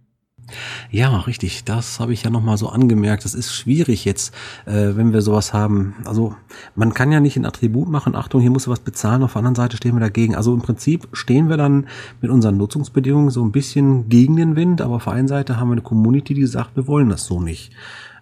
Ja, 0.89 1.19
richtig. 1.19 1.65
Das 1.65 1.99
habe 1.99 2.13
ich 2.13 2.23
ja 2.23 2.29
nochmal 2.29 2.57
so 2.57 2.69
angemerkt. 2.69 3.25
Das 3.25 3.33
ist 3.33 3.53
schwierig 3.53 4.05
jetzt, 4.05 4.33
äh, 4.65 4.95
wenn 4.95 5.11
wir 5.11 5.21
sowas 5.21 5.53
haben. 5.53 5.95
Also 6.05 6.35
man 6.75 6.93
kann 6.93 7.11
ja 7.11 7.19
nicht 7.19 7.35
ein 7.35 7.45
Attribut 7.45 7.89
machen. 7.89 8.15
Achtung, 8.15 8.41
hier 8.41 8.51
musst 8.51 8.67
du 8.67 8.71
was 8.71 8.79
bezahlen. 8.79 9.23
Auf 9.23 9.33
der 9.33 9.39
anderen 9.39 9.55
Seite 9.55 9.77
stehen 9.77 9.95
wir 9.95 9.99
dagegen. 9.99 10.35
Also 10.35 10.53
im 10.53 10.61
Prinzip 10.61 11.07
stehen 11.11 11.49
wir 11.49 11.57
dann 11.57 11.87
mit 12.21 12.31
unseren 12.31 12.57
Nutzungsbedingungen 12.57 13.29
so 13.29 13.43
ein 13.43 13.51
bisschen 13.51 14.07
gegen 14.07 14.37
den 14.37 14.55
Wind. 14.55 14.81
Aber 14.81 14.95
auf 14.95 15.03
der 15.03 15.13
einen 15.13 15.27
Seite 15.27 15.59
haben 15.59 15.67
wir 15.69 15.73
eine 15.73 15.81
Community, 15.81 16.33
die 16.33 16.45
sagt, 16.45 16.75
wir 16.75 16.87
wollen 16.87 17.09
das 17.09 17.25
so 17.25 17.41
nicht. 17.41 17.73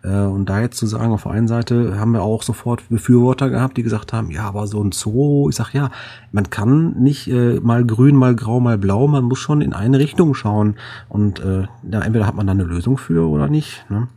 Äh, 0.05 0.25
Und 0.25 0.49
da 0.49 0.61
jetzt 0.61 0.77
zu 0.77 0.85
sagen, 0.85 1.11
auf 1.11 1.23
der 1.23 1.31
einen 1.31 1.47
Seite 1.47 1.99
haben 1.99 2.11
wir 2.11 2.21
auch 2.21 2.43
sofort 2.43 2.87
Befürworter 2.89 3.49
gehabt, 3.49 3.77
die 3.77 3.83
gesagt 3.83 4.13
haben, 4.13 4.29
ja, 4.31 4.43
aber 4.43 4.67
so 4.67 4.81
ein 4.83 4.91
Zoo, 4.91 5.49
ich 5.49 5.55
sag 5.55 5.73
ja, 5.73 5.89
man 6.31 6.49
kann 6.49 6.93
nicht 7.01 7.27
äh, 7.27 7.59
mal 7.59 7.85
grün, 7.85 8.15
mal 8.15 8.35
grau, 8.35 8.59
mal 8.59 8.77
blau, 8.77 9.07
man 9.07 9.23
muss 9.23 9.39
schon 9.39 9.61
in 9.61 9.73
eine 9.73 9.99
Richtung 9.99 10.33
schauen. 10.33 10.75
Und 11.09 11.39
äh, 11.39 11.63
ja, 11.89 12.01
entweder 12.01 12.27
hat 12.27 12.35
man 12.35 12.47
da 12.47 12.51
eine 12.51 12.63
Lösung 12.63 12.97
für 12.97 13.27
oder 13.27 13.47
nicht. 13.47 13.85
Ne? 13.89 14.07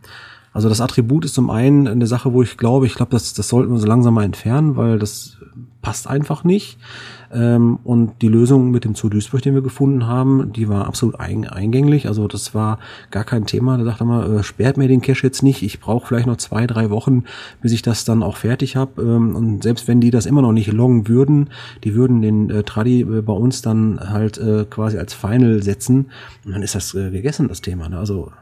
Also 0.52 0.68
das 0.68 0.80
Attribut 0.80 1.24
ist 1.24 1.34
zum 1.34 1.50
einen 1.50 1.86
eine 1.86 2.06
Sache, 2.06 2.32
wo 2.32 2.42
ich 2.42 2.56
glaube, 2.56 2.86
ich 2.86 2.94
glaube, 2.94 3.12
das, 3.12 3.32
das 3.32 3.48
sollten 3.48 3.72
wir 3.72 3.78
so 3.78 3.86
langsam 3.86 4.14
mal 4.14 4.24
entfernen, 4.24 4.76
weil 4.76 4.98
das 4.98 5.38
passt 5.82 6.08
einfach 6.08 6.44
nicht. 6.44 6.78
Ähm, 7.32 7.78
und 7.84 8.22
die 8.22 8.28
Lösung 8.28 8.70
mit 8.70 8.84
dem 8.84 8.94
Zoo 8.94 9.08
Duisburg, 9.08 9.42
den 9.42 9.54
wir 9.54 9.62
gefunden 9.62 10.06
haben, 10.06 10.52
die 10.52 10.68
war 10.68 10.86
absolut 10.86 11.20
ein, 11.20 11.46
eingänglich. 11.46 12.08
Also 12.08 12.26
das 12.28 12.54
war 12.54 12.78
gar 13.10 13.24
kein 13.24 13.46
Thema. 13.46 13.76
Da 13.76 13.84
sagte 13.84 14.04
man, 14.04 14.38
äh, 14.38 14.42
sperrt 14.42 14.76
mir 14.76 14.88
den 14.88 15.02
Cache 15.02 15.22
jetzt 15.22 15.42
nicht. 15.42 15.62
Ich 15.62 15.80
brauche 15.80 16.06
vielleicht 16.06 16.26
noch 16.26 16.36
zwei, 16.36 16.66
drei 16.66 16.90
Wochen, 16.90 17.24
bis 17.60 17.72
ich 17.72 17.82
das 17.82 18.04
dann 18.04 18.22
auch 18.22 18.36
fertig 18.36 18.76
habe. 18.76 19.02
Ähm, 19.02 19.36
und 19.36 19.62
selbst 19.62 19.88
wenn 19.88 20.00
die 20.00 20.10
das 20.10 20.26
immer 20.26 20.42
noch 20.42 20.52
nicht 20.52 20.72
loggen 20.72 21.08
würden, 21.08 21.50
die 21.84 21.94
würden 21.94 22.22
den 22.22 22.50
äh, 22.50 22.62
Tradi 22.62 23.02
äh, 23.02 23.22
bei 23.22 23.32
uns 23.32 23.62
dann 23.62 24.00
halt 24.00 24.38
äh, 24.38 24.64
quasi 24.68 24.98
als 24.98 25.14
Final 25.14 25.62
setzen. 25.62 26.10
Und 26.44 26.52
dann 26.52 26.62
ist 26.62 26.74
das 26.74 26.94
äh, 26.94 27.10
gegessen, 27.10 27.48
das 27.48 27.60
Thema. 27.60 27.88
Ne? 27.88 27.98
Also 27.98 28.32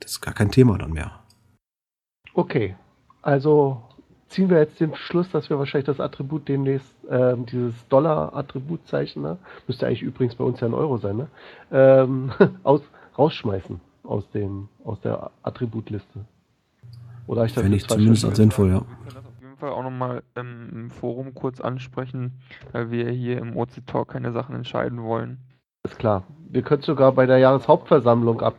das 0.00 0.12
ist 0.12 0.20
gar 0.20 0.34
kein 0.34 0.50
Thema 0.50 0.78
dann 0.78 0.92
mehr. 0.92 1.12
Okay, 2.34 2.76
also 3.22 3.82
ziehen 4.28 4.48
wir 4.48 4.58
jetzt 4.58 4.80
den 4.80 4.94
Schluss, 4.94 5.30
dass 5.30 5.50
wir 5.50 5.58
wahrscheinlich 5.58 5.86
das 5.86 6.00
Attribut 6.00 6.48
demnächst, 6.48 6.88
ähm, 7.10 7.44
dieses 7.46 7.74
Dollar-Attributzeichen, 7.88 9.22
ne? 9.22 9.38
müsste 9.66 9.86
eigentlich 9.86 10.02
übrigens 10.02 10.36
bei 10.36 10.44
uns 10.44 10.60
ja 10.60 10.68
ein 10.68 10.74
Euro 10.74 10.98
sein, 10.98 11.16
ne? 11.16 11.28
ähm, 11.72 12.32
aus, 12.62 12.82
rausschmeißen 13.18 13.80
aus, 14.04 14.30
dem, 14.30 14.68
aus 14.84 15.00
der 15.00 15.30
Attributliste. 15.42 16.24
Oder 17.26 17.44
ich 17.44 17.54
das 17.54 17.62
Fände 17.62 17.76
jetzt 17.76 17.90
ich 17.90 17.96
zumindest 17.96 18.24
als 18.24 18.36
sinnvoll, 18.36 18.68
ja. 18.68 18.74
Wir 18.74 18.80
können 18.80 19.14
das 19.14 19.26
auf 19.26 19.40
jeden 19.40 19.56
Fall 19.56 19.70
auch 19.70 19.82
nochmal 19.82 20.22
ähm, 20.36 20.70
im 20.72 20.90
Forum 20.90 21.34
kurz 21.34 21.60
ansprechen, 21.60 22.40
weil 22.72 22.90
wir 22.90 23.10
hier 23.10 23.38
im 23.38 23.56
OC 23.56 23.86
Talk 23.86 24.08
keine 24.08 24.32
Sachen 24.32 24.54
entscheiden 24.54 25.02
wollen. 25.02 25.38
Ist 25.84 25.98
klar. 25.98 26.24
Wir 26.48 26.62
könnten 26.62 26.84
sogar 26.84 27.12
bei 27.12 27.26
der 27.26 27.38
Jahreshauptversammlung 27.38 28.40
ab. 28.40 28.56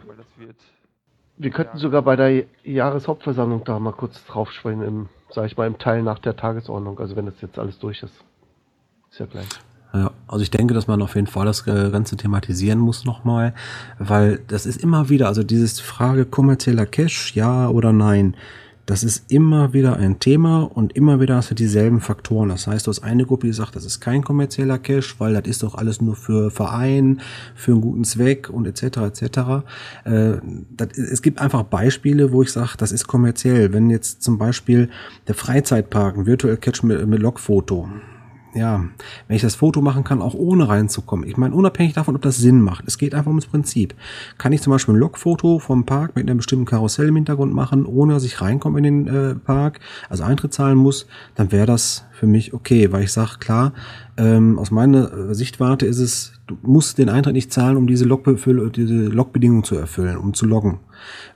Wir 1.37 1.49
könnten 1.49 1.77
sogar 1.77 2.01
bei 2.03 2.15
der 2.15 2.45
Jahreshauptversammlung 2.63 3.63
da 3.63 3.79
mal 3.79 3.93
kurz 3.93 4.25
drauf 4.25 4.51
sprechen, 4.51 4.83
im, 4.83 5.09
sag 5.29 5.47
ich 5.47 5.57
mal, 5.57 5.67
im 5.67 5.77
Teil 5.77 6.03
nach 6.03 6.19
der 6.19 6.35
Tagesordnung. 6.35 6.99
Also 6.99 7.15
wenn 7.15 7.25
das 7.25 7.41
jetzt 7.41 7.57
alles 7.57 7.79
durch 7.79 8.03
ist. 8.03 8.23
Ist 9.11 9.19
ja 9.19 9.25
gleich. 9.25 9.47
Also 10.25 10.41
ich 10.41 10.51
denke, 10.51 10.73
dass 10.73 10.87
man 10.87 11.01
auf 11.01 11.15
jeden 11.15 11.27
Fall 11.27 11.45
das 11.45 11.67
äh, 11.67 11.89
Ganze 11.91 12.15
thematisieren 12.15 12.79
muss 12.79 13.03
nochmal, 13.03 13.53
weil 13.99 14.39
das 14.47 14.65
ist 14.65 14.81
immer 14.81 15.09
wieder, 15.09 15.27
also 15.27 15.43
dieses 15.43 15.81
Frage 15.81 16.23
kommerzieller 16.23 16.85
Cash, 16.85 17.35
ja 17.35 17.67
oder 17.67 17.91
nein, 17.91 18.37
das 18.85 19.03
ist 19.03 19.29
immer 19.29 19.73
wieder 19.73 19.97
ein 19.97 20.19
Thema 20.19 20.63
und 20.63 20.95
immer 20.95 21.19
wieder 21.19 21.35
hast 21.35 21.51
du 21.51 21.55
dieselben 21.55 21.99
Faktoren. 21.99 22.49
Das 22.49 22.67
heißt, 22.67 22.87
du 22.87 22.89
hast 22.89 23.03
eine 23.03 23.25
Gruppe, 23.25 23.47
die 23.47 23.53
sagt, 23.53 23.75
das 23.75 23.83
ist 23.83 23.99
kein 23.99 24.23
kommerzieller 24.23 24.79
Cash, 24.79 25.19
weil 25.19 25.33
das 25.33 25.45
ist 25.45 25.63
doch 25.63 25.75
alles 25.75 25.99
nur 25.99 26.15
für 26.15 26.49
Verein, 26.49 27.19
für 27.53 27.73
einen 27.73 27.81
guten 27.81 28.05
Zweck 28.05 28.49
und 28.49 28.65
etc. 28.65 28.97
etc. 28.97 29.23
Äh, 30.05 30.37
das, 30.75 30.97
es 30.97 31.21
gibt 31.21 31.39
einfach 31.39 31.63
Beispiele, 31.63 32.31
wo 32.31 32.43
ich 32.43 32.51
sage, 32.51 32.71
das 32.77 32.93
ist 32.93 33.07
kommerziell. 33.07 33.73
Wenn 33.73 33.89
jetzt 33.89 34.23
zum 34.23 34.37
Beispiel 34.37 34.89
der 35.27 35.35
Freizeitpark 35.35 36.17
ein 36.17 36.25
Virtual 36.25 36.55
Catch 36.55 36.83
mit, 36.83 37.05
mit 37.07 37.19
Logfoto, 37.19 37.89
ja, 38.53 38.85
wenn 39.27 39.35
ich 39.35 39.41
das 39.41 39.55
Foto 39.55 39.81
machen 39.81 40.03
kann, 40.03 40.21
auch 40.21 40.33
ohne 40.33 40.67
reinzukommen. 40.67 41.27
Ich 41.27 41.37
meine, 41.37 41.55
unabhängig 41.55 41.93
davon, 41.93 42.15
ob 42.15 42.21
das 42.21 42.37
Sinn 42.37 42.61
macht. 42.61 42.85
Es 42.87 42.97
geht 42.97 43.15
einfach 43.15 43.29
ums 43.29 43.45
Prinzip. 43.45 43.95
Kann 44.37 44.51
ich 44.51 44.61
zum 44.61 44.71
Beispiel 44.71 44.93
ein 44.93 44.99
Logfoto 44.99 45.59
vom 45.59 45.85
Park 45.85 46.15
mit 46.15 46.29
einem 46.29 46.37
bestimmten 46.37 46.65
Karussell 46.65 47.07
im 47.07 47.15
Hintergrund 47.15 47.53
machen, 47.53 47.85
ohne 47.85 48.13
dass 48.13 48.23
ich 48.23 48.41
reinkomme 48.41 48.79
in 48.79 48.83
den 48.83 49.07
äh, 49.07 49.35
Park, 49.35 49.79
also 50.09 50.23
Eintritt 50.23 50.53
zahlen 50.53 50.77
muss, 50.77 51.07
dann 51.35 51.51
wäre 51.51 51.65
das 51.65 52.05
für 52.11 52.27
mich 52.27 52.53
okay, 52.53 52.91
weil 52.91 53.03
ich 53.03 53.11
sage, 53.11 53.37
klar, 53.39 53.73
ähm, 54.17 54.59
aus 54.59 54.71
meiner 54.71 55.11
äh, 55.11 55.33
Sichtwarte 55.33 55.85
ist 55.85 55.99
es, 55.99 56.33
du 56.51 56.69
musst 56.69 56.97
den 56.97 57.09
Eintritt 57.09 57.33
nicht 57.33 57.51
zahlen, 57.51 57.77
um 57.77 57.87
diese, 57.87 58.05
Logbedingungen 58.05 59.63
zu 59.63 59.75
erfüllen, 59.75 60.17
um 60.17 60.33
zu 60.33 60.45
loggen. 60.45 60.79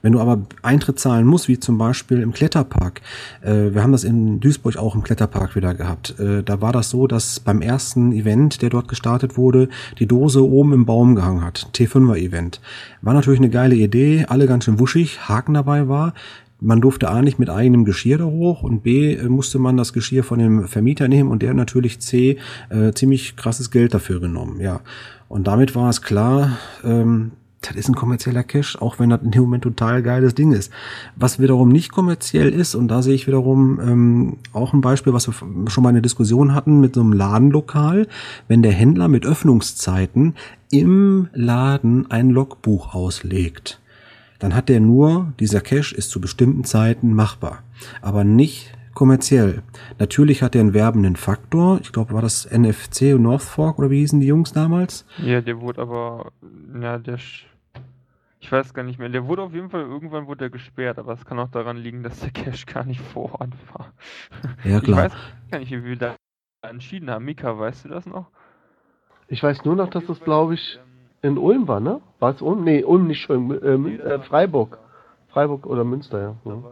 Wenn 0.01 0.13
du 0.13 0.19
aber 0.19 0.43
Eintritt 0.61 0.99
zahlen 0.99 1.25
musst, 1.25 1.47
wie 1.47 1.59
zum 1.59 1.77
Beispiel 1.77 2.21
im 2.21 2.33
Kletterpark, 2.33 3.01
äh, 3.41 3.73
wir 3.73 3.81
haben 3.81 3.91
das 3.91 4.03
in 4.03 4.39
Duisburg 4.39 4.77
auch 4.77 4.93
im 4.93 5.03
Kletterpark 5.03 5.55
wieder 5.55 5.73
gehabt, 5.73 6.19
äh, 6.19 6.43
da 6.43 6.61
war 6.61 6.71
das 6.71 6.89
so, 6.89 7.07
dass 7.07 7.39
beim 7.39 7.61
ersten 7.61 8.11
Event, 8.11 8.61
der 8.61 8.69
dort 8.69 8.87
gestartet 8.87 9.37
wurde, 9.37 9.69
die 9.97 10.07
Dose 10.07 10.47
oben 10.47 10.73
im 10.73 10.85
Baum 10.85 11.15
gehangen 11.15 11.43
hat, 11.43 11.69
T5er 11.73 12.17
Event. 12.17 12.61
War 13.01 13.13
natürlich 13.13 13.39
eine 13.39 13.49
geile 13.49 13.75
Idee, 13.75 14.25
alle 14.27 14.45
ganz 14.45 14.65
schön 14.65 14.79
wuschig, 14.79 15.27
Haken 15.27 15.55
dabei 15.55 15.87
war, 15.87 16.13
man 16.59 16.81
durfte 16.81 17.09
A 17.09 17.21
nicht 17.21 17.39
mit 17.39 17.49
eigenem 17.49 17.85
Geschirr 17.85 18.17
da 18.17 18.25
hoch 18.25 18.63
und 18.63 18.83
B 18.83 19.13
äh, 19.13 19.27
musste 19.29 19.59
man 19.59 19.77
das 19.77 19.93
Geschirr 19.93 20.23
von 20.23 20.39
dem 20.39 20.67
Vermieter 20.67 21.07
nehmen 21.07 21.29
und 21.29 21.41
der 21.41 21.53
natürlich 21.53 21.99
C 21.99 22.37
äh, 22.69 22.91
ziemlich 22.93 23.35
krasses 23.35 23.71
Geld 23.71 23.93
dafür 23.93 24.19
genommen, 24.19 24.59
ja. 24.59 24.81
Und 25.27 25.47
damit 25.47 25.75
war 25.75 25.89
es 25.89 26.01
klar, 26.01 26.57
ähm, 26.83 27.31
das 27.61 27.75
ist 27.75 27.89
ein 27.89 27.95
kommerzieller 27.95 28.43
Cash, 28.43 28.77
auch 28.79 28.99
wenn 28.99 29.09
das 29.09 29.21
in 29.23 29.31
dem 29.31 29.41
Moment 29.41 29.63
total 29.63 30.03
geiles 30.03 30.35
Ding 30.35 30.51
ist. 30.51 30.71
Was 31.15 31.39
wiederum 31.39 31.69
nicht 31.69 31.91
kommerziell 31.91 32.49
ist, 32.49 32.75
und 32.75 32.89
da 32.89 33.01
sehe 33.01 33.15
ich 33.15 33.25
wiederum 33.25 33.79
ähm, 33.79 34.37
auch 34.53 34.73
ein 34.73 34.81
Beispiel, 34.81 35.13
was 35.13 35.27
wir 35.27 35.33
schon 35.67 35.83
mal 35.83 35.89
eine 35.89 36.03
Diskussion 36.03 36.53
hatten 36.53 36.79
mit 36.79 36.95
so 36.95 37.01
einem 37.01 37.13
Ladenlokal, 37.13 38.07
wenn 38.47 38.61
der 38.61 38.71
Händler 38.71 39.07
mit 39.07 39.25
Öffnungszeiten 39.25 40.35
im 40.69 41.27
Laden 41.33 42.09
ein 42.11 42.29
Logbuch 42.29 42.93
auslegt 42.93 43.79
dann 44.39 44.55
hat 44.55 44.69
der 44.69 44.79
nur, 44.79 45.33
dieser 45.39 45.61
Cache 45.61 45.95
ist 45.95 46.09
zu 46.09 46.19
bestimmten 46.21 46.63
Zeiten 46.63 47.13
machbar, 47.13 47.63
aber 48.01 48.23
nicht 48.23 48.73
kommerziell. 48.93 49.61
Natürlich 49.99 50.41
hat 50.41 50.55
er 50.55 50.61
einen 50.61 50.73
werbenden 50.73 51.15
Faktor. 51.17 51.79
Ich 51.81 51.91
glaube, 51.91 52.13
war 52.13 52.21
das 52.21 52.49
NFC 52.49 53.13
und 53.13 53.23
North 53.23 53.43
Fork 53.43 53.77
oder 53.77 53.89
wie 53.89 53.99
hießen 53.99 54.19
die 54.19 54.27
Jungs 54.27 54.53
damals? 54.53 55.05
Ja, 55.17 55.41
der 55.41 55.59
wurde 55.61 55.81
aber, 55.81 56.31
ja, 56.79 56.97
der, 56.97 57.15
ich 58.39 58.51
weiß 58.51 58.73
gar 58.73 58.83
nicht 58.83 58.99
mehr, 58.99 59.09
der 59.09 59.27
wurde 59.27 59.41
auf 59.41 59.53
jeden 59.53 59.69
Fall, 59.69 59.81
irgendwann 59.81 60.27
wurde 60.27 60.45
er 60.45 60.49
gesperrt, 60.49 60.97
aber 60.97 61.13
es 61.13 61.25
kann 61.25 61.39
auch 61.39 61.49
daran 61.49 61.77
liegen, 61.77 62.03
dass 62.03 62.19
der 62.21 62.31
Cache 62.31 62.65
gar 62.65 62.85
nicht 62.85 63.01
vor 63.01 63.39
Ort 63.39 63.53
war. 63.73 63.93
Ja, 64.63 64.77
Ich 64.77 64.83
klar. 64.83 65.05
weiß 65.05 65.13
gar 65.51 65.59
nicht, 65.59 65.71
wie 65.71 65.83
wir 65.83 65.97
da 65.97 66.15
entschieden 66.61 67.09
haben. 67.09 67.25
Mika, 67.25 67.57
weißt 67.59 67.85
du 67.85 67.89
das 67.89 68.05
noch? 68.05 68.27
Ich 69.27 69.41
weiß 69.41 69.65
nur 69.65 69.75
noch, 69.75 69.89
dass 69.89 70.05
das, 70.05 70.19
glaube 70.19 70.53
ich, 70.53 70.79
in 71.25 71.37
Ulm 71.37 71.67
war, 71.67 71.79
ne? 71.79 72.01
War 72.19 72.33
es 72.35 72.41
Ulm? 72.41 72.63
Nee, 72.63 72.83
Ulm 72.83 73.07
nicht 73.07 73.21
schon, 73.21 73.51
äh, 73.51 73.77
Mün- 73.77 73.99
äh, 73.99 74.19
Freiburg. 74.19 74.79
Freiburg 75.29 75.65
oder 75.65 75.83
Münster, 75.83 76.21
ja. 76.21 76.35
Ja. 76.45 76.63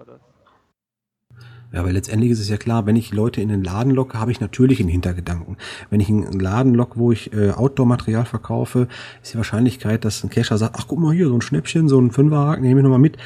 Ja, 1.74 1.80
aber 1.80 1.92
letztendlich 1.92 2.30
ist 2.30 2.40
es 2.40 2.50
ja 2.50 2.58
klar, 2.58 2.86
wenn 2.86 2.96
ich 2.96 3.12
Leute 3.12 3.42
in 3.42 3.50
den 3.50 3.64
Laden 3.64 3.92
locke, 3.92 4.20
habe 4.20 4.32
ich 4.32 4.40
natürlich 4.40 4.80
einen 4.80 4.90
Hintergedanken. 4.90 5.58
Wenn 5.90 6.00
ich 6.00 6.08
einen 6.08 6.40
Laden 6.40 6.76
locke, 6.76 7.00
wo 7.00 7.12
ich 7.12 7.34
äh, 7.34 7.50
Outdoor-Material 7.50 8.26
verkaufe, 8.26 8.88
ist 9.24 9.34
die 9.34 9.38
Wahrscheinlichkeit, 9.38 10.06
dass 10.06 10.24
ein 10.24 10.30
Cacher 10.30 10.60
sagt, 10.60 10.76
ach 10.78 10.86
guck 10.88 11.00
mal 11.00 11.14
hier, 11.16 11.28
so 11.30 11.34
ein 11.34 11.42
Schnäppchen, 11.42 11.90
so 11.90 12.00
ein 12.00 12.12
Fünferhaken, 12.12 12.64
nehme 12.64 12.80
ich 12.80 12.84
nochmal 12.84 13.00
mit. 13.00 13.18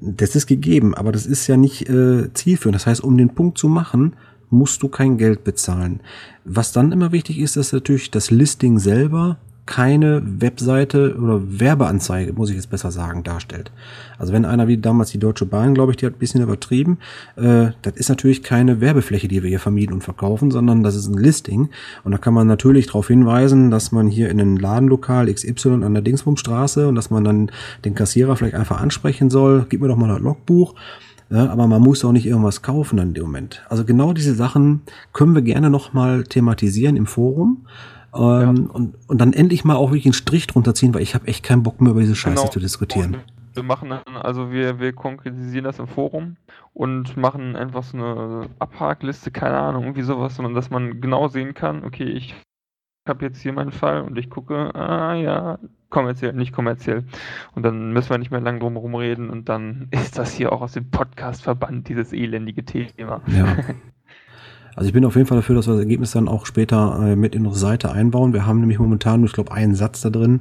Das 0.00 0.34
ist 0.34 0.48
gegeben, 0.48 0.92
aber 0.94 1.12
das 1.12 1.24
ist 1.24 1.46
ja 1.46 1.56
nicht 1.56 1.88
äh, 1.88 2.32
zielführend. 2.34 2.74
Das 2.74 2.86
heißt, 2.88 3.02
um 3.02 3.16
den 3.16 3.32
Punkt 3.32 3.58
zu 3.58 3.68
machen, 3.68 4.16
musst 4.50 4.82
du 4.82 4.88
kein 4.88 5.16
Geld 5.16 5.44
bezahlen. 5.44 6.00
Was 6.44 6.72
dann 6.72 6.90
immer 6.90 7.12
wichtig 7.12 7.38
ist, 7.38 7.56
ist 7.56 7.72
natürlich 7.72 8.10
das 8.10 8.32
Listing 8.32 8.80
selber 8.80 9.38
keine 9.66 10.22
Webseite 10.24 11.16
oder 11.16 11.40
Werbeanzeige, 11.60 12.34
muss 12.34 12.50
ich 12.50 12.56
jetzt 12.56 12.70
besser 12.70 12.90
sagen, 12.90 13.22
darstellt. 13.22 13.72
Also 14.18 14.32
wenn 14.32 14.44
einer 14.44 14.68
wie 14.68 14.76
damals 14.76 15.10
die 15.10 15.18
Deutsche 15.18 15.46
Bahn, 15.46 15.74
glaube 15.74 15.92
ich, 15.92 15.96
die 15.96 16.06
hat 16.06 16.14
ein 16.14 16.18
bisschen 16.18 16.42
übertrieben, 16.42 16.98
äh, 17.36 17.68
das 17.82 17.94
ist 17.94 18.08
natürlich 18.10 18.42
keine 18.42 18.80
Werbefläche, 18.80 19.26
die 19.26 19.42
wir 19.42 19.48
hier 19.48 19.60
vermieten 19.60 19.94
und 19.94 20.04
verkaufen, 20.04 20.50
sondern 20.50 20.82
das 20.82 20.94
ist 20.94 21.08
ein 21.08 21.18
Listing. 21.18 21.70
Und 22.04 22.12
da 22.12 22.18
kann 22.18 22.34
man 22.34 22.46
natürlich 22.46 22.86
darauf 22.86 23.08
hinweisen, 23.08 23.70
dass 23.70 23.90
man 23.90 24.08
hier 24.08 24.28
in 24.28 24.40
einem 24.40 24.58
Ladenlokal 24.58 25.32
XY 25.32 25.82
an 25.82 25.94
der 25.94 26.02
Dingsbumstraße 26.02 26.86
und 26.86 26.94
dass 26.94 27.10
man 27.10 27.24
dann 27.24 27.50
den 27.84 27.94
Kassierer 27.94 28.36
vielleicht 28.36 28.56
einfach 28.56 28.80
ansprechen 28.80 29.30
soll, 29.30 29.64
gib 29.68 29.80
mir 29.80 29.88
doch 29.88 29.96
mal 29.96 30.08
das 30.08 30.20
Logbuch. 30.20 30.74
Ja, 31.30 31.48
aber 31.50 31.66
man 31.66 31.80
muss 31.80 32.04
auch 32.04 32.12
nicht 32.12 32.26
irgendwas 32.26 32.60
kaufen 32.60 32.98
in 32.98 33.14
dem 33.14 33.24
Moment. 33.24 33.62
Also 33.70 33.84
genau 33.84 34.12
diese 34.12 34.34
Sachen 34.34 34.82
können 35.14 35.34
wir 35.34 35.42
gerne 35.42 35.70
nochmal 35.70 36.24
thematisieren 36.24 36.96
im 36.96 37.06
Forum. 37.06 37.66
Ähm, 38.14 38.20
ja. 38.68 38.72
und, 38.72 38.96
und 39.08 39.20
dann 39.20 39.32
endlich 39.32 39.64
mal 39.64 39.76
auch 39.76 39.90
wirklich 39.90 40.06
einen 40.06 40.14
Strich 40.14 40.46
drunter 40.46 40.74
ziehen, 40.74 40.94
weil 40.94 41.02
ich 41.02 41.14
habe 41.14 41.26
echt 41.26 41.44
keinen 41.44 41.62
Bock 41.62 41.80
mehr 41.80 41.92
über 41.92 42.00
diese 42.00 42.14
Scheiße 42.14 42.36
genau. 42.42 42.50
zu 42.50 42.60
diskutieren. 42.60 43.16
wir 43.54 43.62
machen 43.62 43.90
dann, 43.90 44.16
also 44.16 44.52
wir, 44.52 44.78
wir 44.78 44.92
konkretisieren 44.92 45.64
das 45.64 45.78
im 45.78 45.86
Forum 45.86 46.36
und 46.72 47.16
machen 47.16 47.56
einfach 47.56 47.82
so 47.82 47.96
eine 47.96 48.48
Abhakliste, 48.58 49.30
keine 49.30 49.58
Ahnung, 49.58 49.84
irgendwie 49.84 50.02
sowas, 50.02 50.36
dass 50.36 50.70
man 50.70 51.00
genau 51.00 51.28
sehen 51.28 51.54
kann, 51.54 51.84
okay, 51.84 52.04
ich 52.04 52.34
habe 53.08 53.24
jetzt 53.26 53.40
hier 53.40 53.52
meinen 53.52 53.72
Fall 53.72 54.02
und 54.02 54.16
ich 54.16 54.30
gucke, 54.30 54.74
ah 54.74 55.14
ja, 55.14 55.58
kommerziell, 55.90 56.32
nicht 56.32 56.52
kommerziell. 56.52 57.04
Und 57.54 57.62
dann 57.62 57.92
müssen 57.92 58.10
wir 58.10 58.18
nicht 58.18 58.30
mehr 58.30 58.40
lange 58.40 58.58
drum 58.58 58.74
herum 58.74 58.94
reden 58.94 59.30
und 59.30 59.48
dann 59.48 59.88
ist 59.90 60.18
das 60.18 60.34
hier 60.34 60.52
auch 60.52 60.60
aus 60.60 60.72
dem 60.72 60.90
Podcast 60.90 61.42
verbannt, 61.42 61.88
dieses 61.88 62.12
elendige 62.12 62.64
Thema. 62.64 63.20
Ja. 63.26 63.56
Also 64.76 64.88
ich 64.88 64.92
bin 64.92 65.04
auf 65.04 65.14
jeden 65.14 65.26
Fall 65.26 65.38
dafür, 65.38 65.54
dass 65.54 65.66
wir 65.66 65.74
das 65.74 65.82
Ergebnis 65.82 66.12
dann 66.12 66.28
auch 66.28 66.46
später 66.46 66.98
äh, 67.00 67.16
mit 67.16 67.34
in 67.34 67.46
unsere 67.46 67.60
Seite 67.60 67.92
einbauen. 67.92 68.32
Wir 68.32 68.46
haben 68.46 68.60
nämlich 68.60 68.78
momentan, 68.78 69.24
ich 69.24 69.32
glaube, 69.32 69.52
einen 69.52 69.74
Satz 69.74 70.00
da 70.00 70.10
drin, 70.10 70.40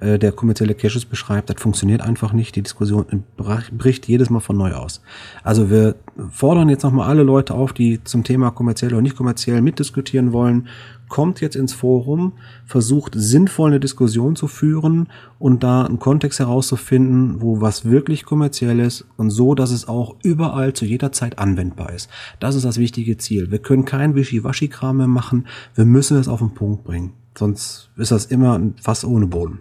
äh, 0.00 0.18
der 0.18 0.32
kommerzielle 0.32 0.74
Caches 0.74 1.04
beschreibt. 1.04 1.50
Das 1.50 1.60
funktioniert 1.60 2.00
einfach 2.00 2.32
nicht. 2.32 2.56
Die 2.56 2.62
Diskussion 2.62 3.24
bricht 3.72 4.08
jedes 4.08 4.30
Mal 4.30 4.40
von 4.40 4.56
neu 4.56 4.72
aus. 4.72 5.02
Also 5.42 5.70
wir 5.70 5.96
fordern 6.30 6.68
jetzt 6.68 6.82
nochmal 6.82 7.08
alle 7.08 7.22
Leute 7.22 7.54
auf, 7.54 7.72
die 7.72 8.02
zum 8.04 8.24
Thema 8.24 8.50
kommerziell 8.50 8.92
oder 8.92 9.02
nicht 9.02 9.16
kommerziell 9.16 9.60
mitdiskutieren 9.60 10.32
wollen 10.32 10.68
kommt 11.08 11.40
jetzt 11.40 11.56
ins 11.56 11.72
Forum, 11.72 12.32
versucht 12.66 13.14
sinnvoll 13.16 13.70
eine 13.70 13.80
Diskussion 13.80 14.36
zu 14.36 14.48
führen 14.48 15.08
und 15.38 15.62
da 15.62 15.84
einen 15.84 15.98
Kontext 15.98 16.38
herauszufinden, 16.38 17.40
wo 17.40 17.60
was 17.60 17.84
wirklich 17.84 18.24
kommerziell 18.24 18.80
ist 18.80 19.06
und 19.16 19.30
so, 19.30 19.54
dass 19.54 19.70
es 19.70 19.86
auch 19.88 20.16
überall 20.22 20.72
zu 20.72 20.84
jeder 20.84 21.12
Zeit 21.12 21.38
anwendbar 21.38 21.92
ist. 21.92 22.08
Das 22.40 22.54
ist 22.54 22.64
das 22.64 22.78
wichtige 22.78 23.16
Ziel. 23.16 23.50
Wir 23.50 23.58
können 23.58 23.84
kein 23.84 24.14
Wischiwaschi-Kram 24.14 24.96
mehr 24.96 25.06
machen. 25.06 25.46
Wir 25.74 25.84
müssen 25.84 26.16
es 26.16 26.28
auf 26.28 26.40
den 26.40 26.54
Punkt 26.54 26.84
bringen. 26.84 27.12
Sonst 27.36 27.90
ist 27.96 28.10
das 28.10 28.26
immer 28.26 28.60
fast 28.80 29.04
ohne 29.04 29.26
Boden. 29.26 29.58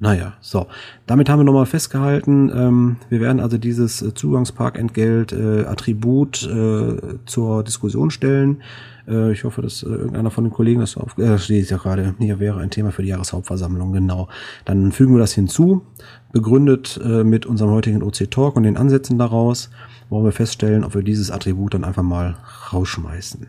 Naja, 0.00 0.34
so. 0.40 0.68
Damit 1.06 1.28
haben 1.28 1.40
wir 1.40 1.44
nochmal 1.44 1.66
festgehalten, 1.66 2.52
ähm, 2.54 2.96
wir 3.08 3.20
werden 3.20 3.40
also 3.40 3.58
dieses 3.58 4.00
äh, 4.00 4.14
Zugangsparkentgelt 4.14 5.32
äh, 5.32 5.64
Attribut 5.64 6.44
äh, 6.44 6.96
zur 7.26 7.64
Diskussion 7.64 8.12
stellen. 8.12 8.62
Äh, 9.08 9.32
ich 9.32 9.42
hoffe, 9.42 9.60
dass 9.60 9.82
äh, 9.82 9.86
irgendeiner 9.86 10.30
von 10.30 10.44
den 10.44 10.52
Kollegen 10.52 10.80
das 10.80 10.96
auf, 10.96 11.18
äh, 11.18 11.36
steht 11.38 11.68
ja 11.68 11.78
gerade, 11.78 12.14
hier 12.20 12.38
wäre 12.38 12.60
ein 12.60 12.70
Thema 12.70 12.92
für 12.92 13.02
die 13.02 13.08
Jahreshauptversammlung, 13.08 13.92
genau. 13.92 14.28
Dann 14.64 14.92
fügen 14.92 15.14
wir 15.14 15.18
das 15.18 15.32
hinzu, 15.32 15.82
begründet 16.30 17.00
äh, 17.02 17.24
mit 17.24 17.44
unserem 17.44 17.72
heutigen 17.72 18.04
OC 18.04 18.30
Talk 18.30 18.54
und 18.54 18.62
den 18.62 18.76
Ansätzen 18.76 19.18
daraus, 19.18 19.68
wollen 20.10 20.24
wir 20.24 20.32
feststellen, 20.32 20.84
ob 20.84 20.94
wir 20.94 21.02
dieses 21.02 21.32
Attribut 21.32 21.74
dann 21.74 21.82
einfach 21.82 22.04
mal 22.04 22.36
rausschmeißen. 22.72 23.48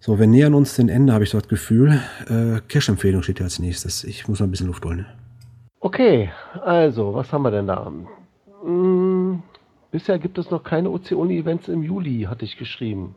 So, 0.00 0.18
wir 0.18 0.26
nähern 0.26 0.54
uns 0.54 0.76
dem 0.76 0.88
Ende, 0.88 1.12
habe 1.12 1.24
ich 1.24 1.30
das 1.30 1.46
Gefühl. 1.46 2.00
Äh, 2.30 2.60
Cash-Empfehlung 2.68 3.22
steht 3.22 3.40
ja 3.40 3.44
als 3.44 3.58
nächstes. 3.58 4.04
Ich 4.04 4.28
muss 4.28 4.40
mal 4.40 4.46
ein 4.46 4.50
bisschen 4.50 4.68
Luft 4.68 4.86
holen. 4.86 5.04
Okay, 5.88 6.30
also, 6.64 7.14
was 7.14 7.32
haben 7.32 7.42
wir 7.42 7.50
denn 7.50 7.66
da? 7.66 7.90
Hm, 8.62 9.42
bisher 9.90 10.18
gibt 10.18 10.36
es 10.38 10.50
noch 10.50 10.62
keine 10.62 10.90
OC-Uni-Events 10.90 11.68
im 11.68 11.82
Juli, 11.82 12.26
hatte 12.28 12.44
ich 12.44 12.58
geschrieben 12.58 13.14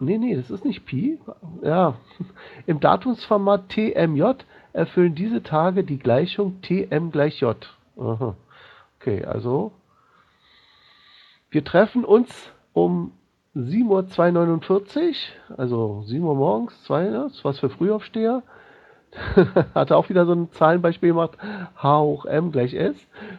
Nee, 0.00 0.18
nee, 0.18 0.36
das 0.36 0.50
ist 0.50 0.64
nicht 0.64 0.86
Pi. 0.86 1.18
Ja. 1.62 1.96
Im 2.66 2.80
Datumsformat 2.80 3.68
TMJ 3.68 4.32
erfüllen 4.72 5.14
diese 5.14 5.42
Tage 5.42 5.84
die 5.84 5.98
Gleichung 5.98 6.60
TM 6.62 7.10
gleich 7.10 7.40
J. 7.40 7.56
Aha. 7.96 8.34
Okay, 8.98 9.24
also 9.24 9.72
wir 11.50 11.64
treffen 11.64 12.04
uns 12.04 12.50
um 12.72 13.12
7.249 13.54 15.14
Uhr, 15.48 15.58
also 15.58 16.02
7 16.06 16.24
Uhr 16.24 16.34
morgens, 16.34 16.82
2, 16.84 17.10
das 17.10 17.34
ist 17.34 17.44
was 17.44 17.60
für 17.60 17.70
Frühaufsteher. 17.70 18.42
Hat 19.74 19.90
er 19.90 19.96
auch 19.96 20.08
wieder 20.08 20.26
so 20.26 20.32
ein 20.32 20.50
Zahlenbeispiel 20.52 21.10
gemacht, 21.10 21.38
H 21.76 22.00
hoch 22.00 22.26
M 22.26 22.52
gleich 22.52 22.74
S, 22.74 22.96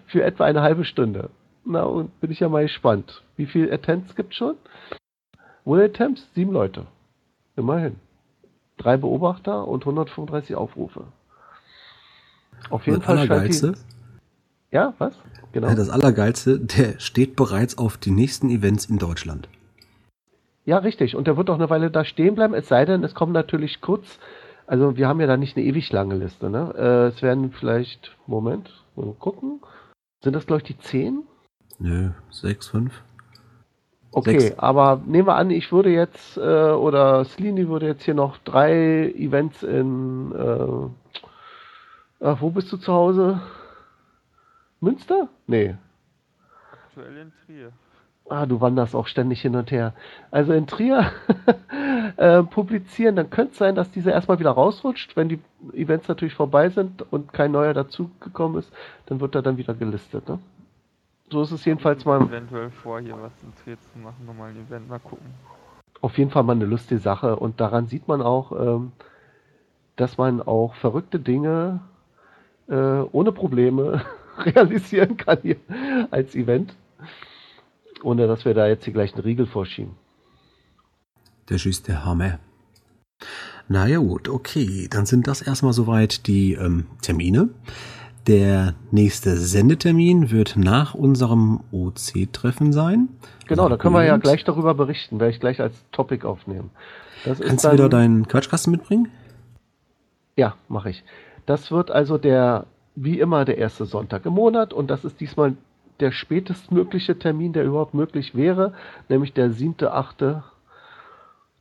für 0.08 0.24
etwa 0.24 0.46
eine 0.46 0.62
halbe 0.62 0.86
Stunde. 0.86 1.30
Na, 1.66 1.84
und 1.84 2.20
bin 2.22 2.32
ich 2.32 2.40
ja 2.40 2.50
mal 2.50 2.64
gespannt. 2.64 3.24
Wie 3.38 3.46
viele 3.46 3.72
Attempts 3.72 4.16
gibt 4.16 4.32
es 4.32 4.38
schon? 4.38 4.56
Wohl 5.66 5.82
Attempts? 5.82 6.28
Sieben 6.36 6.52
Leute. 6.52 6.86
Immerhin. 7.56 7.96
Drei 8.78 8.98
Beobachter 8.98 9.68
und 9.68 9.82
135 9.82 10.56
Aufrufe. 10.56 11.06
Auf 12.70 12.86
jeden 12.86 13.00
das 13.00 13.06
Fall 13.06 13.18
Allergeilste, 13.18 13.74
die... 13.74 14.76
Ja, 14.76 14.94
was? 14.98 15.18
Genau. 15.54 15.74
Das 15.74 15.90
Allergeilste, 15.90 16.60
der 16.60 17.00
steht 17.00 17.36
bereits 17.36 17.78
auf 17.78 17.98
die 17.98 18.12
nächsten 18.12 18.50
Events 18.50 18.86
in 18.86 19.00
Deutschland. 19.00 19.48
Ja, 20.66 20.80
richtig. 20.80 21.16
Und 21.16 21.28
der 21.28 21.38
wird 21.38 21.50
auch 21.50 21.56
eine 21.56 21.70
Weile 21.70 21.92
da 21.92 22.04
stehen 22.04 22.36
bleiben, 22.36 22.54
es 22.54 22.68
sei 22.68 22.86
denn, 22.86 23.04
es 23.04 23.16
kommt 23.16 23.34
natürlich 23.34 23.82
kurz. 23.82 24.20
Also, 24.68 24.98
wir 24.98 25.08
haben 25.08 25.22
ja 25.22 25.28
da 25.28 25.38
nicht 25.38 25.56
eine 25.58 25.66
ewig 25.66 25.92
lange 25.92 26.16
Liste. 26.16 26.50
Ne? 26.50 26.74
Äh, 26.76 27.08
es 27.14 27.22
werden 27.22 27.52
vielleicht, 27.52 28.16
Moment, 28.28 28.72
mal 28.96 29.14
gucken. 29.14 29.62
Sind 30.24 30.34
das, 30.34 30.48
glaube 30.48 30.62
ich, 30.64 30.68
die 30.68 30.78
10? 30.78 31.24
Nö, 31.78 32.12
sechs, 32.32 32.68
fünf. 32.68 33.04
Okay, 34.12 34.40
Sechs. 34.40 34.60
aber 34.60 35.02
nehmen 35.06 35.28
wir 35.28 35.36
an, 35.36 35.50
ich 35.50 35.74
würde 35.74 35.90
jetzt, 35.90 36.38
äh, 36.38 36.42
oder 36.42 37.26
Slini 37.26 37.68
würde 37.68 37.88
jetzt 37.88 38.04
hier 38.04 38.14
noch 38.14 38.38
drei 38.40 39.12
Events 39.12 39.62
in, 39.62 40.32
äh, 40.32 42.24
ach, 42.26 42.40
wo 42.40 42.50
bist 42.50 42.72
du 42.72 42.78
zu 42.78 42.94
Hause? 42.94 43.42
Münster? 44.80 45.28
Nee. 45.48 45.76
Aktuell 46.72 47.18
in 47.18 47.34
Trier. 47.46 47.74
Ah, 48.28 48.48
du 48.48 48.60
wanderst 48.60 48.96
auch 48.96 49.06
ständig 49.06 49.42
hin 49.42 49.56
und 49.56 49.70
her. 49.70 49.94
Also 50.32 50.54
in 50.54 50.66
Trier 50.66 51.12
äh, 52.18 52.42
publizieren, 52.42 53.16
dann 53.16 53.30
könnte 53.30 53.52
es 53.52 53.58
sein, 53.60 53.76
dass 53.76 53.92
diese 53.92 54.10
erstmal 54.10 54.40
wieder 54.40 54.52
rausrutscht. 54.52 55.16
Wenn 55.16 55.30
die 55.30 55.40
Events 55.74 56.08
natürlich 56.08 56.34
vorbei 56.34 56.70
sind 56.70 57.04
und 57.12 57.34
kein 57.34 57.52
neuer 57.52 57.74
dazugekommen 57.76 58.58
ist, 58.58 58.74
dann 59.06 59.20
wird 59.20 59.36
er 59.36 59.44
dann 59.44 59.58
wieder 59.58 59.76
gelistet. 59.76 60.28
Ne? 60.28 60.40
So 61.30 61.44
ist 61.44 61.52
es 61.52 61.66
jedenfalls 61.66 62.04
mal 62.06 62.22
Eventuell 62.22 62.72
vor, 62.72 63.00
hier 63.00 63.16
was 63.22 63.32
in 63.44 63.54
Trier 63.64 63.78
zu 63.80 64.00
machen, 64.00 64.26
nochmal 64.26 64.50
ein 64.50 64.66
Event, 64.68 64.90
mal 64.90 65.00
gucken. 65.00 65.28
auf 66.02 66.18
jeden 66.18 66.32
Fall 66.32 66.44
mal 66.44 66.54
eine 66.54 66.66
lustige 66.66 67.00
Sache. 67.00 67.36
Und 67.36 67.60
daran 67.62 67.86
sieht 67.88 68.08
man 68.08 68.24
auch, 68.24 68.52
ähm, 68.52 68.92
dass 69.98 70.18
man 70.18 70.42
auch 70.42 70.74
verrückte 70.76 71.20
Dinge 71.20 71.80
äh, 72.70 72.74
ohne 72.74 73.32
Probleme 73.32 74.02
realisieren 74.40 75.18
kann 75.18 75.38
hier 75.44 75.58
als 76.10 76.34
Event. 76.34 76.76
Ohne 78.04 78.28
dass 78.28 78.46
wir 78.46 78.54
da 78.54 78.68
jetzt 78.68 78.86
hier 78.86 78.94
gleich 78.94 79.14
einen 79.14 79.24
Riegel 79.24 79.46
vorschieben. 79.46 79.96
Das 81.48 81.66
ist 81.66 81.88
der 81.88 82.06
Hammer. 82.06 82.40
Naja 83.68 83.98
gut, 84.00 84.30
okay, 84.30 84.88
dann 84.90 85.06
sind 85.06 85.28
das 85.28 85.42
erstmal 85.42 85.74
soweit 85.74 86.28
die 86.28 86.54
ähm, 86.54 86.86
Termine. 87.02 87.50
Der 88.28 88.74
nächste 88.92 89.38
Sendetermin 89.38 90.32
wird 90.32 90.56
nach 90.58 90.96
unserem 90.96 91.62
OC-Treffen 91.72 92.74
sein. 92.74 93.10
Genau, 93.48 93.70
da 93.70 93.78
können 93.78 93.94
wir 93.94 94.04
ja 94.04 94.18
gleich 94.18 94.44
darüber 94.44 94.74
berichten, 94.74 95.20
werde 95.20 95.34
ich 95.34 95.40
gleich 95.40 95.62
als 95.62 95.86
Topic 95.92 96.26
aufnehmen. 96.26 96.72
Das 97.24 97.40
Kannst 97.40 97.66
du 97.66 97.72
wieder 97.72 97.90
deinen 97.90 98.28
Quatschkasten 98.28 98.72
mitbringen? 98.72 99.10
Ja, 100.36 100.56
mache 100.68 100.90
ich. 100.90 101.04
Das 101.46 101.72
wird 101.72 101.92
also 101.92 102.18
der, 102.18 102.66
wie 102.96 103.20
immer, 103.20 103.46
der 103.46 103.60
erste 103.60 103.86
Sonntag 103.86 104.26
im 104.26 104.34
Monat 104.34 104.74
und 104.74 104.88
das 104.88 105.06
ist 105.06 105.20
diesmal 105.20 105.56
der 106.00 106.12
spätestmögliche 106.12 107.18
Termin, 107.18 107.54
der 107.54 107.66
überhaupt 107.66 107.94
möglich 107.94 108.36
wäre, 108.36 108.74
nämlich 109.10 109.34
der 109.34 109.50
7.8. 109.50 110.44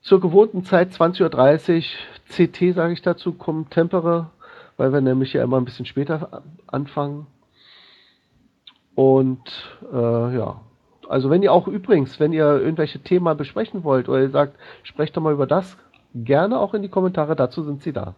Zur 0.02 0.20
gewohnten 0.20 0.64
Zeit 0.64 0.90
20.30 0.90 1.76
Uhr, 1.76 1.82
CT 2.28 2.74
sage 2.74 2.92
ich 2.92 3.02
dazu, 3.02 3.32
kommt 3.32 3.70
Tempere, 3.70 4.30
weil 4.76 4.92
wir 4.92 5.00
nämlich 5.00 5.32
ja 5.32 5.42
immer 5.42 5.58
ein 5.58 5.64
bisschen 5.64 5.86
später 5.86 6.42
anfangen. 6.66 7.26
Und 8.94 9.76
äh, 9.92 10.36
ja, 10.36 10.60
also 11.08 11.30
wenn 11.30 11.42
ihr 11.42 11.52
auch 11.52 11.66
übrigens, 11.66 12.20
wenn 12.20 12.32
ihr 12.32 12.60
irgendwelche 12.60 13.00
Themen 13.00 13.36
besprechen 13.36 13.84
wollt 13.84 14.08
oder 14.08 14.20
ihr 14.20 14.30
sagt, 14.30 14.56
sprecht 14.82 15.16
doch 15.16 15.22
mal 15.22 15.32
über 15.32 15.46
das, 15.46 15.76
gerne 16.14 16.58
auch 16.58 16.74
in 16.74 16.82
die 16.82 16.88
Kommentare, 16.88 17.36
dazu 17.36 17.62
sind 17.62 17.82
sie 17.82 17.92
da. 17.92 18.14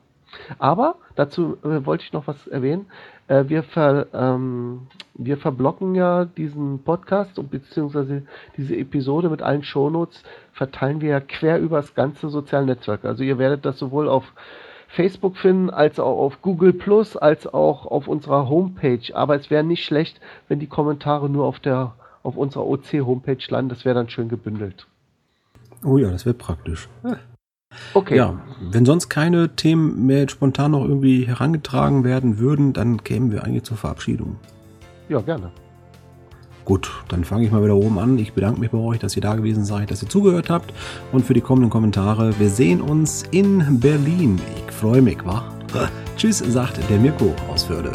Aber 0.58 0.96
dazu 1.14 1.56
äh, 1.64 1.84
wollte 1.84 2.04
ich 2.04 2.12
noch 2.12 2.26
was 2.26 2.46
erwähnen. 2.46 2.86
Äh, 3.28 3.44
wir, 3.48 3.62
ver, 3.62 4.06
ähm, 4.12 4.86
wir 5.14 5.36
verblocken 5.36 5.94
ja 5.94 6.24
diesen 6.24 6.82
Podcast 6.82 7.38
und 7.38 7.50
beziehungsweise 7.50 8.22
diese 8.56 8.76
Episode 8.76 9.28
mit 9.28 9.42
allen 9.42 9.62
Shownotes 9.62 10.22
verteilen 10.52 11.00
wir 11.00 11.10
ja 11.10 11.20
quer 11.20 11.58
über 11.60 11.76
das 11.76 11.94
ganze 11.94 12.28
soziale 12.28 12.66
Netzwerk. 12.66 13.04
Also 13.04 13.22
ihr 13.24 13.38
werdet 13.38 13.64
das 13.64 13.78
sowohl 13.78 14.08
auf 14.08 14.32
Facebook 14.88 15.36
finden, 15.36 15.70
als 15.70 15.98
auch 15.98 16.18
auf 16.18 16.40
Google 16.42 16.72
Plus, 16.72 17.16
als 17.16 17.46
auch 17.46 17.86
auf 17.86 18.08
unserer 18.08 18.48
Homepage. 18.48 19.14
Aber 19.14 19.34
es 19.34 19.50
wäre 19.50 19.64
nicht 19.64 19.84
schlecht, 19.84 20.20
wenn 20.48 20.60
die 20.60 20.68
Kommentare 20.68 21.28
nur 21.28 21.44
auf 21.44 21.60
der 21.60 21.94
auf 22.22 22.36
unserer 22.36 22.66
OC-Homepage 22.66 23.38
landen. 23.48 23.68
Das 23.68 23.84
wäre 23.84 23.94
dann 23.94 24.08
schön 24.08 24.28
gebündelt. 24.28 24.86
Oh 25.84 25.98
ja, 25.98 26.10
das 26.10 26.26
wäre 26.26 26.34
praktisch. 26.34 26.88
Okay. 27.94 28.16
Ja, 28.16 28.34
wenn 28.60 28.84
sonst 28.84 29.08
keine 29.08 29.54
Themen 29.56 30.06
mehr 30.06 30.28
spontan 30.28 30.72
noch 30.72 30.84
irgendwie 30.84 31.26
herangetragen 31.26 32.04
werden 32.04 32.38
würden, 32.38 32.72
dann 32.72 33.04
kämen 33.04 33.30
wir 33.30 33.44
eigentlich 33.44 33.64
zur 33.64 33.76
Verabschiedung. 33.76 34.36
Ja, 35.08 35.20
gerne. 35.20 35.50
Gut, 36.64 36.90
dann 37.08 37.22
fange 37.22 37.44
ich 37.44 37.52
mal 37.52 37.62
wieder 37.62 37.76
oben 37.76 37.98
an. 38.00 38.18
Ich 38.18 38.32
bedanke 38.32 38.58
mich 38.58 38.72
bei 38.72 38.78
euch, 38.78 38.98
dass 38.98 39.14
ihr 39.14 39.22
da 39.22 39.36
gewesen 39.36 39.64
seid, 39.64 39.92
dass 39.92 40.02
ihr 40.02 40.08
zugehört 40.08 40.50
habt 40.50 40.72
und 41.12 41.24
für 41.24 41.32
die 41.32 41.40
kommenden 41.40 41.70
Kommentare. 41.70 42.38
Wir 42.40 42.48
sehen 42.50 42.80
uns 42.80 43.22
in 43.30 43.78
Berlin. 43.78 44.40
Ich 44.56 44.74
freue 44.74 45.00
mich, 45.00 45.24
wa? 45.24 45.44
Tschüss, 46.16 46.38
sagt 46.38 46.80
der 46.90 46.98
Mirko 46.98 47.34
aus 47.52 47.62
Förde. 47.62 47.92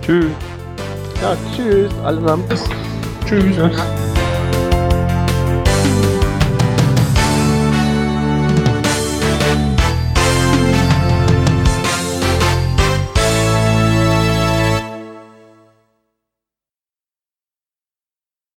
Tschüss. 0.00 0.30
Ja, 1.20 1.36
tschüss 1.54 1.92
allesamt. 2.02 2.44
Tschüss. 3.26 3.56